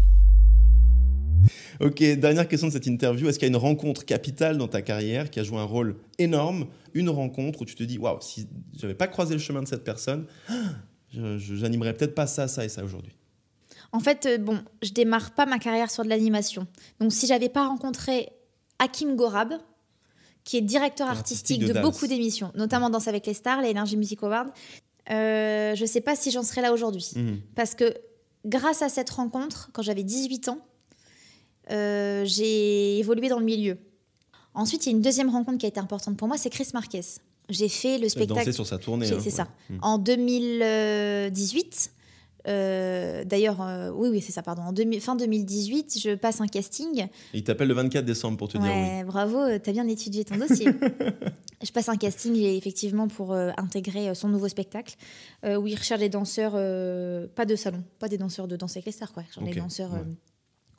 Ok, 1.81 2.03
dernière 2.03 2.47
question 2.49 2.69
de 2.69 2.73
cette 2.73 2.87
interview. 2.87 3.29
Est-ce 3.29 3.39
qu'il 3.39 3.47
y 3.47 3.51
a 3.51 3.55
une 3.55 3.61
rencontre 3.61 4.05
capitale 4.05 4.59
dans 4.59 4.69
ta 4.69 4.83
carrière 4.83 5.31
qui 5.31 5.41
a 5.41 5.43
joué 5.43 5.59
un 5.59 5.65
rôle 5.65 5.97
énorme 6.19 6.67
Une 6.95 7.11
rencontre 7.11 7.63
où 7.63 7.65
tu 7.65 7.75
te 7.75 7.83
dis, 7.83 7.99
waouh, 7.99 8.19
si 8.21 8.47
j'avais 8.79 8.95
pas 8.95 9.09
croisé 9.09 9.35
le 9.35 9.41
chemin 9.41 9.63
de 9.63 9.69
cette 9.69 9.85
personne, 9.85 10.27
j'animerais 11.13 11.95
peut-être 11.95 12.15
pas 12.15 12.27
ça, 12.27 12.49
ça 12.49 12.65
et 12.65 12.69
ça 12.69 12.85
aujourd'hui? 12.85 13.13
En 13.93 14.01
fait, 14.01 14.27
euh, 14.27 14.39
bon, 14.39 14.61
je 14.83 14.91
démarre 14.91 15.35
pas 15.35 15.47
ma 15.47 15.59
carrière 15.59 15.91
sur 15.91 16.05
de 16.05 16.09
l'animation. 16.09 16.67
Donc, 17.01 17.13
si 17.13 17.27
j'avais 17.27 17.49
pas 17.49 17.67
rencontré 17.67 18.29
Hakim 18.79 19.15
Gorab, 19.15 19.55
qui 20.43 20.59
est 20.59 20.63
directeur 20.63 21.09
Artistique 21.09 21.63
artistique, 21.63 21.77
de 21.77 21.81
beaucoup 21.81 22.07
d'émissions, 22.07 22.53
notamment 22.55 22.91
Danse 22.91 23.09
avec 23.09 23.27
les 23.27 23.35
stars, 23.35 23.63
les 23.63 23.71
Energy 23.71 23.97
Music 23.97 24.23
Awards, 24.23 24.53
euh, 25.11 25.75
je 25.75 25.85
sais 25.85 26.01
pas 26.01 26.17
si 26.17 26.31
j'en 26.31 26.43
serais 26.43 26.63
là 26.63 26.73
aujourd'hui. 26.73 27.13
Mhm. 27.15 27.41
Parce 27.55 27.75
que 27.75 27.95
grâce 28.45 28.83
à 28.83 28.89
cette 28.89 29.11
rencontre, 29.11 29.71
quand 29.73 29.83
j'avais 29.83 30.03
18 30.03 30.49
ans, 30.49 30.59
euh, 31.71 32.25
j'ai 32.25 32.99
évolué 32.99 33.29
dans 33.29 33.39
le 33.39 33.45
milieu. 33.45 33.79
Ensuite, 34.55 34.87
il 34.87 34.91
y 34.91 34.93
a 34.93 34.97
une 34.97 35.03
deuxième 35.03 35.31
rencontre 35.31 35.59
qui 35.59 35.67
a 35.67 35.69
été 35.69 35.81
importante 35.81 36.17
pour 36.17 36.29
moi, 36.29 36.39
c'est 36.39 36.51
Chris 36.51 36.69
Marquez. 36.75 37.01
J'ai 37.49 37.69
fait 37.69 37.99
le 37.99 38.07
as 38.07 38.15
dansé 38.15 38.25
spectacle. 38.25 38.53
sur 38.53 38.67
sa 38.67 38.79
tournée. 38.79 39.07
Hein, 39.07 39.19
c'est 39.19 39.27
ouais. 39.27 39.31
ça. 39.31 39.49
Mhm. 39.69 39.79
En 39.83 39.99
2018, 39.99 41.91
Euh, 42.47 43.25
D'ailleurs, 43.25 43.63
euh, 43.63 43.91
oui, 43.95 44.11
oui, 44.11 44.21
c'est 44.21 44.33
ça, 44.33 44.43
pardon. 44.43 44.63
En 44.63 44.73
2000 44.73 45.01
fin 45.01 45.17
2018, 45.17 45.99
je 45.99 46.15
passe 46.15 46.43
un 46.43 46.47
casting. 46.47 47.07
Il 47.33 47.43
t'appelle 47.43 47.69
le 47.69 47.75
24 47.75 48.05
décembre 48.05 48.37
pour 48.37 48.49
te 48.49 48.59
dire 48.59 48.71
oui. 48.71 49.03
Bravo, 49.05 49.39
t'as 49.63 49.73
bien 49.73 49.89
étudié 49.89 50.27
ton 50.27 50.37
dossier. 50.37 50.67
je 51.63 51.73
passe 51.73 51.89
un 51.89 51.97
casting 51.97 52.37
effectivement 52.37 53.09
pour 53.09 53.33
euh, 53.33 53.51
intégrer 53.57 54.15
son 54.15 54.29
nouveau 54.29 54.49
spectacle 54.49 54.95
où 55.43 55.67
il 55.67 55.75
recherche 55.75 56.01
des 56.01 56.11
danseurs, 56.11 56.53
pas 57.35 57.47
de 57.47 57.57
salon, 57.57 57.83
pas 57.99 58.09
des 58.09 58.19
danseurs 58.19 58.47
de 58.47 58.57
danse 58.57 58.73
avec 58.73 58.85
les 58.87 58.93
stars, 58.93 59.13
quoi. 59.13 59.23
Il 59.23 59.29
recherche 59.29 59.55
des 59.55 59.61
danseurs 59.61 59.93
ouais. 59.93 60.01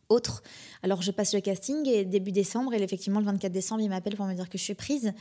Autres. 0.09 0.43
Alors 0.83 1.01
je 1.01 1.11
passe 1.11 1.33
le 1.33 1.41
casting 1.41 1.87
et 1.87 2.05
début 2.05 2.31
décembre, 2.31 2.73
et 2.73 2.81
effectivement 2.81 3.19
le 3.19 3.25
24 3.25 3.51
décembre, 3.51 3.81
il 3.81 3.89
m'appelle 3.89 4.15
pour 4.15 4.25
me 4.25 4.33
dire 4.33 4.49
que 4.49 4.57
je 4.57 4.63
suis 4.63 4.73
prise. 4.75 5.13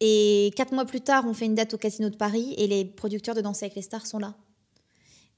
Et 0.00 0.50
quatre 0.56 0.72
mois 0.72 0.84
plus 0.84 1.00
tard, 1.00 1.24
on 1.26 1.34
fait 1.34 1.46
une 1.46 1.54
date 1.54 1.74
au 1.74 1.78
Casino 1.78 2.10
de 2.10 2.16
Paris 2.16 2.54
et 2.58 2.66
les 2.66 2.84
producteurs 2.84 3.34
de 3.34 3.40
Danser 3.40 3.66
avec 3.66 3.76
les 3.76 3.82
stars 3.82 4.06
sont 4.06 4.18
là. 4.18 4.34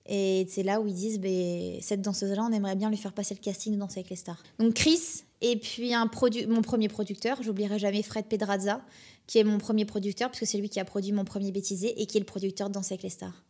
Et 0.07 0.47
c'est 0.51 0.63
là 0.63 0.81
où 0.83 0.87
ils 0.87 0.93
disent, 0.95 1.19
ben, 1.19 1.79
cette 1.81 2.03
danseuse-là, 2.03 2.47
on 2.49 2.53
aimerait 2.53 2.77
bien 2.77 2.91
lui 2.91 2.99
faire 2.99 3.15
passer 3.15 3.35
le 3.35 3.41
casting 3.41 3.73
de 3.75 3.79
Danser 3.79 4.01
avec 4.01 4.11
les 4.11 4.17
stars. 4.17 4.43
Donc 4.59 4.75
Chris, 4.75 5.01
et 5.41 5.57
puis 5.57 5.95
un 5.95 6.07
produ- 6.07 6.47
mon 6.47 6.61
premier 6.61 6.89
producteur, 6.89 7.43
j'oublierai 7.43 7.79
jamais 7.79 8.03
Fred 8.03 8.27
Pedrazza, 8.27 8.83
qui 9.27 9.39
est 9.39 9.45
mon 9.45 9.57
premier 9.57 9.87
producteur, 9.87 10.31
puisque 10.31 10.47
c'est 10.51 10.59
lui 10.59 10.69
qui 10.69 10.79
a 10.79 10.85
produit 10.85 11.13
mon 11.13 11.25
premier 11.25 11.53
bêtisé 11.53 12.01
et 12.03 12.05
qui 12.07 12.19
est 12.19 12.21
le 12.21 12.27
producteur 12.27 12.69
de 12.69 12.75
Danser 12.75 12.95
avec 12.95 13.03
les 13.03 13.09
stars. 13.11 13.45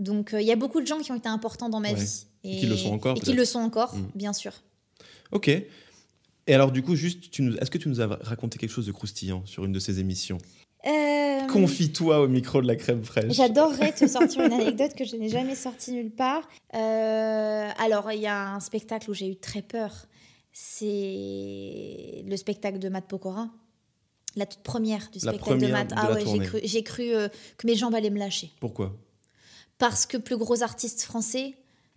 Donc 0.00 0.32
euh, 0.32 0.40
il 0.40 0.46
y 0.46 0.52
a 0.52 0.56
beaucoup 0.56 0.80
de 0.80 0.86
gens 0.86 0.98
qui 1.00 1.12
ont 1.12 1.16
été 1.16 1.28
importants 1.28 1.68
dans 1.68 1.80
ma 1.80 1.88
Ouais. 1.92 1.94
vie. 2.02 2.24
Et 2.44 2.56
qui 2.60 2.66
le 2.66 2.76
sont 2.76 2.92
encore, 2.92 3.16
Et 3.16 3.20
qui 3.20 3.32
le 3.34 3.44
sont 3.44 3.58
encore, 3.58 3.94
Mm. 3.94 4.06
bien 4.14 4.32
sûr. 4.32 4.52
Ok. 5.32 5.48
Et 5.48 6.54
alors, 6.54 6.72
du 6.72 6.82
coup, 6.82 6.96
juste, 6.96 7.24
est-ce 7.60 7.70
que 7.70 7.78
tu 7.78 7.88
nous 7.88 8.00
as 8.00 8.06
raconté 8.06 8.58
quelque 8.58 8.70
chose 8.70 8.86
de 8.86 8.92
croustillant 8.92 9.44
sur 9.44 9.64
une 9.64 9.72
de 9.72 9.78
ces 9.78 10.00
émissions? 10.00 10.38
Euh, 10.86 11.46
Confie-toi 11.48 12.20
au 12.20 12.28
micro 12.28 12.62
de 12.62 12.66
la 12.66 12.76
crème 12.76 13.04
fraîche. 13.04 13.32
J'adorerais 13.32 13.92
te 13.92 14.06
sortir 14.06 14.44
une 14.44 14.52
anecdote 14.60 14.94
que 14.94 15.04
je 15.04 15.16
n'ai 15.16 15.28
jamais 15.28 15.54
sortie 15.54 15.92
nulle 15.92 16.10
part. 16.10 16.48
Euh, 16.74 17.68
alors, 17.78 18.10
il 18.12 18.20
y 18.20 18.26
a 18.26 18.54
un 18.54 18.60
spectacle 18.60 19.10
où 19.10 19.14
j'ai 19.14 19.28
eu 19.28 19.36
très 19.36 19.60
peur. 19.62 20.06
C'est 20.52 22.24
le 22.26 22.36
spectacle 22.36 22.78
de 22.78 22.88
Matt 22.88 23.06
Pokora. 23.06 23.48
La 24.36 24.46
toute 24.46 24.62
première 24.62 25.10
du 25.10 25.18
spectacle 25.18 25.40
première 25.40 25.68
de 25.68 25.72
Matt. 25.72 25.88
de 25.90 25.94
ah 25.96 26.12
ouais, 26.12 26.20
j'ai 26.20 26.24
tournée. 26.24 26.46
cru, 26.46 26.60
j'ai 26.62 26.82
cru 26.82 27.14
euh, 27.14 27.28
que 27.56 27.66
mes 27.66 27.74
jambes 27.74 27.94
allaient 27.94 28.10
me 28.10 28.18
lâcher. 28.18 28.52
Pourquoi? 28.60 28.96
Parce 29.78 30.06
que 30.06 30.16
plus 30.16 30.36
gros 30.36 30.62
artiste 30.62 31.02
français, 31.02 31.54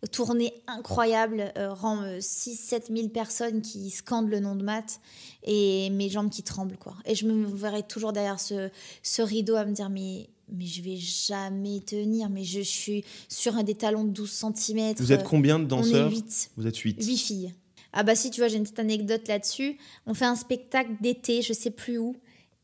tournée 0.08 0.54
incroyable, 0.68 1.52
euh, 1.58 1.74
rend 1.74 2.04
6-7 2.20 2.94
000 2.96 3.10
personnes 3.10 3.62
qui 3.62 3.90
scandent 3.90 4.30
le 4.30 4.40
nom 4.40 4.56
de 4.56 4.64
Matt 4.64 5.00
et 5.44 5.90
mes 5.92 6.10
jambes 6.10 6.30
qui 6.30 6.44
tremblent. 6.44 6.78
quoi. 6.78 6.96
Et 7.06 7.16
je 7.16 7.26
me 7.26 7.46
verrai 7.46 7.84
toujours 7.84 8.14
derrière 8.14 8.40
ce, 8.40 8.70
ce 9.04 9.22
rideau 9.22 9.56
à 9.56 9.66
me 9.66 9.74
dire 9.74 9.90
mais, 9.90 10.30
mais 10.52 10.66
je 10.66 10.82
vais 10.82 10.98
jamais 10.98 11.82
tenir, 11.82 12.30
mais 12.30 12.44
je 12.44 12.62
suis 12.62 13.04
sur 13.30 13.56
un 13.56 13.64
des 13.64 13.76
talons 13.76 14.04
de 14.04 14.12
12 14.12 14.46
cm. 14.56 14.96
Vous 14.98 15.12
êtes 15.12 15.24
combien 15.24 15.60
de 15.60 15.64
On 15.74 15.84
est 15.84 15.92
danseurs 15.92 16.10
8. 16.12 16.52
Vous 16.58 16.68
êtes 16.68 16.78
8. 16.78 17.04
8 17.04 17.18
filles. 17.18 17.54
Ah 17.94 18.04
bah 18.04 18.16
si, 18.16 18.32
tu 18.32 18.40
vois, 18.40 18.48
j'ai 18.48 18.58
une 18.58 18.64
petite 18.64 18.80
anecdote 18.80 19.28
là-dessus. 19.28 19.78
On 20.06 20.14
fait 20.14 20.26
un 20.26 20.36
spectacle 20.36 20.92
d'été, 21.02 21.42
je 21.42 21.54
sais 21.54 21.72
plus 21.72 21.98
où. 21.98 22.16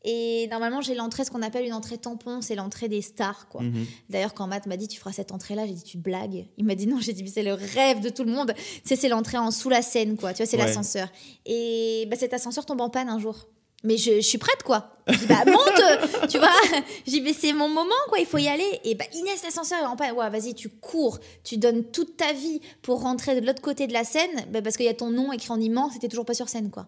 Et 0.04 0.46
normalement, 0.50 0.80
j'ai 0.80 0.94
l'entrée, 0.94 1.24
ce 1.24 1.30
qu'on 1.30 1.42
appelle 1.42 1.64
une 1.66 1.72
entrée 1.72 1.98
tampon, 1.98 2.40
c'est 2.40 2.54
l'entrée 2.54 2.88
des 2.88 3.02
stars, 3.02 3.48
quoi. 3.48 3.62
Mhm. 3.62 3.84
D'ailleurs, 4.10 4.32
quand 4.32 4.46
Matt 4.46 4.66
m'a 4.66 4.76
dit 4.76 4.86
tu 4.88 4.98
feras 4.98 5.12
cette 5.12 5.32
entrée-là, 5.32 5.66
j'ai 5.66 5.72
dit 5.74 5.82
tu 5.82 5.98
blagues. 5.98 6.46
Il 6.56 6.64
m'a 6.64 6.74
dit 6.76 6.86
non, 6.86 6.98
j'ai 7.00 7.12
dit 7.12 7.28
c'est 7.28 7.42
le 7.42 7.54
rêve 7.54 8.00
de 8.00 8.08
tout 8.08 8.22
le 8.24 8.30
monde. 8.30 8.54
Tu 8.56 8.62
sais, 8.84 8.96
c'est 8.96 9.08
l'entrée 9.08 9.38
en 9.38 9.50
sous 9.50 9.68
la 9.68 9.82
scène, 9.82 10.16
quoi. 10.16 10.32
Tu 10.32 10.38
vois, 10.42 10.46
c'est 10.46 10.56
Ouais. 10.56 10.64
l'ascenseur. 10.66 11.08
Et 11.46 12.06
bah, 12.10 12.16
cet 12.16 12.32
ascenseur 12.32 12.64
tombe 12.64 12.80
en 12.80 12.90
panne 12.90 13.08
un 13.08 13.18
jour. 13.18 13.48
Mais 13.84 13.96
je, 13.96 14.14
je 14.16 14.20
suis 14.26 14.38
prête, 14.38 14.62
quoi. 14.64 14.96
Je 15.06 15.18
dis 15.18 15.26
bah 15.26 15.44
monte, 15.46 16.28
tu 16.28 16.38
vois. 16.38 16.48
Dis 17.06 17.20
mais 17.20 17.32
c'est 17.32 17.52
mon 17.52 17.68
moment, 17.68 17.90
quoi. 18.08 18.18
Il 18.18 18.26
faut 18.26 18.38
y 18.38 18.48
aller. 18.48 18.80
Et 18.84 18.94
bah 18.96 19.04
Inès, 19.14 19.42
l'ascenseur 19.44 19.78
est 19.80 19.86
en 19.86 19.94
panne. 19.96 20.12
Ouais, 20.16 20.28
vas-y, 20.30 20.54
tu 20.54 20.68
cours, 20.68 21.18
tu 21.44 21.58
donnes 21.58 21.84
toute 21.84 22.16
ta 22.16 22.32
vie 22.32 22.60
pour 22.82 23.02
rentrer 23.02 23.40
de 23.40 23.46
l'autre 23.46 23.62
côté 23.62 23.86
de 23.86 23.92
la 23.92 24.02
scène, 24.04 24.30
bah, 24.50 24.62
parce 24.62 24.76
qu'il 24.76 24.86
y 24.86 24.88
a 24.88 24.94
ton 24.94 25.10
nom 25.10 25.32
écrit 25.32 25.50
en 25.50 25.60
immense. 25.60 25.92
C'était 25.94 26.08
toujours 26.08 26.24
pas 26.24 26.34
sur 26.34 26.48
scène, 26.48 26.70
quoi. 26.70 26.86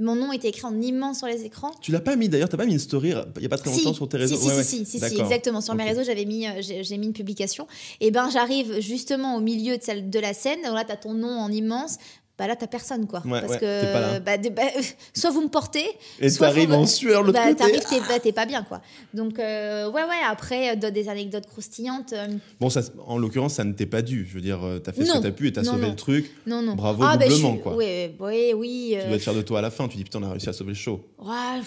Mon 0.00 0.16
nom 0.16 0.32
était 0.32 0.48
écrit 0.48 0.64
en 0.64 0.80
immense 0.80 1.18
sur 1.18 1.26
les 1.26 1.44
écrans. 1.44 1.70
Tu 1.82 1.92
l'as 1.92 2.00
pas 2.00 2.16
mis 2.16 2.28
d'ailleurs, 2.28 2.48
t'as 2.48 2.56
pas 2.56 2.64
mis 2.64 2.72
une 2.72 2.78
story 2.78 3.12
euh, 3.12 3.22
il 3.36 3.42
y 3.42 3.46
a 3.46 3.48
pas 3.50 3.58
très 3.58 3.70
longtemps 3.70 3.92
sur 3.92 4.08
tes 4.08 4.16
réseaux 4.16 4.36
Si, 4.36 4.42
si, 4.42 4.48
Ouais, 4.48 4.64
si, 4.64 4.86
si, 4.86 4.98
si, 4.98 5.20
exactement. 5.20 5.60
Sur 5.60 5.74
mes 5.74 5.84
réseaux, 5.84 6.02
j'avais 6.02 6.24
mis, 6.24 6.46
euh, 6.46 6.62
j'ai 6.62 6.96
mis 6.96 7.06
une 7.06 7.12
publication. 7.12 7.66
Et 8.00 8.10
ben, 8.10 8.30
j'arrive 8.30 8.80
justement 8.80 9.36
au 9.36 9.40
milieu 9.40 9.76
de, 9.76 9.82
celle, 9.82 10.08
de 10.08 10.18
la 10.18 10.32
scène. 10.32 10.60
où 10.70 10.74
Là, 10.74 10.84
t'as 10.84 10.96
ton 10.96 11.14
nom 11.14 11.38
en 11.38 11.52
immense. 11.52 11.98
Bah 12.40 12.46
là, 12.46 12.56
t'as 12.56 12.66
personne, 12.66 13.06
quoi. 13.06 13.20
Ouais, 13.26 13.40
Parce 13.42 13.52
ouais, 13.52 13.58
que, 13.58 13.92
pas 13.92 14.00
là. 14.00 14.20
bah, 14.20 14.38
de- 14.38 14.48
bah, 14.48 14.62
soit 15.14 15.28
vous 15.30 15.42
me 15.42 15.48
portez, 15.48 15.84
Et 16.20 16.30
soit 16.30 16.46
t'arrives 16.46 16.70
vous- 16.70 16.74
en 16.74 16.86
sueur 16.86 17.20
l'autre 17.22 17.34
bah, 17.34 17.42
côté. 17.48 17.56
t'arrives, 17.56 17.84
t'es 17.86 18.00
bah, 18.00 18.18
t'es 18.22 18.32
pas 18.32 18.46
bien, 18.46 18.62
quoi. 18.62 18.80
Donc, 19.12 19.38
euh, 19.38 19.90
ouais, 19.90 20.04
ouais, 20.04 20.22
après, 20.26 20.70
euh, 20.82 20.90
des 20.90 21.10
anecdotes 21.10 21.46
croustillantes. 21.46 22.14
euh, 22.14 22.28
Bon, 22.58 22.70
ça, 22.70 22.80
en 23.06 23.18
l'occurrence, 23.18 23.52
ça 23.56 23.64
ne 23.64 23.74
t'est 23.74 23.84
pas 23.84 24.00
dû. 24.00 24.26
Je 24.26 24.32
veux 24.34 24.40
dire, 24.40 24.64
euh, 24.64 24.78
t'as 24.78 24.92
fait 24.92 25.04
ce 25.04 25.10
Non. 25.12 25.18
que 25.18 25.24
t'as 25.24 25.32
pu 25.32 25.48
et 25.48 25.52
t'as 25.52 25.60
Non, 25.60 25.72
sauvé 25.72 25.82
non. 25.82 25.90
le 25.90 25.96
truc. 25.96 26.30
non, 26.46 26.62
non. 26.62 26.76
Bravo 26.76 27.02
bah, 27.02 27.18
je 27.20 27.26
doublement, 27.28 27.52
suis- 27.52 27.60
quoi. 27.60 27.74
Ouais, 27.76 28.16
ouais, 28.18 28.54
oui. 28.54 28.92
Tu 28.94 29.00
euh, 29.00 29.06
dois 29.06 29.16
être 29.16 29.22
fier 29.22 29.34
de 29.34 29.42
toi 29.42 29.58
à 29.58 29.62
la 29.62 29.70
fin. 29.70 29.86
Tu 29.86 29.98
dis, 29.98 30.04
putain, 30.04 30.20
on 30.22 30.26
a 30.26 30.30
réussi 30.30 30.48
à 30.48 30.54
sauver 30.54 30.70
le 30.70 30.76
show. 30.76 31.04
ouais, 31.18 31.60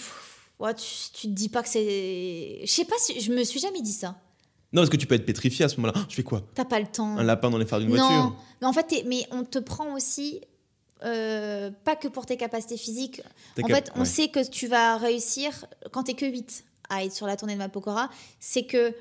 ouais, 0.58 0.74
tu, 0.74 0.84
tu 1.12 1.28
te 1.28 1.32
dis 1.32 1.48
pas 1.48 1.62
que 1.62 1.68
c'est. 1.68 2.60
Je 2.64 2.70
sais 2.70 2.84
pas 2.84 2.96
si. 2.98 3.20
Je 3.20 3.32
me 3.32 3.44
suis 3.44 3.60
jamais 3.60 3.80
dit 3.80 3.92
ça. 3.92 4.16
Non, 4.72 4.80
parce 4.82 4.90
que 4.90 4.96
tu 4.96 5.06
peux 5.06 5.14
être 5.14 5.24
pétrifié 5.24 5.64
à 5.64 5.68
ce 5.68 5.76
moment-là. 5.76 5.92
Ah, 5.96 6.06
je 6.08 6.16
fais 6.16 6.24
quoi? 6.24 6.42
T'as 6.52 6.64
pas 6.64 6.80
le 6.80 6.86
temps. 6.86 7.16
Un 7.16 7.22
lapin 7.22 7.48
dans 7.48 7.58
les 7.58 7.64
phares 7.64 7.78
d'une 7.78 7.90
Non, 7.90 7.94
voiture? 8.08 8.36
Mais 8.60 8.66
en 8.66 8.72
fait, 8.72 9.04
mais 9.06 9.24
on 9.30 9.44
te 9.44 9.60
prend 9.60 9.94
aussi, 9.94 10.40
euh, 11.04 11.70
pas 11.84 11.96
que 11.96 12.08
pour 12.08 12.26
tes 12.26 12.36
capacités 12.36 12.76
physiques. 12.76 13.22
En 13.62 13.66
cap- 13.66 13.76
fait, 13.86 13.92
on 13.96 14.00
ouais. 14.00 14.04
sait 14.04 14.28
que 14.28 14.46
tu 14.48 14.66
vas 14.66 14.96
réussir 14.96 15.66
quand 15.92 16.04
t'es 16.04 16.14
que 16.14 16.26
8 16.26 16.64
à 16.88 17.04
être 17.04 17.12
sur 17.12 17.26
la 17.26 17.36
tournée 17.36 17.54
de 17.54 17.58
Mapokora. 17.58 18.10
C'est 18.40 18.64
que 18.64 18.92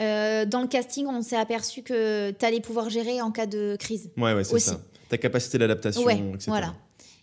euh, 0.00 0.44
dans 0.44 0.60
le 0.60 0.68
casting, 0.68 1.06
on 1.06 1.22
s'est 1.22 1.36
aperçu 1.36 1.82
que 1.82 2.30
t'allais 2.32 2.60
pouvoir 2.60 2.90
gérer 2.90 3.20
en 3.22 3.30
cas 3.30 3.46
de 3.46 3.76
crise. 3.78 4.10
Ouais, 4.16 4.34
ouais, 4.34 4.44
c'est 4.44 4.58
ça. 4.58 4.80
Ta 5.08 5.18
capacité 5.18 5.56
d'adaptation, 5.58 6.02
Ouais, 6.02 6.18
etc. 6.18 6.44
voilà. 6.48 6.74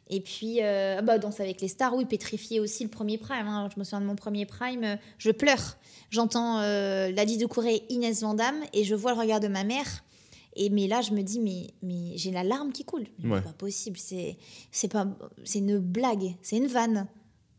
Et 0.09 0.19
puis, 0.21 0.57
euh, 0.61 1.01
bah, 1.01 1.17
Danse 1.17 1.39
avec 1.39 1.61
les 1.61 1.67
stars, 1.67 1.95
oui, 1.95 2.05
pétrifié 2.05 2.59
aussi 2.59 2.83
le 2.83 2.89
premier 2.89 3.17
prime. 3.17 3.47
hein. 3.47 3.69
Je 3.73 3.79
me 3.79 3.83
souviens 3.83 4.01
de 4.01 4.05
mon 4.05 4.15
premier 4.15 4.45
prime, 4.45 4.83
euh, 4.83 4.95
je 5.17 5.31
pleure. 5.31 5.77
J'entends 6.09 6.59
euh, 6.59 7.09
Ladi 7.11 7.37
de 7.37 7.45
Couré, 7.45 7.83
Inès 7.89 8.21
Vandamme, 8.21 8.61
et 8.73 8.83
je 8.83 8.95
vois 8.95 9.13
le 9.13 9.19
regard 9.19 9.39
de 9.39 9.47
ma 9.47 9.63
mère. 9.63 10.03
Et 10.55 10.69
mais 10.69 10.87
là, 10.87 11.01
je 11.01 11.11
me 11.11 11.21
dis, 11.21 11.39
mais, 11.39 11.67
mais 11.81 12.17
j'ai 12.17 12.31
la 12.31 12.43
larme 12.43 12.71
qui 12.71 12.83
coule. 12.83 13.05
Ouais. 13.23 13.37
C'est 13.37 13.43
pas 13.43 13.53
possible, 13.53 13.97
c'est 13.97 14.37
c'est 14.71 14.87
pas, 14.87 15.07
c'est 15.43 15.59
une 15.59 15.79
blague, 15.79 16.35
c'est 16.41 16.57
une 16.57 16.67
vanne. 16.67 17.07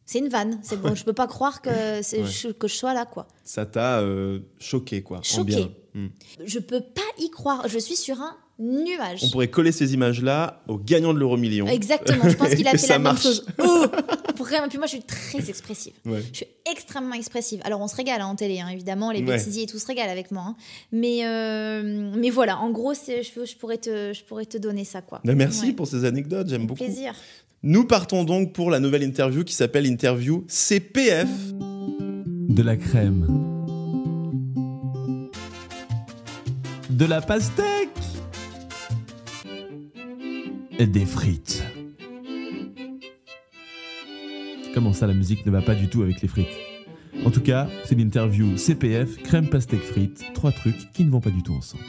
C'est 0.07 0.19
une 0.19 0.29
vanne. 0.29 0.59
C'est 0.63 0.81
bon, 0.81 0.95
je 0.95 1.05
peux 1.05 1.13
pas 1.15 1.27
croire 1.27 1.63
que, 1.63 1.71
je- 1.71 2.53
que 2.53 2.69
je 2.69 2.75
sois 2.75 2.93
là, 2.95 3.07
quoi. 3.07 3.27
Ça 3.43 3.65
t'a 3.67 4.01
euh, 4.01 4.41
choqué, 4.59 5.03
quoi. 5.03 5.21
Choqué. 5.23 5.45
bien. 5.45 5.71
Hmm. 5.95 6.09
Je 6.45 6.59
peux 6.59 6.81
pas 6.81 7.01
y 7.19 7.31
croire. 7.31 7.69
Je 7.69 7.79
suis 7.79 7.97
sur 7.97 8.21
un 8.21 8.37
nuage. 8.59 9.21
On 9.25 9.31
pourrait 9.31 9.49
coller 9.49 9.73
ces 9.73 9.95
images-là 9.95 10.63
au 10.69 10.77
gagnant 10.79 11.13
de 11.15 11.19
l'euro 11.19 11.37
million. 11.37 11.67
Exactement, 11.67 12.29
je 12.29 12.37
pense 12.37 12.55
qu'il 12.55 12.67
a 12.69 12.73
fait 12.77 12.87
la 12.89 12.99
marche. 12.99 13.25
même 13.25 13.33
chose. 13.35 13.47
Oh 13.65 13.87
Vraiment, 14.39 14.69
puis 14.69 14.79
moi 14.79 14.87
je 14.87 14.93
suis 14.97 15.03
très 15.03 15.49
expressive. 15.49 15.93
Ouais. 16.05 16.23
Je 16.33 16.39
suis 16.39 16.47
extrêmement 16.71 17.15
expressive. 17.15 17.61
Alors 17.65 17.81
on 17.81 17.89
se 17.89 17.97
régale 17.97 18.21
hein, 18.21 18.27
en 18.27 18.35
télé, 18.37 18.61
hein, 18.61 18.69
évidemment, 18.69 19.11
les 19.13 19.21
Ouais. 19.21 19.37
bêtisiers 19.39 19.63
et 19.63 19.67
tout 19.67 19.79
se 19.79 19.87
régalent 19.87 20.11
avec 20.11 20.31
moi. 20.33 20.43
hein. 20.49 20.57
Mais, 20.93 21.27
euh, 21.27 22.11
mais 22.17 22.31
voilà, 22.31 22.59
en 22.59 22.71
gros, 22.71 22.93
je, 22.95 23.23
je, 23.23 23.57
pourrais 23.57 23.79
te, 23.79 24.13
je 24.13 24.25
pourrais 24.25 24.47
te 24.47 24.59
donner 24.59 24.85
ça. 24.85 25.01
quoi. 25.03 25.21
Ben, 25.25 25.37
merci 25.37 25.67
Ouais. 25.69 25.73
pour 25.73 25.87
ces 25.87 26.05
anecdotes, 26.05 26.49
j'aime 26.49 26.67
beaucoup. 26.67 26.85
plaisir. 26.85 27.15
Nous 27.67 27.87
partons 27.87 28.25
donc 28.25 28.53
pour 28.53 28.71
la 28.71 28.79
nouvelle 28.79 29.03
interview 29.03 29.43
qui 29.43 29.55
s'appelle 29.55 29.87
Interview 29.87 30.45
CPF. 30.49 31.31
De 31.55 32.63
la 32.63 32.77
crème. 32.77 33.27
De 36.91 37.07
la 37.07 37.23
pastèque. 37.23 37.89
Et 40.79 40.87
des 40.87 41.07
frites. 41.07 41.65
Comment 44.75 44.93
ça, 44.93 45.07
la 45.07 45.15
musique 45.15 45.47
ne 45.47 45.51
va 45.51 45.63
pas 45.63 45.75
du 45.75 45.89
tout 45.89 46.03
avec 46.03 46.21
les 46.21 46.29
frites? 46.29 46.47
En 47.25 47.31
tout 47.31 47.41
cas, 47.41 47.71
c'est 47.87 47.95
l'interview 47.95 48.59
CPF, 48.59 49.23
crème 49.23 49.49
pastèque 49.49 49.81
frites, 49.81 50.23
trois 50.35 50.53
trucs 50.53 50.93
qui 50.93 51.03
ne 51.03 51.11
vont 51.11 51.21
pas 51.21 51.31
du 51.31 51.43
tout 51.43 51.55
ensemble. 51.55 51.85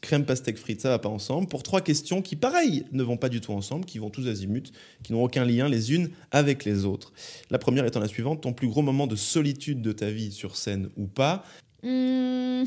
Crème 0.00 0.24
pastèque 0.24 0.56
frite, 0.56 0.80
ça 0.80 0.88
va 0.88 0.98
pas 0.98 1.08
ensemble. 1.10 1.46
Pour 1.46 1.62
trois 1.62 1.82
questions 1.82 2.22
qui, 2.22 2.34
pareil, 2.34 2.84
ne 2.92 3.02
vont 3.02 3.18
pas 3.18 3.28
du 3.28 3.40
tout 3.42 3.52
ensemble, 3.52 3.84
qui 3.84 3.98
vont 3.98 4.08
tous 4.08 4.26
azimuts, 4.28 4.70
qui 5.02 5.12
n'ont 5.12 5.22
aucun 5.22 5.44
lien 5.44 5.68
les 5.68 5.92
unes 5.92 6.10
avec 6.30 6.64
les 6.64 6.84
autres. 6.86 7.12
La 7.50 7.58
première 7.58 7.84
étant 7.84 8.00
la 8.00 8.08
suivante 8.08 8.40
ton 8.40 8.52
plus 8.54 8.68
gros 8.68 8.80
moment 8.82 9.06
de 9.06 9.16
solitude 9.16 9.82
de 9.82 9.92
ta 9.92 10.10
vie 10.10 10.32
sur 10.32 10.56
scène 10.56 10.88
ou 10.96 11.06
pas? 11.06 11.44
Hum, 11.82 12.64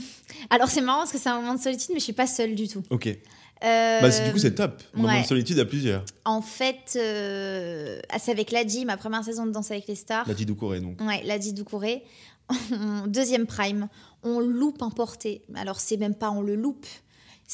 Alors 0.50 0.70
c'est 0.70 0.82
marrant 0.82 1.00
parce 1.00 1.12
que 1.12 1.18
c'est 1.18 1.30
un 1.30 1.40
moment 1.42 1.56
de 1.56 1.60
solitude, 1.60 1.90
mais 1.94 2.00
je 2.00 2.04
suis 2.04 2.14
pas 2.14 2.28
seule 2.28 2.54
du 2.56 2.68
tout. 2.68 2.84
Ok. 2.92 3.08
Euh, 3.08 4.02
Bah, 4.02 4.12
c'est- 4.12 4.26
du 4.26 4.32
coup, 4.34 4.40
c'est 4.40 4.56
top. 4.56 4.82
Moment 4.94 5.10
ouais. 5.14 5.22
de 5.22 5.28
solitude 5.28 5.58
à 5.60 5.66
plusieurs. 5.66 6.04
En 6.26 6.42
fait, 6.42 6.96
euh, 6.98 8.00
ah, 8.10 8.20
c'est 8.20 8.32
avec 8.32 8.52
Ladji, 8.52 8.86
ma 8.86 8.98
première 8.98 9.24
saison 9.24 9.46
de 9.46 9.52
Danse 9.52 9.72
avec 9.72 9.88
les 9.88 9.96
stars. 9.96 10.28
La 10.28 10.34
Didou 10.34 10.54
Corée, 10.56 10.82
donc. 10.82 11.00
Ouais, 11.02 11.24
Ladji 11.24 11.54
Doucouré. 11.54 12.04
Deuxième 13.08 13.46
prime, 13.48 13.88
on 14.24 14.40
loupe 14.40 14.82
un 14.82 14.90
porté. 14.90 15.44
Alors 15.56 15.80
c'est 15.80 15.96
même 15.98 16.14
pas 16.16 16.30
on 16.30 16.42
le 16.42 16.56
loupe, 16.56 16.86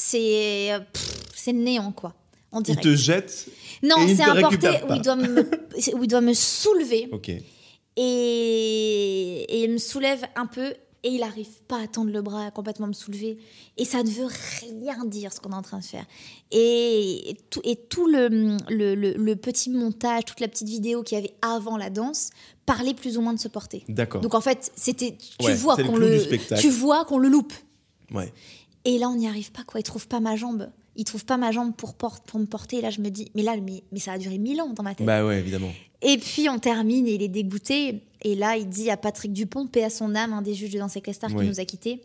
c'est 0.02 0.72
euh, 0.74 0.80
c'est 1.36 1.52
néant 1.54 1.92
quoi. 1.92 2.14
En 2.52 2.64
Il 2.64 2.76
te 2.78 2.96
jette. 2.96 3.48
Non, 3.84 3.96
c'est 4.08 4.24
un 4.24 4.40
porté 4.42 4.70
où 4.90 4.94
il, 4.94 5.02
doit 5.02 5.16
me, 5.18 5.42
où 5.96 6.04
il 6.04 6.08
doit 6.08 6.22
me 6.22 6.34
soulever 6.34 7.08
Ok. 7.12 7.30
et, 7.30 7.42
et 7.98 9.64
il 9.64 9.72
me 9.72 9.78
soulève 9.78 10.24
un 10.36 10.46
peu 10.48 10.74
Et 11.04 11.10
il 11.12 11.24
arrive 11.24 11.48
pas 11.68 11.82
à 11.84 11.88
tendre 11.88 12.12
le 12.12 12.22
bras, 12.22 12.48
à 12.48 12.52
complètement 12.52 12.88
me 12.88 12.94
soulever. 12.94 13.38
Et 13.78 13.86
ça 13.86 14.04
ne 14.04 14.10
veut 14.10 14.28
rien 14.62 15.06
dire 15.06 15.32
ce 15.32 15.40
qu'on 15.40 15.52
est 15.52 15.56
en 15.56 15.62
train 15.62 15.80
de 15.80 15.84
faire. 15.86 16.06
Et 16.52 17.38
tout, 17.50 17.62
et 17.64 17.76
tout 17.78 18.08
le, 18.08 18.28
le, 18.70 18.96
le- 18.96 19.14
le 19.14 19.36
petit 19.38 19.70
montage, 19.70 20.26
toute 20.26 20.40
la 20.42 20.48
petite 20.50 20.68
vidéo 20.68 21.04
qu'il 21.04 21.18
y 21.18 21.22
avait 21.22 21.34
avant 21.42 21.78
la 21.78 21.90
danse 21.90 22.32
parlait 22.66 22.94
plus 22.94 23.18
ou 23.18 23.22
moins 23.22 23.34
de 23.34 23.40
se 23.40 23.48
porter. 23.48 23.84
D'accord. 23.88 24.22
Donc 24.22 24.34
en 24.36 24.42
fait, 24.42 24.72
c'était 24.76 25.16
tu 25.40 25.46
Ouais, 25.46 25.54
vois 25.56 25.78
qu'on 25.78 25.96
le, 25.96 26.20
tu 26.60 26.70
vois 26.70 27.06
qu'on 27.06 27.18
le 27.20 27.30
loupe. 27.30 27.54
Ouais. 28.12 28.34
Et 28.90 28.98
là, 28.98 29.08
on 29.08 29.16
n'y 29.16 29.28
arrive 29.28 29.52
pas, 29.52 29.62
quoi. 29.64 29.80
Il 29.80 29.84
trouve 29.84 30.08
pas 30.08 30.20
ma 30.20 30.36
jambe. 30.36 30.68
Il 30.96 31.04
trouve 31.04 31.24
pas 31.24 31.38
ma 31.38 31.52
jambe 31.52 31.76
pour, 31.76 31.94
pour 31.94 32.40
me 32.40 32.48
porter. 32.48 32.78
Et 32.78 32.82
là, 32.82 32.90
je 32.90 33.02
me 33.02 33.10
dis, 33.10 33.30
mais 33.36 33.44
là, 33.44 33.56
mais, 33.58 33.84
mais 33.92 34.00
ça 34.00 34.14
a 34.14 34.18
duré 34.18 34.40
mille 34.40 34.60
ans 34.62 34.74
dans 34.74 34.82
ma 34.82 34.96
tête. 34.96 35.06
Bah 35.06 35.24
ouais, 35.24 35.38
évidemment. 35.38 35.70
Et 36.02 36.18
puis, 36.18 36.50
on 36.50 36.58
termine 36.58 37.06
et 37.08 37.14
il 37.14 37.22
est 37.22 37.28
dégoûté. 37.28 38.02
Et 38.24 38.34
là, 38.34 38.58
il 38.58 38.68
dit 38.68 38.90
à 38.90 38.98
Patrick 38.98 39.32
Dupont, 39.32 39.68
paix 39.68 39.84
à 39.84 39.92
son 39.92 40.16
âme, 40.16 40.34
un 40.34 40.42
des 40.42 40.56
juges 40.56 40.72
de 40.72 40.80
Danse 40.80 40.98
stars 41.12 41.30
Oui. 41.36 41.44
qui 41.44 41.50
nous 41.50 41.60
a 41.60 41.66
quittés. 41.66 42.02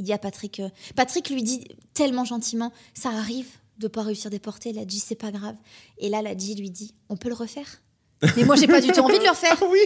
Il 0.00 0.04
dit 0.04 0.12
à 0.12 0.18
Patrick, 0.18 0.58
euh, 0.58 0.68
Patrick 0.96 1.30
lui 1.30 1.44
dit 1.44 1.64
tellement 1.94 2.24
gentiment, 2.24 2.72
ça 2.92 3.10
arrive 3.10 3.46
de 3.78 3.86
pas 3.86 4.02
réussir 4.02 4.30
des 4.30 4.40
portées. 4.40 4.72
La 4.72 4.82
G, 4.82 4.98
c'est 4.98 5.14
pas 5.14 5.30
grave. 5.30 5.54
Et 5.98 6.08
là, 6.08 6.22
la 6.22 6.36
G 6.36 6.56
lui 6.56 6.70
dit, 6.70 6.92
on 7.08 7.16
peut 7.16 7.28
le 7.28 7.36
refaire? 7.36 7.82
Mais 8.36 8.42
moi, 8.44 8.56
j'ai 8.56 8.66
pas 8.66 8.80
du 8.80 8.88
tout 8.88 9.00
envie 9.00 9.18
de 9.18 9.22
le 9.22 9.30
refaire. 9.30 9.56
Ah 9.62 9.66
oui 9.70 9.78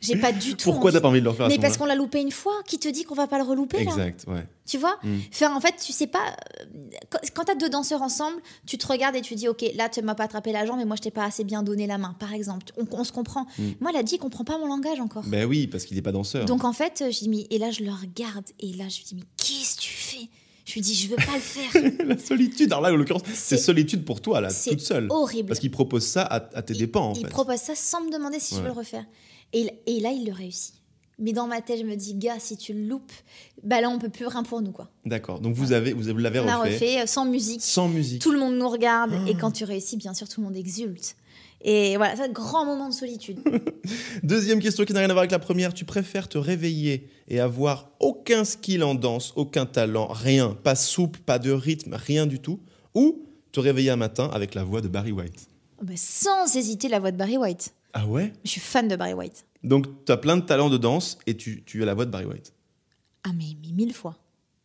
J'ai 0.00 0.16
pas 0.16 0.30
du 0.32 0.54
tout 0.54 0.70
Pourquoi 0.70 0.92
t'as 0.92 1.00
pas 1.00 1.08
envie 1.08 1.18
de 1.20 1.24
le 1.24 1.30
refaire 1.30 1.48
Mais 1.48 1.56
ce 1.56 1.60
parce 1.60 1.76
qu'on 1.76 1.84
l'a 1.86 1.96
loupé 1.96 2.20
une 2.20 2.30
fois, 2.30 2.52
qui 2.66 2.78
te 2.78 2.88
dit 2.88 3.02
qu'on 3.04 3.14
va 3.16 3.26
pas 3.26 3.38
le 3.38 3.44
relouper 3.44 3.78
là 3.84 3.90
Exact, 3.90 4.24
ouais. 4.28 4.46
tu 4.66 4.78
vois 4.78 4.96
Mm. 5.02 5.16
Enfin, 5.32 5.54
en 5.56 5.60
fait, 5.60 5.74
tu 5.84 5.92
sais 5.92 6.06
pas. 6.06 6.36
euh, 6.60 7.18
Quand, 7.34 7.44
t'as 7.44 7.54
deux 7.54 7.68
danseurs 7.68 8.02
ensemble, 8.02 8.40
tu 8.66 8.78
te 8.78 8.86
regardes 8.86 9.16
et 9.16 9.20
tu 9.20 9.34
dis, 9.34 9.48
ok, 9.48 9.64
là, 9.74 9.88
tu 9.88 10.00
m'as 10.02 10.14
pas 10.14 10.24
attrapé 10.24 10.52
la 10.52 10.64
jambe, 10.66 10.78
mais 10.78 10.84
moi, 10.84 10.96
je 10.96 11.02
t'ai 11.02 11.10
pas 11.10 11.24
assez 11.24 11.42
bien 11.44 11.62
donné 11.62 11.86
la 11.86 11.98
main, 11.98 12.14
par 12.18 12.32
exemple. 12.32 12.66
On, 12.76 12.84
on 12.92 13.04
se 13.04 13.12
comprend. 13.12 13.46
Mm. 13.58 13.62
Moi, 13.80 13.90
elle 13.92 14.00
a 14.00 14.02
dit, 14.02 14.14
il 14.16 14.18
comprend 14.18 14.44
pas 14.44 14.58
mon 14.58 14.66
langage 14.66 15.00
encore. 15.00 15.24
Ben 15.26 15.44
oui, 15.46 15.66
parce 15.66 15.84
qu'il 15.84 15.96
est 15.98 16.02
pas 16.02 16.12
danseur. 16.12 16.44
Donc, 16.44 16.64
en 16.64 16.72
fait, 16.72 17.02
j'ai 17.10 17.20
dit, 17.26 17.28
mais- 17.28 17.46
et 17.50 17.58
là, 17.58 17.70
je 17.70 17.82
le 17.82 17.90
regarde, 17.90 18.44
et 18.60 18.72
là, 18.74 18.84
je 18.88 18.98
lui 18.98 19.04
dis, 19.04 19.14
mais 19.16 19.22
qu'est-ce 19.36 19.76
que 19.76 19.80
tu 19.82 19.90
fais? 19.92 20.28
Je 20.64 20.74
lui 20.74 20.80
dis, 20.82 20.94
je 20.94 21.08
veux 21.08 21.16
pas 21.16 21.34
le 21.34 21.40
faire. 21.40 21.82
la 22.06 22.18
solitude, 22.18 22.70
alors 22.72 22.82
là, 22.82 22.92
en 22.92 22.96
l'occurrence, 22.96 23.22
c'est 23.32 23.56
solitude 23.56 24.04
pour 24.04 24.20
toi, 24.20 24.40
là, 24.42 24.48
toute 24.52 24.80
seule. 24.80 25.06
horrible. 25.10 25.48
Parce 25.48 25.60
qu'il 25.60 25.70
propose 25.70 26.04
ça 26.04 26.22
à, 26.22 26.34
à 26.36 26.62
tes 26.62 26.74
Il- 26.74 26.78
dépens, 26.80 27.10
en 27.10 27.14
il 27.14 27.22
fait. 27.22 27.28
propose 27.28 27.56
ça 27.58 27.74
sans 27.74 28.02
me 28.04 28.12
demander 28.12 28.38
si 28.38 28.54
je 28.54 28.60
veux 28.60 28.66
le 28.66 28.72
refaire. 28.72 29.04
Et, 29.52 29.64
là, 30.00 30.10
il 30.10 30.24
le 30.26 30.32
réussit. 30.32 30.74
Mais 31.18 31.32
dans 31.32 31.46
ma 31.48 31.60
tête, 31.60 31.80
je 31.80 31.84
me 31.84 31.96
dis, 31.96 32.14
gars, 32.14 32.38
si 32.38 32.56
tu 32.56 32.72
le 32.72 32.86
loupes, 32.86 33.10
bah 33.64 33.80
là, 33.80 33.88
on 33.90 33.98
peut 33.98 34.08
plus 34.08 34.26
rien 34.26 34.44
pour 34.44 34.60
nous, 34.62 34.70
quoi. 34.70 34.88
D'accord. 35.04 35.40
Donc 35.40 35.54
vous 35.54 35.72
avez, 35.72 35.92
vous 35.92 36.04
avez- 36.04 36.12
vous 36.12 36.18
l'avez 36.18 36.38
On 36.40 36.46
a 36.46 36.58
refait, 36.58 36.72
refait 36.74 37.00
euh, 37.02 37.06
sans 37.06 37.24
musique. 37.24 37.60
sans 37.60 37.88
musique. 37.88 38.22
Tout 38.22 38.30
le 38.30 38.38
monde 38.38 38.56
nous 38.56 38.68
regarde 38.68 39.12
et 39.26 39.32
Ah. 39.34 39.38
quand 39.40 39.50
tu 39.50 39.64
réussis, 39.64 39.96
bien 39.96 40.14
sûr, 40.14 40.28
tout 40.28 40.40
le 40.40 40.46
monde 40.46 40.56
exulte. 40.56 41.16
Et 41.60 41.96
voilà, 41.96 42.14
c'est 42.14 42.22
un 42.22 42.28
grand 42.28 42.64
moment 42.64 42.88
de 42.88 42.94
solitude. 42.94 43.40
Deuxième 44.22 44.60
question 44.60 44.84
qui 44.84 44.92
n'a 44.92 45.00
rien 45.00 45.08
à 45.10 45.12
voir 45.12 45.22
avec 45.22 45.32
la 45.32 45.40
première. 45.40 45.74
Tu 45.74 45.84
préfères 45.84 46.28
te 46.28 46.38
réveiller 46.38 47.08
et 47.26 47.40
avoir 47.40 47.90
aucun 47.98 48.44
skill 48.44 48.84
en 48.84 48.94
danse, 48.94 49.32
aucun 49.34 49.66
talent, 49.66 50.06
rien, 50.06 50.56
pas 50.62 50.76
souple, 50.76 51.18
pas 51.20 51.40
de 51.40 51.50
rythme, 51.50 51.94
rien 51.94 52.26
du 52.26 52.38
tout, 52.38 52.60
ou 52.94 53.24
te 53.50 53.58
réveiller 53.58 53.90
un 53.90 53.96
matin 53.96 54.30
avec 54.32 54.54
la 54.54 54.62
voix 54.62 54.80
de 54.82 54.88
Barry 54.88 55.10
White? 55.10 55.48
Oh, 55.80 55.84
bah, 55.84 55.94
sans 55.96 56.54
hésiter, 56.56 56.88
la 56.88 57.00
voix 57.00 57.10
de 57.10 57.16
Barry 57.16 57.36
White. 57.38 57.74
Ah 57.92 58.06
ouais 58.06 58.32
Je 58.44 58.50
suis 58.50 58.60
fan 58.60 58.88
de 58.88 58.96
Barry 58.96 59.14
White. 59.14 59.44
Donc 59.64 59.86
tu 60.04 60.12
as 60.12 60.16
plein 60.16 60.36
de 60.36 60.42
talents 60.42 60.70
de 60.70 60.76
danse 60.78 61.18
et 61.26 61.36
tu, 61.36 61.62
tu 61.64 61.82
as 61.82 61.86
la 61.86 61.94
voix 61.94 62.04
de 62.04 62.10
Barry 62.10 62.26
White. 62.26 62.52
Ah, 63.24 63.30
mais, 63.36 63.56
mais 63.62 63.72
mille 63.72 63.92
fois. 63.94 64.16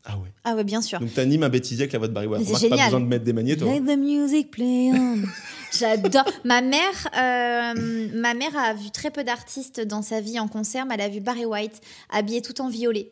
Ah 0.06 0.18
ouais. 0.18 0.34
Ah, 0.44 0.54
ouais, 0.56 0.66
bien 0.66 0.82
sûr. 0.82 1.00
Donc 1.00 1.14
tu 1.14 1.20
animes 1.20 1.44
un 1.44 1.50
bêtisier 1.50 1.84
avec 1.84 1.94
la 1.94 2.00
voix 2.00 2.08
de 2.10 2.14
Barry 2.14 2.28
White. 2.28 2.42
C'est 2.46 2.48
Remarque, 2.54 2.62
pas 2.70 2.76
génial. 2.76 2.88
besoin 2.88 3.00
de 3.00 3.06
mettre 3.06 3.24
des 3.24 3.34
manières, 3.34 3.58
toi. 3.58 3.74
Let 3.74 3.82
the 3.82 3.98
music 3.98 4.52
play 4.52 4.92
on. 4.94 5.20
J'adore. 5.72 6.26
Ma 6.44 6.62
mère, 6.62 7.08
euh, 7.18 8.10
ma 8.14 8.34
mère 8.34 8.56
a 8.58 8.74
vu 8.74 8.92
très 8.92 9.10
peu 9.12 9.24
d'artistes 9.24 9.80
dans 9.80 10.02
sa 10.02 10.20
vie 10.22 10.40
en 10.40 10.48
concert, 10.48 10.86
mais 10.86 10.96
elle 10.96 11.02
a 11.02 11.10
vu 11.10 11.22
Barry 11.22 11.46
White 11.46 11.82
habillé 12.12 12.42
tout 12.42 12.60
en 12.62 12.68
violet. 12.70 13.12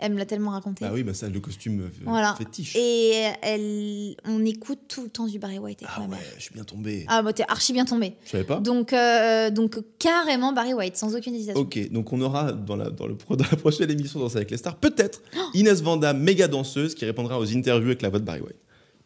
Elle 0.00 0.12
me 0.12 0.18
l'a 0.18 0.26
tellement 0.26 0.50
raconté. 0.52 0.84
Bah 0.84 0.92
oui, 0.94 1.02
bah 1.02 1.12
ça, 1.12 1.28
le 1.28 1.40
costume 1.40 1.80
euh, 1.80 1.88
Voilà. 2.04 2.34
fétiche. 2.38 2.76
Et 2.76 3.10
elle, 3.42 4.14
on 4.24 4.44
écoute 4.44 4.80
tout 4.88 5.02
le 5.02 5.08
temps 5.08 5.26
du 5.26 5.38
Barry 5.40 5.58
White 5.58 5.82
avec 5.82 5.92
Ah 5.96 6.00
ma 6.00 6.04
ouais, 6.06 6.10
mère. 6.22 6.32
je 6.36 6.42
suis 6.42 6.54
bien 6.54 6.62
tombé. 6.64 7.04
Ah, 7.08 7.22
bah 7.22 7.32
t'es 7.32 7.42
archi 7.48 7.72
bien 7.72 7.84
tombé. 7.84 8.14
Je 8.24 8.30
savais 8.30 8.44
pas. 8.44 8.60
Donc, 8.60 8.92
euh, 8.92 9.50
donc 9.50 9.76
carrément 9.98 10.52
Barry 10.52 10.72
White, 10.74 10.96
sans 10.96 11.16
aucune 11.16 11.34
hésitation. 11.34 11.60
Ok, 11.60 11.90
donc 11.90 12.12
on 12.12 12.20
aura 12.20 12.52
dans 12.52 12.76
la, 12.76 12.90
dans 12.90 13.06
le, 13.08 13.14
dans 13.30 13.44
la 13.50 13.56
prochaine 13.56 13.90
émission 13.90 14.20
Danse 14.20 14.36
avec 14.36 14.50
les 14.52 14.56
stars, 14.56 14.76
peut-être 14.76 15.20
Oh 15.36 15.40
Inès 15.54 15.82
Vanda, 15.82 16.12
méga 16.12 16.46
danseuse, 16.48 16.94
qui 16.94 17.04
répondra 17.04 17.38
aux 17.40 17.50
interviews 17.56 17.88
avec 17.88 18.02
la 18.02 18.10
voix 18.10 18.20
de 18.20 18.24
Barry 18.24 18.40
White. 18.40 18.56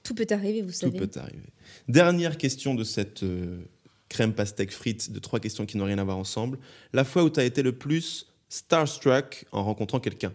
Tout 0.02 0.14
peut 0.14 0.26
arriver, 0.30 0.60
vous 0.62 0.68
Tout 0.72 0.74
savez. 0.74 0.98
peut 0.98 1.10
arriver. 1.18 1.38
Dernière 1.88 2.36
question 2.36 2.74
de 2.74 2.84
cette 2.84 3.22
euh, 3.22 3.60
crème 4.10 4.34
pastèque 4.34 4.72
frite, 4.72 5.10
de 5.10 5.18
trois 5.20 5.40
questions 5.40 5.64
qui 5.64 5.76
n'ont 5.78 5.84
rien 5.86 5.98
à 5.98 6.04
voir 6.04 6.18
ensemble. 6.18 6.58
La 6.92 7.04
fois 7.04 7.22
où 7.24 7.30
tu 7.30 7.40
as 7.40 7.44
été 7.44 7.62
le 7.62 7.72
plus 7.72 8.26
starstruck 8.48 9.46
en 9.52 9.64
rencontrant 9.64 9.98
quelqu'un? 10.00 10.32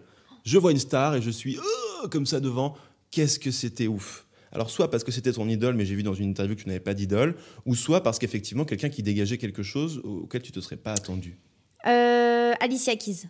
Je 0.48 0.56
vois 0.56 0.72
une 0.72 0.78
star 0.78 1.14
et 1.14 1.20
je 1.20 1.30
suis 1.30 1.58
oh, 1.58 2.08
comme 2.08 2.24
ça 2.24 2.40
devant. 2.40 2.74
Qu'est-ce 3.10 3.38
que 3.38 3.50
c'était 3.50 3.86
ouf 3.86 4.24
alors 4.50 4.70
soit 4.70 4.90
parce 4.90 5.04
que 5.04 5.12
c'était 5.12 5.32
ton 5.32 5.46
idole, 5.46 5.74
mais 5.74 5.84
j'ai 5.84 5.94
vu 5.94 6.02
dans 6.02 6.14
une 6.14 6.30
interview 6.30 6.56
que 6.56 6.62
tu 6.62 6.68
n'avais 6.68 6.80
pas 6.80 6.94
d'idole, 6.94 7.36
ou 7.66 7.74
soit 7.74 8.02
parce 8.02 8.18
qu'effectivement 8.18 8.64
quelqu'un 8.64 8.88
qui 8.88 9.02
dégageait 9.02 9.36
quelque 9.36 9.62
chose 9.62 10.00
auquel 10.02 10.40
tu 10.40 10.52
te 10.52 10.60
serais 10.60 10.78
pas 10.78 10.92
attendu. 10.92 11.38
Euh, 11.86 12.54
Alicia 12.58 12.96
Keys, 12.96 13.24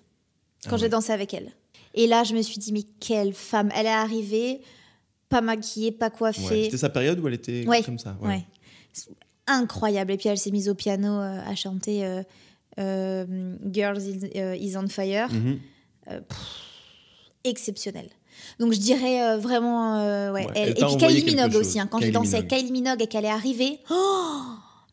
quand 0.68 0.74
Ah 0.74 0.76
j'ai 0.76 0.88
dansé 0.88 1.12
avec 1.12 1.34
elle. 1.34 1.50
Et 1.94 2.06
là, 2.06 2.22
je 2.22 2.34
me 2.36 2.40
suis 2.42 2.58
dit, 2.58 2.72
mais 2.72 2.84
quelle 3.00 3.32
femme 3.34 3.68
Elle 3.74 3.86
est 3.86 3.88
arrivée, 3.88 4.60
pas 5.28 5.40
maquillée, 5.40 5.90
pas 5.90 6.06
Ouais. 6.06 6.12
coiffée. 6.16 6.64
C'était 6.66 6.76
sa 6.76 6.88
période 6.88 7.18
où 7.18 7.26
elle 7.26 7.34
était 7.34 7.66
Ouais, 7.66 7.82
comme 7.82 7.98
ça. 7.98 8.16
Ouais. 8.22 8.44
Incroyable. 9.48 10.12
Et 10.12 10.18
puis 10.18 10.28
elle 10.28 10.38
s'est 10.38 10.52
mise 10.52 10.68
au 10.68 10.74
piano 10.76 11.08
euh, 11.08 11.40
à 11.44 11.56
chanter 11.56 12.06
euh, 12.06 12.22
euh, 12.78 13.56
Girls 13.72 14.02
is, 14.02 14.20
is 14.34 14.76
on 14.76 14.86
Fire. 14.86 15.32
Mhm. 15.32 15.58
Exceptionnel. 17.48 18.08
Donc 18.60 18.72
je 18.72 18.78
dirais 18.78 19.22
euh, 19.22 19.36
vraiment. 19.38 19.98
euh, 20.00 20.32
ouais, 20.32 20.46
Ouais, 20.46 20.52
elle. 20.54 20.62
elle 20.62 20.70
Et 20.70 20.74
puis 20.86 20.96
Kylie 20.96 21.24
Minogue 21.24 21.54
aussi. 21.56 21.80
hein. 21.80 21.88
Quand 21.90 21.98
j'ai 22.00 22.10
dansé 22.10 22.36
avec. 22.36 22.48
Kylie 22.48 22.70
Minogue 22.72 23.02
et 23.02 23.06
qu'elle 23.06 23.24
est 23.24 23.28
arrivée. 23.30 23.80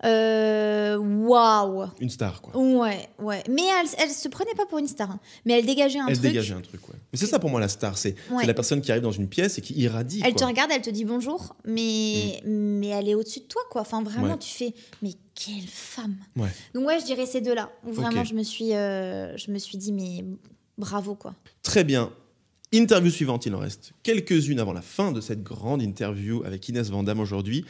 Euh, 0.04 0.98
Waouh! 0.98 1.88
Une 2.00 2.10
star, 2.10 2.42
quoi. 2.42 2.56
Ouais, 2.62 3.10
ouais. 3.18 3.42
Mais 3.50 3.64
elle, 3.80 3.88
elle 3.98 4.10
se 4.12 4.28
prenait 4.28 4.54
pas 4.54 4.66
pour 4.66 4.78
une 4.78 4.88
star. 4.88 5.10
hein. 5.10 5.20
Mais 5.46 5.58
elle 5.58 5.66
dégageait 5.66 6.00
un 6.00 6.08
Elle 6.08 6.18
truc. 6.20 6.28
dégageait 6.32 6.54
un 6.54 6.62
truc, 6.62 6.88
ouais. 6.90 6.96
Mais 7.12 7.18
c'est 7.18 7.26
ça 7.26 7.40
pour 7.40 7.50
moi 7.50 7.60
la 7.60 7.70
star, 7.70 7.98
c'est 7.98 8.14
Ouais. 8.30 8.46
la 8.46 8.54
personne 8.54 8.82
qui 8.82 8.92
arrive 8.92 9.04
dans 9.04 9.12
une 9.14 9.28
pièce 9.28 9.58
et 9.58 9.62
qui 9.62 9.74
irradie. 9.74 10.22
Elle 10.24 10.34
quoi. 10.34 10.42
te 10.42 10.46
regarde, 10.46 10.70
elle 10.74 10.82
te 10.82 10.90
dit 10.90 11.06
bonjour, 11.06 11.56
mais, 11.66 12.42
mais 12.46 12.88
elle 12.90 13.08
est 13.10 13.16
au-dessus 13.16 13.40
de 13.40 13.46
toi, 13.46 13.62
quoi. 13.72 13.82
Enfin, 13.82 14.04
vraiment, 14.04 14.34
Ouais. 14.34 14.38
tu 14.38 14.50
fais, 14.54 14.74
mais 15.02 15.12
quelle 15.34 15.66
femme. 15.68 16.18
Ouais. 16.36 16.50
Donc, 16.76 16.86
ouais, 16.86 17.00
je 17.00 17.06
dirais 17.06 17.26
ces 17.26 17.42
deux-là. 17.42 17.72
Où 17.88 17.92
vraiment, 17.94 18.24
je, 18.26 18.36
me 18.36 18.44
suis, 18.44 18.74
euh, 18.76 19.36
je 19.38 19.50
me 19.50 19.58
suis 19.58 19.78
dit, 19.78 19.92
mais 19.94 20.24
bravo, 20.78 21.16
quoi. 21.16 21.34
Très 21.64 21.84
bien. 21.84 22.12
Interview 22.78 23.10
suivante, 23.10 23.46
il 23.46 23.56
en 23.56 23.60
reste 23.60 23.94
quelques-unes 24.04 24.60
avant 24.60 24.74
la 24.74 24.82
fin 24.82 25.14
de 25.14 25.22
cette 25.22 25.42
grande 25.44 25.82
interview 25.82 26.44
avec 26.44 26.68
Inès 26.68 26.90
Vandamme 26.90 27.22
aujourd'hui. 27.22 27.64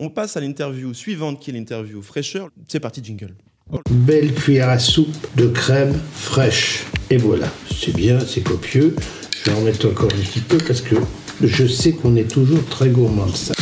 On 0.00 0.10
passe 0.10 0.36
à 0.36 0.40
l'interview 0.40 0.92
suivante 0.94 1.38
qui 1.40 1.50
est 1.50 1.52
l'interview 1.52 2.02
fraîcheur. 2.02 2.48
C'est 2.66 2.80
parti, 2.80 3.00
jingle. 3.04 3.36
Belle 3.88 4.34
cuillère 4.34 4.68
à 4.70 4.80
soupe 4.80 5.14
de 5.36 5.46
crème 5.46 5.92
fraîche. 6.12 6.84
Et 7.08 7.18
voilà, 7.18 7.48
c'est 7.70 7.94
bien, 7.94 8.18
c'est 8.18 8.40
copieux. 8.40 8.96
Je 9.44 9.50
vais 9.50 9.56
en 9.56 9.60
mettre 9.60 9.88
encore 9.88 10.10
un 10.12 10.22
petit 10.22 10.40
peu 10.40 10.58
parce 10.58 10.80
que 10.80 10.96
je 11.40 11.66
sais 11.68 11.92
qu'on 11.92 12.16
est 12.16 12.28
toujours 12.28 12.64
très 12.66 12.88
gourmand 12.90 13.26
de 13.26 13.36
ça. 13.36 13.54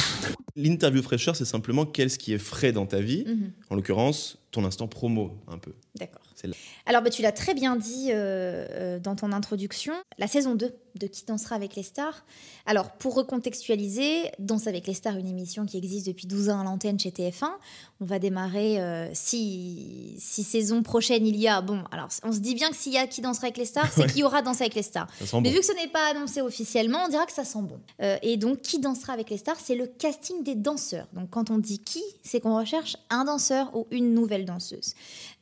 L'interview 0.58 1.02
fraîcheur, 1.02 1.36
c'est 1.36 1.44
simplement 1.44 1.84
qu'est-ce 1.84 2.18
qui 2.18 2.32
est 2.32 2.38
frais 2.38 2.72
dans 2.72 2.86
ta 2.86 3.00
vie, 3.02 3.24
Mhm. 3.26 3.50
en 3.68 3.74
l'occurrence 3.74 4.38
ton 4.50 4.64
instant 4.64 4.88
promo, 4.88 5.34
un 5.48 5.58
peu. 5.58 5.72
D'accord. 5.98 6.22
C'est 6.34 6.46
là. 6.46 6.54
Alors, 6.86 7.02
bah, 7.02 7.10
tu 7.10 7.20
l'as 7.20 7.32
très 7.32 7.52
bien 7.52 7.76
dit 7.76 8.08
euh, 8.10 8.66
euh, 8.70 8.98
dans 8.98 9.16
ton 9.16 9.32
introduction, 9.32 9.92
la 10.18 10.26
saison 10.26 10.54
2 10.54 10.72
de 10.98 11.06
Qui 11.06 11.24
dansera 11.24 11.56
avec 11.56 11.76
les 11.76 11.82
stars. 11.82 12.24
Alors, 12.66 12.90
pour 12.92 13.14
recontextualiser, 13.14 14.30
Danse 14.38 14.66
avec 14.66 14.86
les 14.86 14.94
stars, 14.94 15.16
une 15.16 15.28
émission 15.28 15.66
qui 15.66 15.76
existe 15.78 16.06
depuis 16.06 16.26
12 16.26 16.50
ans 16.50 16.60
à 16.60 16.64
l'antenne 16.64 16.98
chez 16.98 17.10
TF1. 17.10 17.48
On 18.00 18.04
va 18.04 18.18
démarrer, 18.18 18.80
euh, 18.80 19.08
si, 19.14 20.14
si 20.18 20.42
saison 20.44 20.82
prochaine 20.82 21.26
il 21.26 21.36
y 21.36 21.48
a, 21.48 21.60
bon, 21.62 21.82
alors 21.90 22.08
on 22.24 22.32
se 22.32 22.38
dit 22.38 22.54
bien 22.54 22.70
que 22.70 22.76
s'il 22.76 22.92
y 22.92 22.98
a 22.98 23.06
Qui 23.06 23.20
dansera 23.20 23.46
avec 23.46 23.56
les 23.56 23.64
stars, 23.64 23.90
c'est 23.92 24.00
Ouais. 24.02 24.06
qu'il 24.08 24.18
y 24.18 24.24
aura 24.24 24.42
Danse 24.42 24.60
avec 24.60 24.74
les 24.74 24.82
stars. 24.82 25.06
Mais 25.20 25.26
bon. 25.40 25.50
vu 25.50 25.60
que 25.60 25.64
ce 25.66 25.72
n'est 25.72 25.88
pas 25.88 26.10
annoncé 26.10 26.40
officiellement, 26.42 26.98
on 27.06 27.08
dira 27.08 27.24
que 27.26 27.32
ça 27.32 27.44
sent 27.44 27.62
bon. 27.62 27.78
Euh, 28.02 28.16
et 28.22 28.36
donc, 28.36 28.60
qui 28.62 28.78
dansera 28.78 29.12
avec 29.12 29.30
les 29.30 29.38
stars 29.38 29.56
C'est 29.62 29.74
le 29.76 29.86
casting 29.86 30.42
des 30.42 30.54
danseurs. 30.54 31.06
Donc, 31.12 31.30
quand 31.30 31.50
on 31.50 31.58
dit 31.58 31.78
qui, 31.78 32.02
c'est 32.22 32.40
qu'on 32.40 32.56
recherche 32.58 32.96
un 33.10 33.24
danseur 33.24 33.74
ou 33.76 33.86
une 33.90 34.12
nouvelle 34.14 34.44
danseuse. 34.44 34.94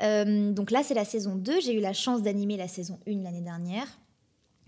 Euh, 0.03 0.53
donc 0.53 0.71
là, 0.71 0.83
c'est 0.85 0.95
la 0.95 1.05
saison 1.05 1.35
2. 1.35 1.61
J'ai 1.61 1.75
eu 1.75 1.81
la 1.81 1.93
chance 1.93 2.23
d'animer 2.23 2.57
la 2.57 2.69
saison 2.69 2.99
1 3.09 3.23
l'année 3.23 3.41
dernière. 3.41 3.87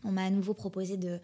On 0.06 0.12
m'a 0.12 0.24
à 0.24 0.30
nouveau 0.30 0.54
proposé 0.54 0.96
de, 0.96 1.18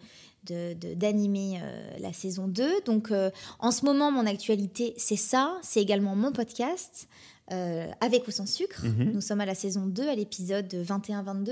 d'animer 0.95 1.59
euh, 1.61 1.97
la 1.99 2.13
saison 2.13 2.47
2. 2.47 2.81
Donc 2.85 3.11
euh, 3.11 3.29
en 3.59 3.71
ce 3.71 3.85
moment, 3.85 4.11
mon 4.11 4.25
actualité, 4.25 4.93
c'est 4.97 5.15
ça. 5.15 5.57
C'est 5.61 5.81
également 5.81 6.15
mon 6.15 6.31
podcast. 6.31 7.07
euh, 7.51 7.91
avec 7.99 8.25
ou 8.27 8.31
sans 8.31 8.45
sucre. 8.45 8.85
Mhm. 8.85 9.11
Nous 9.13 9.21
sommes 9.21 9.41
à 9.41 9.45
la 9.45 9.53
saison 9.53 9.85
2, 9.85 10.07
à 10.07 10.15
l'épisode 10.15 10.73
21-22, 10.73 11.51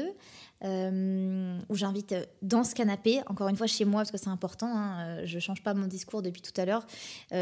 euh, 0.64 1.58
où 1.68 1.76
j'invite 1.76 2.16
dans 2.42 2.64
ce 2.64 2.74
canapé, 2.74 3.20
encore 3.28 3.50
une 3.50 3.58
fois 3.58 3.68
chez 3.68 3.84
moi, 3.84 4.00
parce 4.00 4.12
que 4.12 4.18
c'est 4.18 4.30
important, 4.30 4.68
hein, 4.74 5.26
je 5.26 5.36
ne 5.36 5.42
change 5.42 5.62
pas 5.62 5.74
mon 5.74 5.88
discours 5.88 6.22
depuis 6.22 6.42
tout 6.42 6.60
à 6.60 6.64
l'heure, 6.64 6.88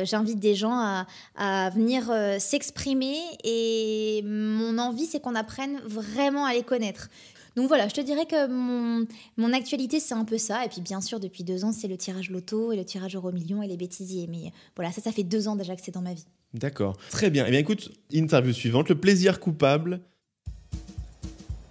j'invite 0.04 0.40
des 0.40 0.56
gens 0.56 0.74
à, 0.74 1.06
à 1.38 1.70
venir 1.70 2.12
s'exprimer 2.40 3.20
et 3.44 4.24
mon 4.26 4.80
envie, 4.80 5.06
c'est 5.06 5.20
qu'on 5.20 5.36
apprenne 5.36 5.80
vraiment 5.86 6.44
à 6.46 6.54
les 6.54 6.64
connaître. 6.64 7.10
Donc 7.56 7.68
voilà, 7.68 7.88
je 7.88 7.94
te 7.94 8.02
dirais 8.02 8.26
que 8.26 8.48
mon, 8.48 9.06
mon 9.38 9.54
actualité, 9.54 10.00
c'est 10.00 10.14
un 10.14 10.26
peu 10.26 10.38
ça. 10.38 10.66
Et 10.66 10.70
puis 10.70 10.82
bien 10.82 11.02
sûr, 11.02 11.20
depuis 11.20 11.44
deux 11.44 11.66
ans, 11.66 11.72
c'est 11.72 11.88
le 11.88 11.98
tirage 11.98 12.30
loto 12.30 12.72
et 12.72 12.76
le 12.78 12.86
tirage 12.86 13.16
euro 13.16 13.32
million 13.32 13.62
et 13.64 13.68
les 13.68 13.78
bêtisiers. 13.78 14.28
Mais 14.30 14.52
voilà, 14.76 14.92
ça, 14.92 15.02
ça 15.02 15.12
fait 15.12 15.24
deux 15.24 15.48
ans 15.48 15.56
déjà 15.56 15.76
que 15.76 15.82
c'est 15.84 15.94
dans 15.94 16.02
ma 16.02 16.14
vie. 16.14 16.26
D'accord. 16.54 16.98
Très 17.10 17.30
bien. 17.30 17.46
Eh 17.48 17.52
bien, 17.52 17.60
écoute, 17.60 17.92
interview 18.12 18.54
suivante. 18.54 18.90
Le 18.90 18.96
plaisir 18.96 19.40
coupable. 19.40 20.02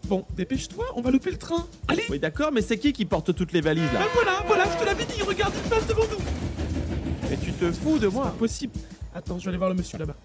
Bon, 0.07 0.25
dépêche-toi, 0.37 0.85
on 0.97 1.03
va 1.03 1.11
louper 1.11 1.31
le 1.31 1.37
train. 1.37 1.67
Allez, 1.87 2.03
Oui, 2.09 2.19
d'accord, 2.19 2.51
mais 2.51 2.63
c'est 2.63 2.79
qui 2.79 2.95
qui 2.95 3.05
porte 3.05 3.35
toutes 3.35 3.53
les 3.53 3.61
valises 3.61 3.93
là 3.93 3.99
ben 4.01 4.07
voilà, 4.15 4.43
voilà, 4.47 4.65
je 4.73 4.79
te 4.81 4.85
l'avais 4.87 5.05
dit, 5.05 5.21
regarde, 5.21 5.53
il 5.63 5.69
passe 5.69 5.87
devant 5.87 6.05
nous. 6.11 7.29
Mais 7.29 7.37
tu 7.37 7.53
te 7.53 7.71
fous 7.73 7.99
de 7.99 8.07
moi 8.09 8.29
Impossible. 8.29 8.73
Attends, 9.15 9.39
je 9.39 9.45
vais 9.45 9.49
aller 9.51 9.59
voir 9.59 9.69
le 9.69 9.77
monsieur 9.77 9.99
là-bas. 9.99 10.17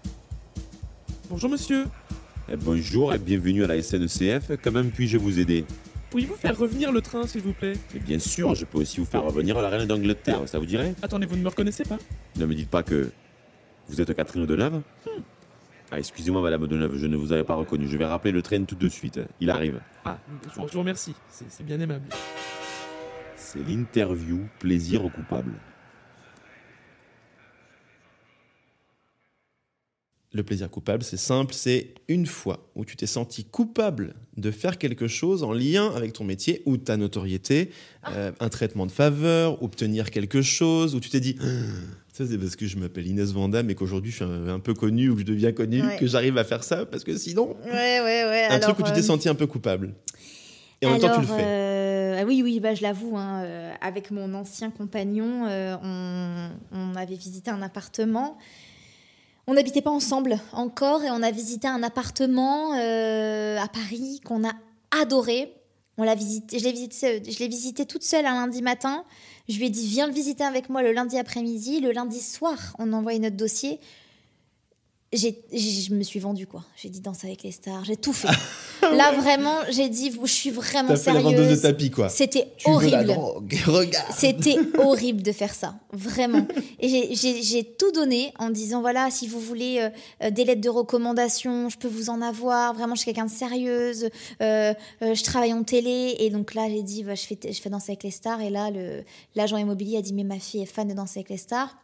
Bonjour 1.28 1.50
monsieur, 1.50 1.84
bonjour 2.52 3.14
et 3.14 3.18
bienvenue 3.18 3.64
à 3.64 3.66
la 3.66 3.82
SNCF. 3.82 4.52
Comment 4.62 4.84
puis-je 4.84 5.16
vous 5.16 5.38
aider? 5.38 5.64
Pourriez-vous 6.10 6.36
faire 6.36 6.56
revenir 6.56 6.92
le 6.92 7.00
train 7.00 7.26
s'il 7.26 7.42
vous 7.42 7.52
plaît? 7.52 7.72
Et 7.94 7.98
Bien 7.98 8.18
sûr, 8.18 8.54
je 8.54 8.64
peux 8.64 8.78
aussi 8.78 9.00
vous 9.00 9.06
faire 9.06 9.24
revenir 9.24 9.58
à 9.58 9.62
la 9.62 9.68
reine 9.68 9.86
d'Angleterre, 9.86 10.42
ça 10.46 10.58
vous 10.58 10.66
dirait? 10.66 10.94
Attendez, 11.02 11.26
vous 11.26 11.36
ne 11.36 11.42
me 11.42 11.48
reconnaissez 11.48 11.84
pas? 11.84 11.98
Ne 12.36 12.46
me 12.46 12.54
dites 12.54 12.70
pas 12.70 12.82
que 12.82 13.10
vous 13.88 14.00
êtes 14.00 14.14
Catherine 14.14 14.46
Deneuve? 14.46 14.82
Ah, 15.90 15.98
excusez-moi, 15.98 16.40
Madame 16.40 16.66
Deneuve, 16.66 16.96
je 16.96 17.06
ne 17.06 17.16
vous 17.16 17.32
avais 17.32 17.44
pas 17.44 17.54
reconnu. 17.54 17.88
Je 17.88 17.96
vais 17.96 18.06
rappeler 18.06 18.32
le 18.32 18.42
train 18.42 18.62
tout 18.64 18.76
de 18.76 18.88
suite. 18.88 19.20
Il 19.40 19.50
arrive. 19.50 19.80
Ah, 20.04 20.18
je 20.54 20.60
vous, 20.60 20.78
remercie, 20.78 21.14
c'est 21.28 21.64
bien 21.64 21.80
aimable. 21.80 22.08
C'est 23.36 23.66
l'interview 23.66 24.40
plaisir 24.58 25.02
coupable. 25.14 25.52
Le 30.36 30.42
plaisir 30.42 30.68
coupable, 30.68 31.04
c'est 31.04 31.16
simple, 31.16 31.54
c'est 31.54 31.94
une 32.08 32.26
fois 32.26 32.68
où 32.74 32.84
tu 32.84 32.96
t'es 32.96 33.06
senti 33.06 33.44
coupable 33.44 34.14
de 34.36 34.50
faire 34.50 34.78
quelque 34.78 35.06
chose 35.06 35.44
en 35.44 35.52
lien 35.52 35.92
avec 35.94 36.12
ton 36.12 36.24
métier 36.24 36.60
ou 36.66 36.76
ta 36.76 36.96
notoriété, 36.96 37.70
euh, 38.10 38.32
un 38.40 38.48
traitement 38.48 38.84
de 38.84 38.90
faveur, 38.90 39.62
obtenir 39.62 40.10
quelque 40.10 40.42
chose, 40.42 40.96
où 40.96 41.00
tu 41.00 41.08
t'es 41.08 41.20
dit, 41.20 41.36
Ah, 41.40 41.44
ça 42.12 42.26
c'est 42.26 42.36
parce 42.36 42.56
que 42.56 42.66
je 42.66 42.76
m'appelle 42.78 43.06
Inès 43.06 43.30
Vandamme 43.32 43.70
et 43.70 43.76
qu'aujourd'hui 43.76 44.10
je 44.10 44.16
suis 44.16 44.24
un, 44.24 44.48
un 44.48 44.58
peu 44.58 44.74
connu 44.74 45.08
ou 45.08 45.14
que 45.14 45.20
je 45.20 45.24
deviens 45.26 45.52
connu, 45.52 45.80
Ouais. 45.80 45.96
que 45.98 46.06
j'arrive 46.08 46.36
à 46.36 46.42
faire 46.42 46.64
ça, 46.64 46.84
parce 46.84 47.04
que 47.04 47.16
sinon, 47.16 47.56
Ouais, 47.64 48.00
ouais, 48.00 48.24
ouais. 48.24 48.46
un 48.50 48.58
truc 48.58 48.76
où 48.80 48.82
tu 48.82 48.92
t'es 48.92 49.02
senti 49.02 49.28
un 49.28 49.36
peu 49.36 49.46
coupable. 49.46 49.94
Et 50.82 50.86
en 50.86 50.90
même 50.90 51.00
temps, 51.00 51.14
tu 51.14 51.20
le 51.20 51.26
fais. 51.28 51.34
euh, 51.38 52.18
ah 52.20 52.24
oui, 52.26 52.42
oui, 52.42 52.58
bah, 52.58 52.74
je 52.74 52.82
l'avoue. 52.82 53.16
hein, 53.16 53.44
euh, 53.44 53.72
avec 53.80 54.10
mon 54.10 54.34
ancien 54.34 54.70
compagnon, 54.72 55.46
euh, 55.48 55.76
on, 55.80 56.50
on 56.72 56.94
avait 56.96 57.14
visité 57.14 57.52
un 57.52 57.62
appartement. 57.62 58.36
On 59.46 59.54
n'habitait 59.54 59.82
pas 59.82 59.90
ensemble 59.90 60.38
encore 60.52 61.04
et 61.04 61.10
on 61.10 61.22
a 61.22 61.30
visité 61.30 61.68
un 61.68 61.82
appartement 61.82 62.74
euh, 62.74 63.58
à 63.58 63.68
Paris 63.68 64.20
qu'on 64.24 64.46
a 64.46 64.52
adoré. 64.90 65.52
On 65.98 66.02
l'a 66.02 66.14
visité, 66.14 66.58
je 66.58 66.64
l'ai 66.64 66.72
visité, 66.72 67.22
je 67.30 67.38
l'ai 67.38 67.48
visité 67.48 67.84
toute 67.84 68.02
seule 68.02 68.26
un 68.26 68.34
lundi 68.34 68.62
matin. 68.62 69.04
Je 69.48 69.58
lui 69.58 69.66
ai 69.66 69.70
dit 69.70 69.86
viens 69.86 70.06
le 70.06 70.12
visiter 70.12 70.44
avec 70.44 70.70
moi 70.70 70.82
le 70.82 70.92
lundi 70.92 71.18
après-midi. 71.18 71.80
Le 71.80 71.92
lundi 71.92 72.20
soir, 72.20 72.74
on 72.78 72.92
a 72.92 72.96
envoyé 72.96 73.18
notre 73.18 73.36
dossier. 73.36 73.80
Je 75.16 75.94
me 75.94 76.02
suis 76.02 76.18
vendue 76.18 76.46
quoi. 76.46 76.64
J'ai 76.76 76.88
dit 76.88 77.00
danse 77.00 77.24
avec 77.24 77.42
les 77.44 77.52
stars. 77.52 77.84
J'ai 77.84 77.96
tout 77.96 78.12
fait. 78.12 78.28
Là 78.82 79.12
vraiment, 79.12 79.56
j'ai 79.70 79.88
dit 79.88 80.12
je 80.22 80.30
suis 80.30 80.50
vraiment 80.50 80.88
T'as 80.88 80.96
fait 80.96 81.12
la 81.12 81.20
vendeuse 81.20 81.38
de 81.38 81.42
sérieuse. 81.54 81.62
tapis, 81.62 81.90
quoi. 81.90 82.08
C'était 82.08 82.48
la 82.66 82.72
horrible. 82.72 83.16
C'était 84.16 84.56
horrible 84.78 85.22
de 85.22 85.32
faire 85.32 85.54
ça, 85.54 85.76
vraiment. 85.92 86.46
Et 86.80 87.14
j'ai- 87.14 87.64
tout 87.78 87.92
donné 87.92 88.32
en 88.38 88.50
disant 88.50 88.80
voilà, 88.80 89.10
si 89.10 89.26
vous 89.28 89.40
voulez 89.40 89.88
euh, 90.22 90.30
des 90.30 90.44
lettres 90.44 90.60
de 90.60 90.68
recommandation, 90.68 91.68
je 91.68 91.78
peux 91.78 91.88
vous 91.88 92.10
en 92.10 92.20
avoir. 92.20 92.74
Vraiment, 92.74 92.94
je 92.94 93.00
suis 93.00 93.06
quelqu'un 93.12 93.26
de 93.26 93.30
sérieuse. 93.30 94.08
euh, 94.42 94.74
euh, 95.02 95.14
je 95.14 95.22
travaille 95.22 95.52
en 95.52 95.62
télé. 95.62 96.16
Et 96.18 96.30
donc 96.30 96.54
là, 96.54 96.68
j'ai 96.68 96.82
dit 96.82 97.04
bah, 97.04 97.14
je, 97.14 97.22
fais, 97.22 97.38
je 97.44 97.60
fais 97.60 97.70
danser 97.70 97.92
avec 97.92 98.02
les 98.02 98.10
stars. 98.10 98.40
Et 98.42 98.50
là, 98.50 98.70
l'agent 99.34 99.56
immobilier 99.56 99.98
a 99.98 100.02
dit 100.02 100.12
mais 100.12 100.24
ma 100.24 100.38
fille 100.38 100.62
est 100.62 100.66
fan 100.66 100.88
de 100.88 100.94
danser 100.94 101.20
avec 101.20 101.30
les 101.30 101.36
stars. 101.38 101.76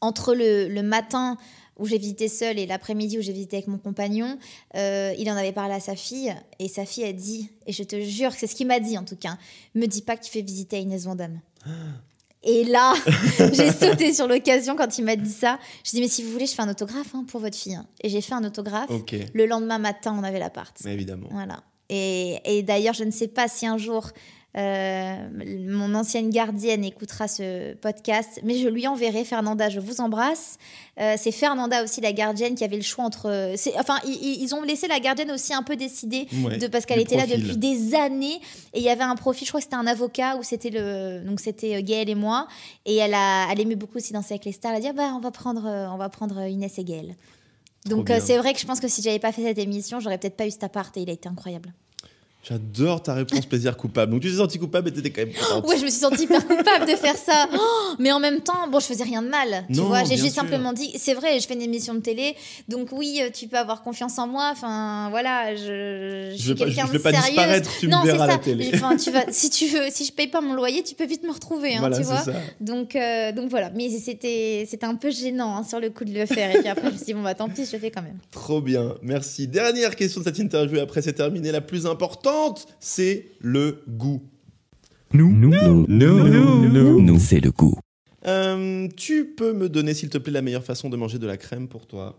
Entre 0.00 0.34
le, 0.34 0.66
le 0.68 0.82
matin 0.82 1.36
où 1.78 1.86
j'ai 1.86 1.98
visité 1.98 2.28
seule 2.28 2.58
et 2.58 2.66
l'après-midi 2.66 3.18
où 3.18 3.22
j'ai 3.22 3.32
visité 3.32 3.56
avec 3.56 3.68
mon 3.68 3.78
compagnon, 3.78 4.38
euh, 4.76 5.14
il 5.18 5.30
en 5.30 5.36
avait 5.36 5.52
parlé 5.52 5.74
à 5.74 5.80
sa 5.80 5.96
fille 5.96 6.34
et 6.58 6.68
sa 6.68 6.84
fille 6.84 7.04
a 7.04 7.12
dit, 7.12 7.50
et 7.66 7.72
je 7.72 7.82
te 7.82 8.00
jure 8.00 8.32
que 8.32 8.38
c'est 8.38 8.46
ce 8.46 8.54
qu'il 8.54 8.66
m'a 8.66 8.80
dit 8.80 8.98
en 8.98 9.04
tout 9.04 9.16
cas, 9.16 9.38
me 9.74 9.86
dis 9.86 10.02
pas 10.02 10.16
que 10.16 10.24
tu 10.24 10.30
fais 10.30 10.42
visiter 10.42 10.76
à 10.76 10.80
Inès 10.80 11.04
Vandamme. 11.04 11.40
Et 12.44 12.64
là, 12.64 12.94
j'ai 13.52 13.70
sauté 13.70 14.12
sur 14.12 14.26
l'occasion 14.26 14.74
quand 14.74 14.98
il 14.98 15.04
m'a 15.04 15.14
dit 15.14 15.30
ça. 15.30 15.60
Je 15.84 15.92
dis 15.92 16.00
mais 16.00 16.08
si 16.08 16.24
vous 16.24 16.32
voulez, 16.32 16.46
je 16.46 16.54
fais 16.54 16.62
un 16.62 16.68
autographe 16.68 17.14
hein, 17.14 17.24
pour 17.28 17.40
votre 17.40 17.56
fille. 17.56 17.78
Et 18.00 18.08
j'ai 18.08 18.20
fait 18.20 18.34
un 18.34 18.42
autographe. 18.42 18.90
Le 19.32 19.46
lendemain 19.46 19.78
matin, 19.78 20.12
on 20.18 20.24
avait 20.24 20.40
l'appart. 20.40 20.74
évidemment. 20.84 21.28
Voilà. 21.30 21.62
Et, 21.88 22.40
et 22.44 22.64
d'ailleurs, 22.64 22.94
je 22.94 23.04
ne 23.04 23.12
sais 23.12 23.28
pas 23.28 23.46
si 23.46 23.64
un 23.64 23.78
jour 23.78 24.10
euh, 24.56 25.16
mon 25.66 25.94
ancienne 25.94 26.30
gardienne 26.30 26.84
écoutera 26.84 27.26
ce 27.28 27.74
podcast, 27.74 28.40
mais 28.44 28.56
je 28.58 28.68
lui 28.68 28.86
enverrai. 28.86 29.24
Fernanda, 29.24 29.68
je 29.70 29.80
vous 29.80 30.00
embrasse. 30.00 30.58
Euh, 31.00 31.14
c'est 31.16 31.32
Fernanda 31.32 31.82
aussi, 31.82 32.00
la 32.02 32.12
gardienne, 32.12 32.54
qui 32.54 32.62
avait 32.64 32.76
le 32.76 32.82
choix 32.82 33.04
entre. 33.04 33.54
c'est- 33.56 33.72
Enfin, 33.78 33.96
ils- 34.06 34.42
ils, 34.42 34.54
ont 34.54 34.62
laissé 34.62 34.88
la 34.88 35.00
gardienne 35.00 35.30
aussi 35.30 35.54
un 35.54 35.62
peu 35.62 35.74
décider. 35.76 36.26
Ouais, 36.44 36.58
De, 36.58 36.66
parce 36.66 36.84
qu'elle 36.84 37.00
était 37.00 37.16
là 37.16 37.26
depuis 37.26 37.56
des 37.56 37.94
années 37.94 38.40
et 38.74 38.78
il 38.78 38.82
y 38.82 38.90
avait 38.90 39.02
un 39.04 39.14
profil, 39.16 39.46
je 39.46 39.50
crois 39.52 39.60
que 39.60 39.64
c'était 39.64 39.76
un 39.76 39.86
avocat 39.86 40.36
ou 40.36 40.42
c'était 40.42 40.70
le 40.70 41.20
donc 41.24 41.40
c'était 41.40 41.76
euh, 41.76 41.80
Gaël 41.82 42.10
et 42.10 42.14
moi 42.14 42.46
et 42.84 42.96
elle 42.96 43.14
a 43.14 43.48
elle 43.50 43.60
aimait 43.60 43.74
beaucoup 43.76 43.96
aussi 43.96 44.12
danser 44.12 44.34
avec 44.34 44.44
les 44.44 44.52
stars. 44.52 44.72
Elle 44.72 44.78
a 44.78 44.80
dit 44.80 44.88
ah 44.88 44.92
bah 44.92 45.12
on 45.16 45.20
va 45.20 45.30
prendre 45.30 45.64
euh, 45.66 45.88
on 45.90 45.96
va 45.96 46.08
prendre 46.10 46.40
Inès 46.46 46.78
et 46.78 46.84
Gaël. 46.84 47.14
Donc 47.86 48.10
euh, 48.10 48.18
c'est 48.26 48.36
vrai 48.38 48.52
que 48.52 48.60
je 48.60 48.66
pense 48.66 48.80
que 48.80 48.86
si 48.88 49.00
j'avais 49.02 49.18
pas 49.18 49.32
fait 49.32 49.42
cette 49.42 49.58
émission, 49.58 49.98
j'aurais 49.98 50.18
peut-être 50.18 50.36
pas 50.36 50.46
eu 50.46 50.50
cet 50.50 50.62
appart 50.64 50.94
et 50.98 51.02
il 51.02 51.10
a 51.10 51.12
été 51.14 51.28
incroyable. 51.28 51.72
J'adore 52.48 53.00
ta 53.00 53.14
réponse 53.14 53.46
plaisir 53.46 53.76
coupable. 53.76 54.10
Donc 54.10 54.20
tu 54.22 54.28
t'es 54.28 54.36
senti 54.38 54.58
coupable 54.58 54.88
et 54.88 54.92
t'étais 54.92 55.10
quand 55.10 55.22
même 55.24 55.32
contente. 55.32 55.64
Ouais, 55.68 55.78
je 55.78 55.84
me 55.84 55.88
suis 55.90 56.00
sentie 56.00 56.24
hyper 56.24 56.44
coupable 56.44 56.86
de 56.86 56.96
faire 56.96 57.16
ça. 57.16 57.46
Oh, 57.54 57.94
mais 58.00 58.10
en 58.10 58.18
même 58.18 58.40
temps, 58.40 58.66
bon, 58.68 58.80
je 58.80 58.86
faisais 58.86 59.04
rien 59.04 59.22
de 59.22 59.28
mal. 59.28 59.64
Tu 59.72 59.76
Non, 59.78 59.84
vois, 59.84 60.02
j'ai 60.02 60.16
juste 60.16 60.34
simplement 60.34 60.72
dit, 60.72 60.92
c'est 60.98 61.14
vrai, 61.14 61.38
je 61.38 61.46
fais 61.46 61.54
une 61.54 61.62
émission 61.62 61.94
de 61.94 62.00
télé, 62.00 62.34
donc 62.68 62.88
oui, 62.90 63.20
euh, 63.22 63.30
tu 63.32 63.46
peux 63.46 63.58
avoir 63.58 63.82
confiance 63.84 64.18
en 64.18 64.26
moi. 64.26 64.48
Enfin, 64.52 65.08
voilà, 65.10 65.54
je, 65.54 66.32
je, 66.32 66.36
Je 66.36 66.42
suis 66.42 66.54
quelqu'un 66.56 66.88
de 66.92 66.98
pas 66.98 67.12
disparaître, 67.12 67.70
tu 67.78 67.86
me 67.86 67.92
non, 67.92 68.02
verras 68.02 68.16
c'est 68.18 68.22
à 68.24 68.26
la 68.26 68.32
ça. 68.32 68.38
télé. 68.40 68.70
Enfin, 68.74 68.96
tu 68.96 69.12
vas, 69.12 69.24
si 69.30 69.48
tu 69.48 69.66
veux, 69.68 69.88
si 69.90 70.04
je 70.04 70.12
paye 70.12 70.26
pas 70.26 70.40
mon 70.40 70.54
loyer, 70.54 70.82
tu 70.82 70.96
peux 70.96 71.06
vite 71.06 71.22
me 71.22 71.30
retrouver, 71.32 71.76
hein, 71.76 71.78
voilà, 71.78 71.96
tu 71.98 72.02
vois. 72.02 72.22
ça. 72.22 72.32
Donc, 72.60 72.96
euh, 72.96 73.30
donc 73.30 73.50
voilà. 73.50 73.70
Mais 73.70 73.88
c'était, 73.88 74.66
c'était 74.68 74.86
un 74.86 74.96
peu 74.96 75.10
gênant 75.12 75.58
hein, 75.58 75.62
sur 75.62 75.78
le 75.78 75.90
coup 75.90 76.04
de 76.04 76.12
le 76.12 76.26
faire. 76.26 76.52
Et 76.56 76.58
puis 76.58 76.68
après, 76.68 76.88
je 76.88 76.92
me 76.92 76.96
suis 76.96 77.06
dit 77.06 77.14
bon 77.14 77.22
bah 77.22 77.34
tant 77.34 77.48
pis, 77.48 77.66
je 77.66 77.72
le 77.72 77.78
fais 77.78 77.92
quand 77.92 78.02
même. 78.02 78.18
Trop 78.32 78.60
bien, 78.60 78.96
merci. 79.00 79.46
Dernière 79.46 79.94
question 79.94 80.20
de 80.22 80.24
cette 80.24 80.40
interview, 80.40 80.80
après 80.80 81.02
c'est 81.02 81.12
terminé. 81.12 81.52
La 81.52 81.60
plus 81.60 81.86
importante, 81.86 82.31
c'est 82.80 83.26
le 83.40 83.82
goût. 83.88 84.22
Nous 85.12 85.30
Nous 85.30 85.50
Nous, 85.88 86.28
nous, 86.28 87.00
Nous, 87.00 87.18
c'est 87.18 87.40
le 87.40 87.50
goût. 87.50 87.78
Euh, 88.26 88.88
tu 88.96 89.26
peux 89.26 89.52
me 89.52 89.68
donner, 89.68 89.94
s'il 89.94 90.08
te 90.08 90.18
plaît, 90.18 90.32
la 90.32 90.42
meilleure 90.42 90.64
façon 90.64 90.88
de 90.88 90.96
manger 90.96 91.18
de 91.18 91.26
la 91.26 91.36
crème 91.36 91.68
pour 91.68 91.86
toi? 91.86 92.18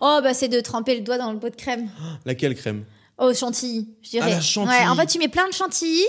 Oh 0.00 0.20
bah 0.22 0.32
c'est 0.32 0.48
de 0.48 0.60
tremper 0.60 0.94
le 0.96 1.02
doigt 1.02 1.18
dans 1.18 1.32
le 1.32 1.38
pot 1.38 1.50
de 1.50 1.56
crème. 1.56 1.88
Laquelle 2.24 2.54
crème? 2.54 2.84
Oh, 3.18 3.32
chantilly, 3.34 3.88
je 4.02 4.10
dirais. 4.10 4.30
Ah, 4.30 4.34
la 4.36 4.40
chantilly. 4.40 4.76
Ouais, 4.76 4.88
en 4.88 4.94
fait, 4.94 5.06
tu 5.06 5.18
mets 5.18 5.28
plein 5.28 5.46
de 5.48 5.52
chantilly 5.52 6.04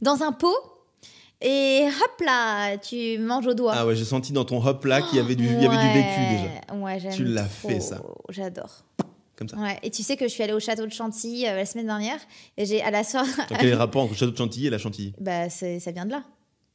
dans 0.00 0.22
un 0.22 0.32
pot 0.32 0.56
et 1.42 1.86
hop 1.88 2.24
là, 2.24 2.76
tu 2.78 3.18
manges 3.18 3.46
au 3.46 3.54
doigt. 3.54 3.72
Ah 3.74 3.86
ouais, 3.86 3.96
j'ai 3.96 4.04
senti 4.04 4.32
dans 4.32 4.44
ton 4.44 4.64
hop 4.64 4.84
là 4.84 5.02
qu'il 5.02 5.18
y 5.18 5.20
avait 5.20 5.34
du, 5.34 5.44
il 5.44 5.62
y 5.62 5.66
avait 5.66 5.76
du 5.76 5.92
vécu 5.92 6.20
déjà. 6.30 6.74
Ouais, 6.74 7.00
j'aime 7.00 7.14
Tu 7.14 7.24
l'as 7.24 7.44
fait, 7.44 7.80
ça. 7.80 8.00
J'adore. 8.28 8.84
Comme 9.40 9.48
ça. 9.48 9.56
Ouais, 9.56 9.78
et 9.82 9.90
tu 9.90 10.02
sais 10.02 10.16
que 10.16 10.28
je 10.28 10.32
suis 10.32 10.42
allée 10.42 10.52
au 10.52 10.60
château 10.60 10.84
de 10.86 10.92
Chantilly 10.92 11.46
euh, 11.46 11.56
la 11.56 11.64
semaine 11.66 11.86
dernière 11.86 12.18
et 12.58 12.66
j'ai 12.66 12.82
à 12.82 12.90
la 12.90 13.02
soirée. 13.02 13.28
Quel 13.48 13.66
est 13.66 13.70
le 13.70 13.76
rapport 13.76 14.02
entre 14.02 14.12
le 14.12 14.18
château 14.18 14.32
de 14.32 14.36
Chantilly 14.36 14.66
et 14.66 14.70
la 14.70 14.78
Chantilly 14.78 15.14
bah, 15.18 15.48
ça 15.48 15.66
vient 15.90 16.04
de 16.04 16.10
là. 16.10 16.22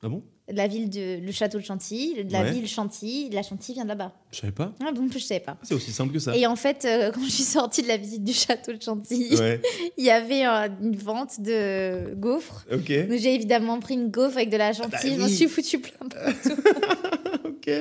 Ah 0.01 0.09
bon? 0.09 0.23
La 0.47 0.67
ville 0.67 0.89
de 0.91 1.19
le 1.25 1.31
château 1.31 1.57
de 1.59 1.63
Chantilly, 1.63 2.23
de 2.23 2.31
la 2.31 2.41
Ouais. 2.43 2.51
ville 2.51 2.67
Chantilly, 2.67 3.29
la 3.31 3.41
Chantilly 3.41 3.75
vient 3.75 3.83
de 3.83 3.89
là-bas. 3.89 4.11
Je 4.31 4.39
savais 4.41 4.51
pas. 4.51 4.73
Ah 4.83 4.91
bon, 4.91 5.07
je 5.11 5.17
savais 5.19 5.39
pas. 5.39 5.57
C'est 5.63 5.73
aussi 5.73 5.91
simple 5.91 6.13
que 6.13 6.19
ça. 6.19 6.35
Et 6.37 6.45
en 6.45 6.55
fait, 6.55 6.85
euh, 6.85 7.11
quand 7.15 7.23
je 7.23 7.29
suis 7.31 7.43
sortie 7.43 7.81
de 7.81 7.87
la 7.87 7.97
visite 7.97 8.23
du 8.23 8.33
château 8.33 8.71
de 8.73 8.81
Chantilly, 8.81 9.35
Ouais, 9.37 9.59
il 9.97 10.03
y 10.05 10.11
avait 10.11 10.45
euh, 10.45 10.67
une 10.81 10.95
vente 10.95 11.39
de 11.41 12.13
gaufres. 12.15 12.65
ok. 12.71 13.07
Donc 13.09 13.17
j'ai 13.19 13.33
évidemment 13.35 13.79
pris 13.79 13.93
une 13.95 14.09
gaufre 14.11 14.37
avec 14.37 14.49
de 14.49 14.57
la 14.57 14.73
chantilly, 14.73 15.15
je 15.15 15.19
m'en 15.21 15.27
suis 15.27 15.47
foutu 15.47 15.79
plein 15.79 16.07
partout. 16.09 16.49
Ok. 17.67 17.73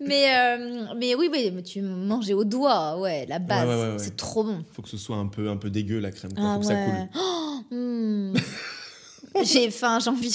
mais, 0.00 0.26
euh, 0.34 0.86
mais 0.96 1.14
oui, 1.14 1.28
oui, 1.32 1.50
mais 1.54 1.62
tu 1.62 1.82
mangeais 1.82 2.34
au 2.34 2.44
doigt, 2.44 3.00
ouais, 3.00 3.26
la 3.26 3.38
base. 3.38 3.66
Ouais, 3.66 3.74
ouais, 3.74 3.80
ouais, 3.80 3.92
ouais. 3.92 3.98
C'est 3.98 4.16
trop 4.16 4.44
bon. 4.44 4.64
Faut 4.72 4.82
que 4.82 4.88
ce 4.88 4.96
soit 4.96 5.16
un 5.16 5.26
peu, 5.26 5.48
un 5.48 5.56
peu 5.56 5.70
dégueu 5.70 5.98
la 5.98 6.10
crème. 6.10 6.32
Quoi. 6.32 6.44
Ah 6.44 6.54
Faut 6.54 6.60
que 6.60 6.66
ça 6.66 6.74
coule. 6.74 7.08
Oh, 7.16 7.74
hmm. 7.74 8.34
J'ai 9.44 9.70
faim, 9.70 9.98
j'ai 9.98 10.10
envie. 10.10 10.30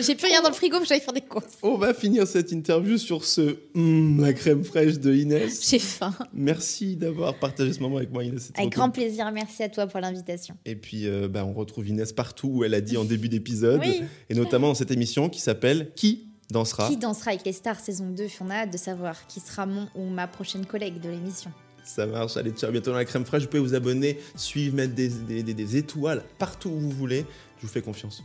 J'ai 0.00 0.14
plus 0.14 0.26
rien 0.26 0.40
dans 0.42 0.48
le 0.48 0.54
frigo, 0.54 0.78
mais 0.80 0.86
j'allais 0.86 1.00
faire 1.00 1.12
des 1.12 1.20
courses. 1.20 1.58
On 1.62 1.76
va 1.76 1.92
finir 1.92 2.26
cette 2.26 2.52
interview 2.52 2.96
sur 2.96 3.24
ce 3.24 3.58
hum, 3.74 4.20
la 4.20 4.32
crème 4.32 4.64
fraîche 4.64 4.98
de 4.98 5.14
Inès. 5.14 5.68
J'ai 5.68 5.78
faim. 5.78 6.14
Merci 6.32 6.96
d'avoir 6.96 7.38
partagé 7.38 7.72
ce 7.72 7.80
moment 7.80 7.98
avec 7.98 8.12
moi, 8.12 8.24
Inès. 8.24 8.50
Avec 8.56 8.72
grand 8.72 8.84
cool. 8.84 8.92
plaisir, 8.92 9.30
merci 9.32 9.62
à 9.62 9.68
toi 9.68 9.86
pour 9.86 10.00
l'invitation. 10.00 10.56
Et 10.64 10.76
puis, 10.76 11.06
euh, 11.06 11.28
bah, 11.28 11.44
on 11.44 11.52
retrouve 11.52 11.88
Inès 11.88 12.12
partout 12.12 12.48
où 12.48 12.64
elle 12.64 12.74
a 12.74 12.80
dit 12.80 12.96
en 12.96 13.04
début 13.04 13.28
d'épisode, 13.28 13.80
Oui. 13.80 14.02
et 14.30 14.34
notamment 14.34 14.68
dans 14.68 14.74
cette 14.74 14.90
émission 14.90 15.28
qui 15.28 15.40
s'appelle 15.40 15.92
Qui 15.94 16.28
dansera 16.50 16.88
Qui 16.88 16.96
dansera 16.96 17.30
avec 17.32 17.44
les 17.44 17.52
stars 17.52 17.80
saison 17.80 18.06
2 18.10 18.26
On 18.40 18.50
a 18.50 18.54
hâte 18.54 18.72
de 18.72 18.76
savoir 18.78 19.26
qui 19.26 19.40
sera 19.40 19.66
mon 19.66 19.88
ou 19.94 20.08
ma 20.08 20.26
prochaine 20.26 20.66
collègue 20.66 21.00
de 21.00 21.08
l'émission. 21.10 21.50
Ça 21.84 22.06
marche. 22.06 22.36
Allez, 22.36 22.50
ciao. 22.52 22.70
Bientôt 22.72 22.90
dans 22.92 22.96
la 22.96 23.04
crème 23.04 23.24
fraîche. 23.26 23.42
Vous 23.42 23.48
pouvez 23.48 23.62
vous 23.62 23.74
abonner, 23.74 24.18
suivre, 24.36 24.74
mettre 24.76 24.94
des, 24.94 25.08
des- 25.08 25.42
des- 25.42 25.54
des 25.54 25.76
étoiles 25.76 26.22
partout 26.38 26.70
où 26.70 26.78
vous 26.80 26.90
voulez. 26.90 27.26
Je 27.58 27.66
vous 27.66 27.72
fais 27.72 27.82
confiance. 27.82 28.22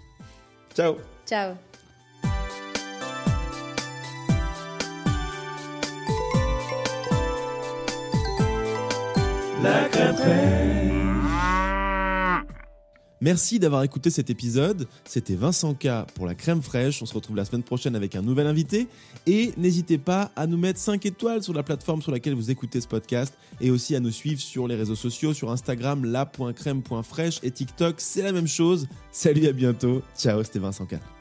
Ciao. 0.76 0.96
Ciao. 1.26 1.56
Merci 13.22 13.60
d'avoir 13.60 13.84
écouté 13.84 14.10
cet 14.10 14.30
épisode. 14.30 14.88
C'était 15.04 15.36
Vincent 15.36 15.74
K 15.74 16.06
pour 16.16 16.26
la 16.26 16.36
crème 16.36 16.62
fraîche. 16.62 17.02
On 17.02 17.06
se 17.06 17.14
retrouve 17.14 17.36
la 17.36 17.46
semaine 17.46 17.64
prochaine 17.64 17.96
avec 17.96 18.16
un 18.16 18.22
nouvel 18.22 18.48
invité. 18.48 18.88
Et 19.28 19.54
n'hésitez 19.58 19.98
pas 19.98 20.32
à 20.36 20.48
nous 20.48 20.58
mettre 20.58 20.80
5 20.80 21.06
étoiles 21.06 21.44
sur 21.44 21.54
la 21.54 21.64
plateforme 21.64 22.02
sur 22.02 22.12
laquelle 22.12 22.34
vous 22.36 22.50
écoutez 22.50 22.80
ce 22.80 22.88
podcast 22.88 23.34
et 23.60 23.72
aussi 23.72 23.96
à 23.96 24.00
nous 24.00 24.12
suivre 24.12 24.40
sur 24.40 24.68
les 24.68 24.76
réseaux 24.76 24.96
sociaux, 24.96 25.34
sur 25.34 25.52
Instagram, 25.52 26.06
la.crème.fraîche 26.06 27.40
et 27.44 27.52
TikTok. 27.52 27.96
C'est 27.98 28.22
la 28.22 28.32
même 28.32 28.48
chose. 28.48 28.88
Salut, 29.12 29.48
à 29.48 29.52
bientôt. 29.52 30.02
Ciao, 30.18 30.44
c'était 30.44 30.60
Vincent 30.60 30.86
K. 30.86 31.19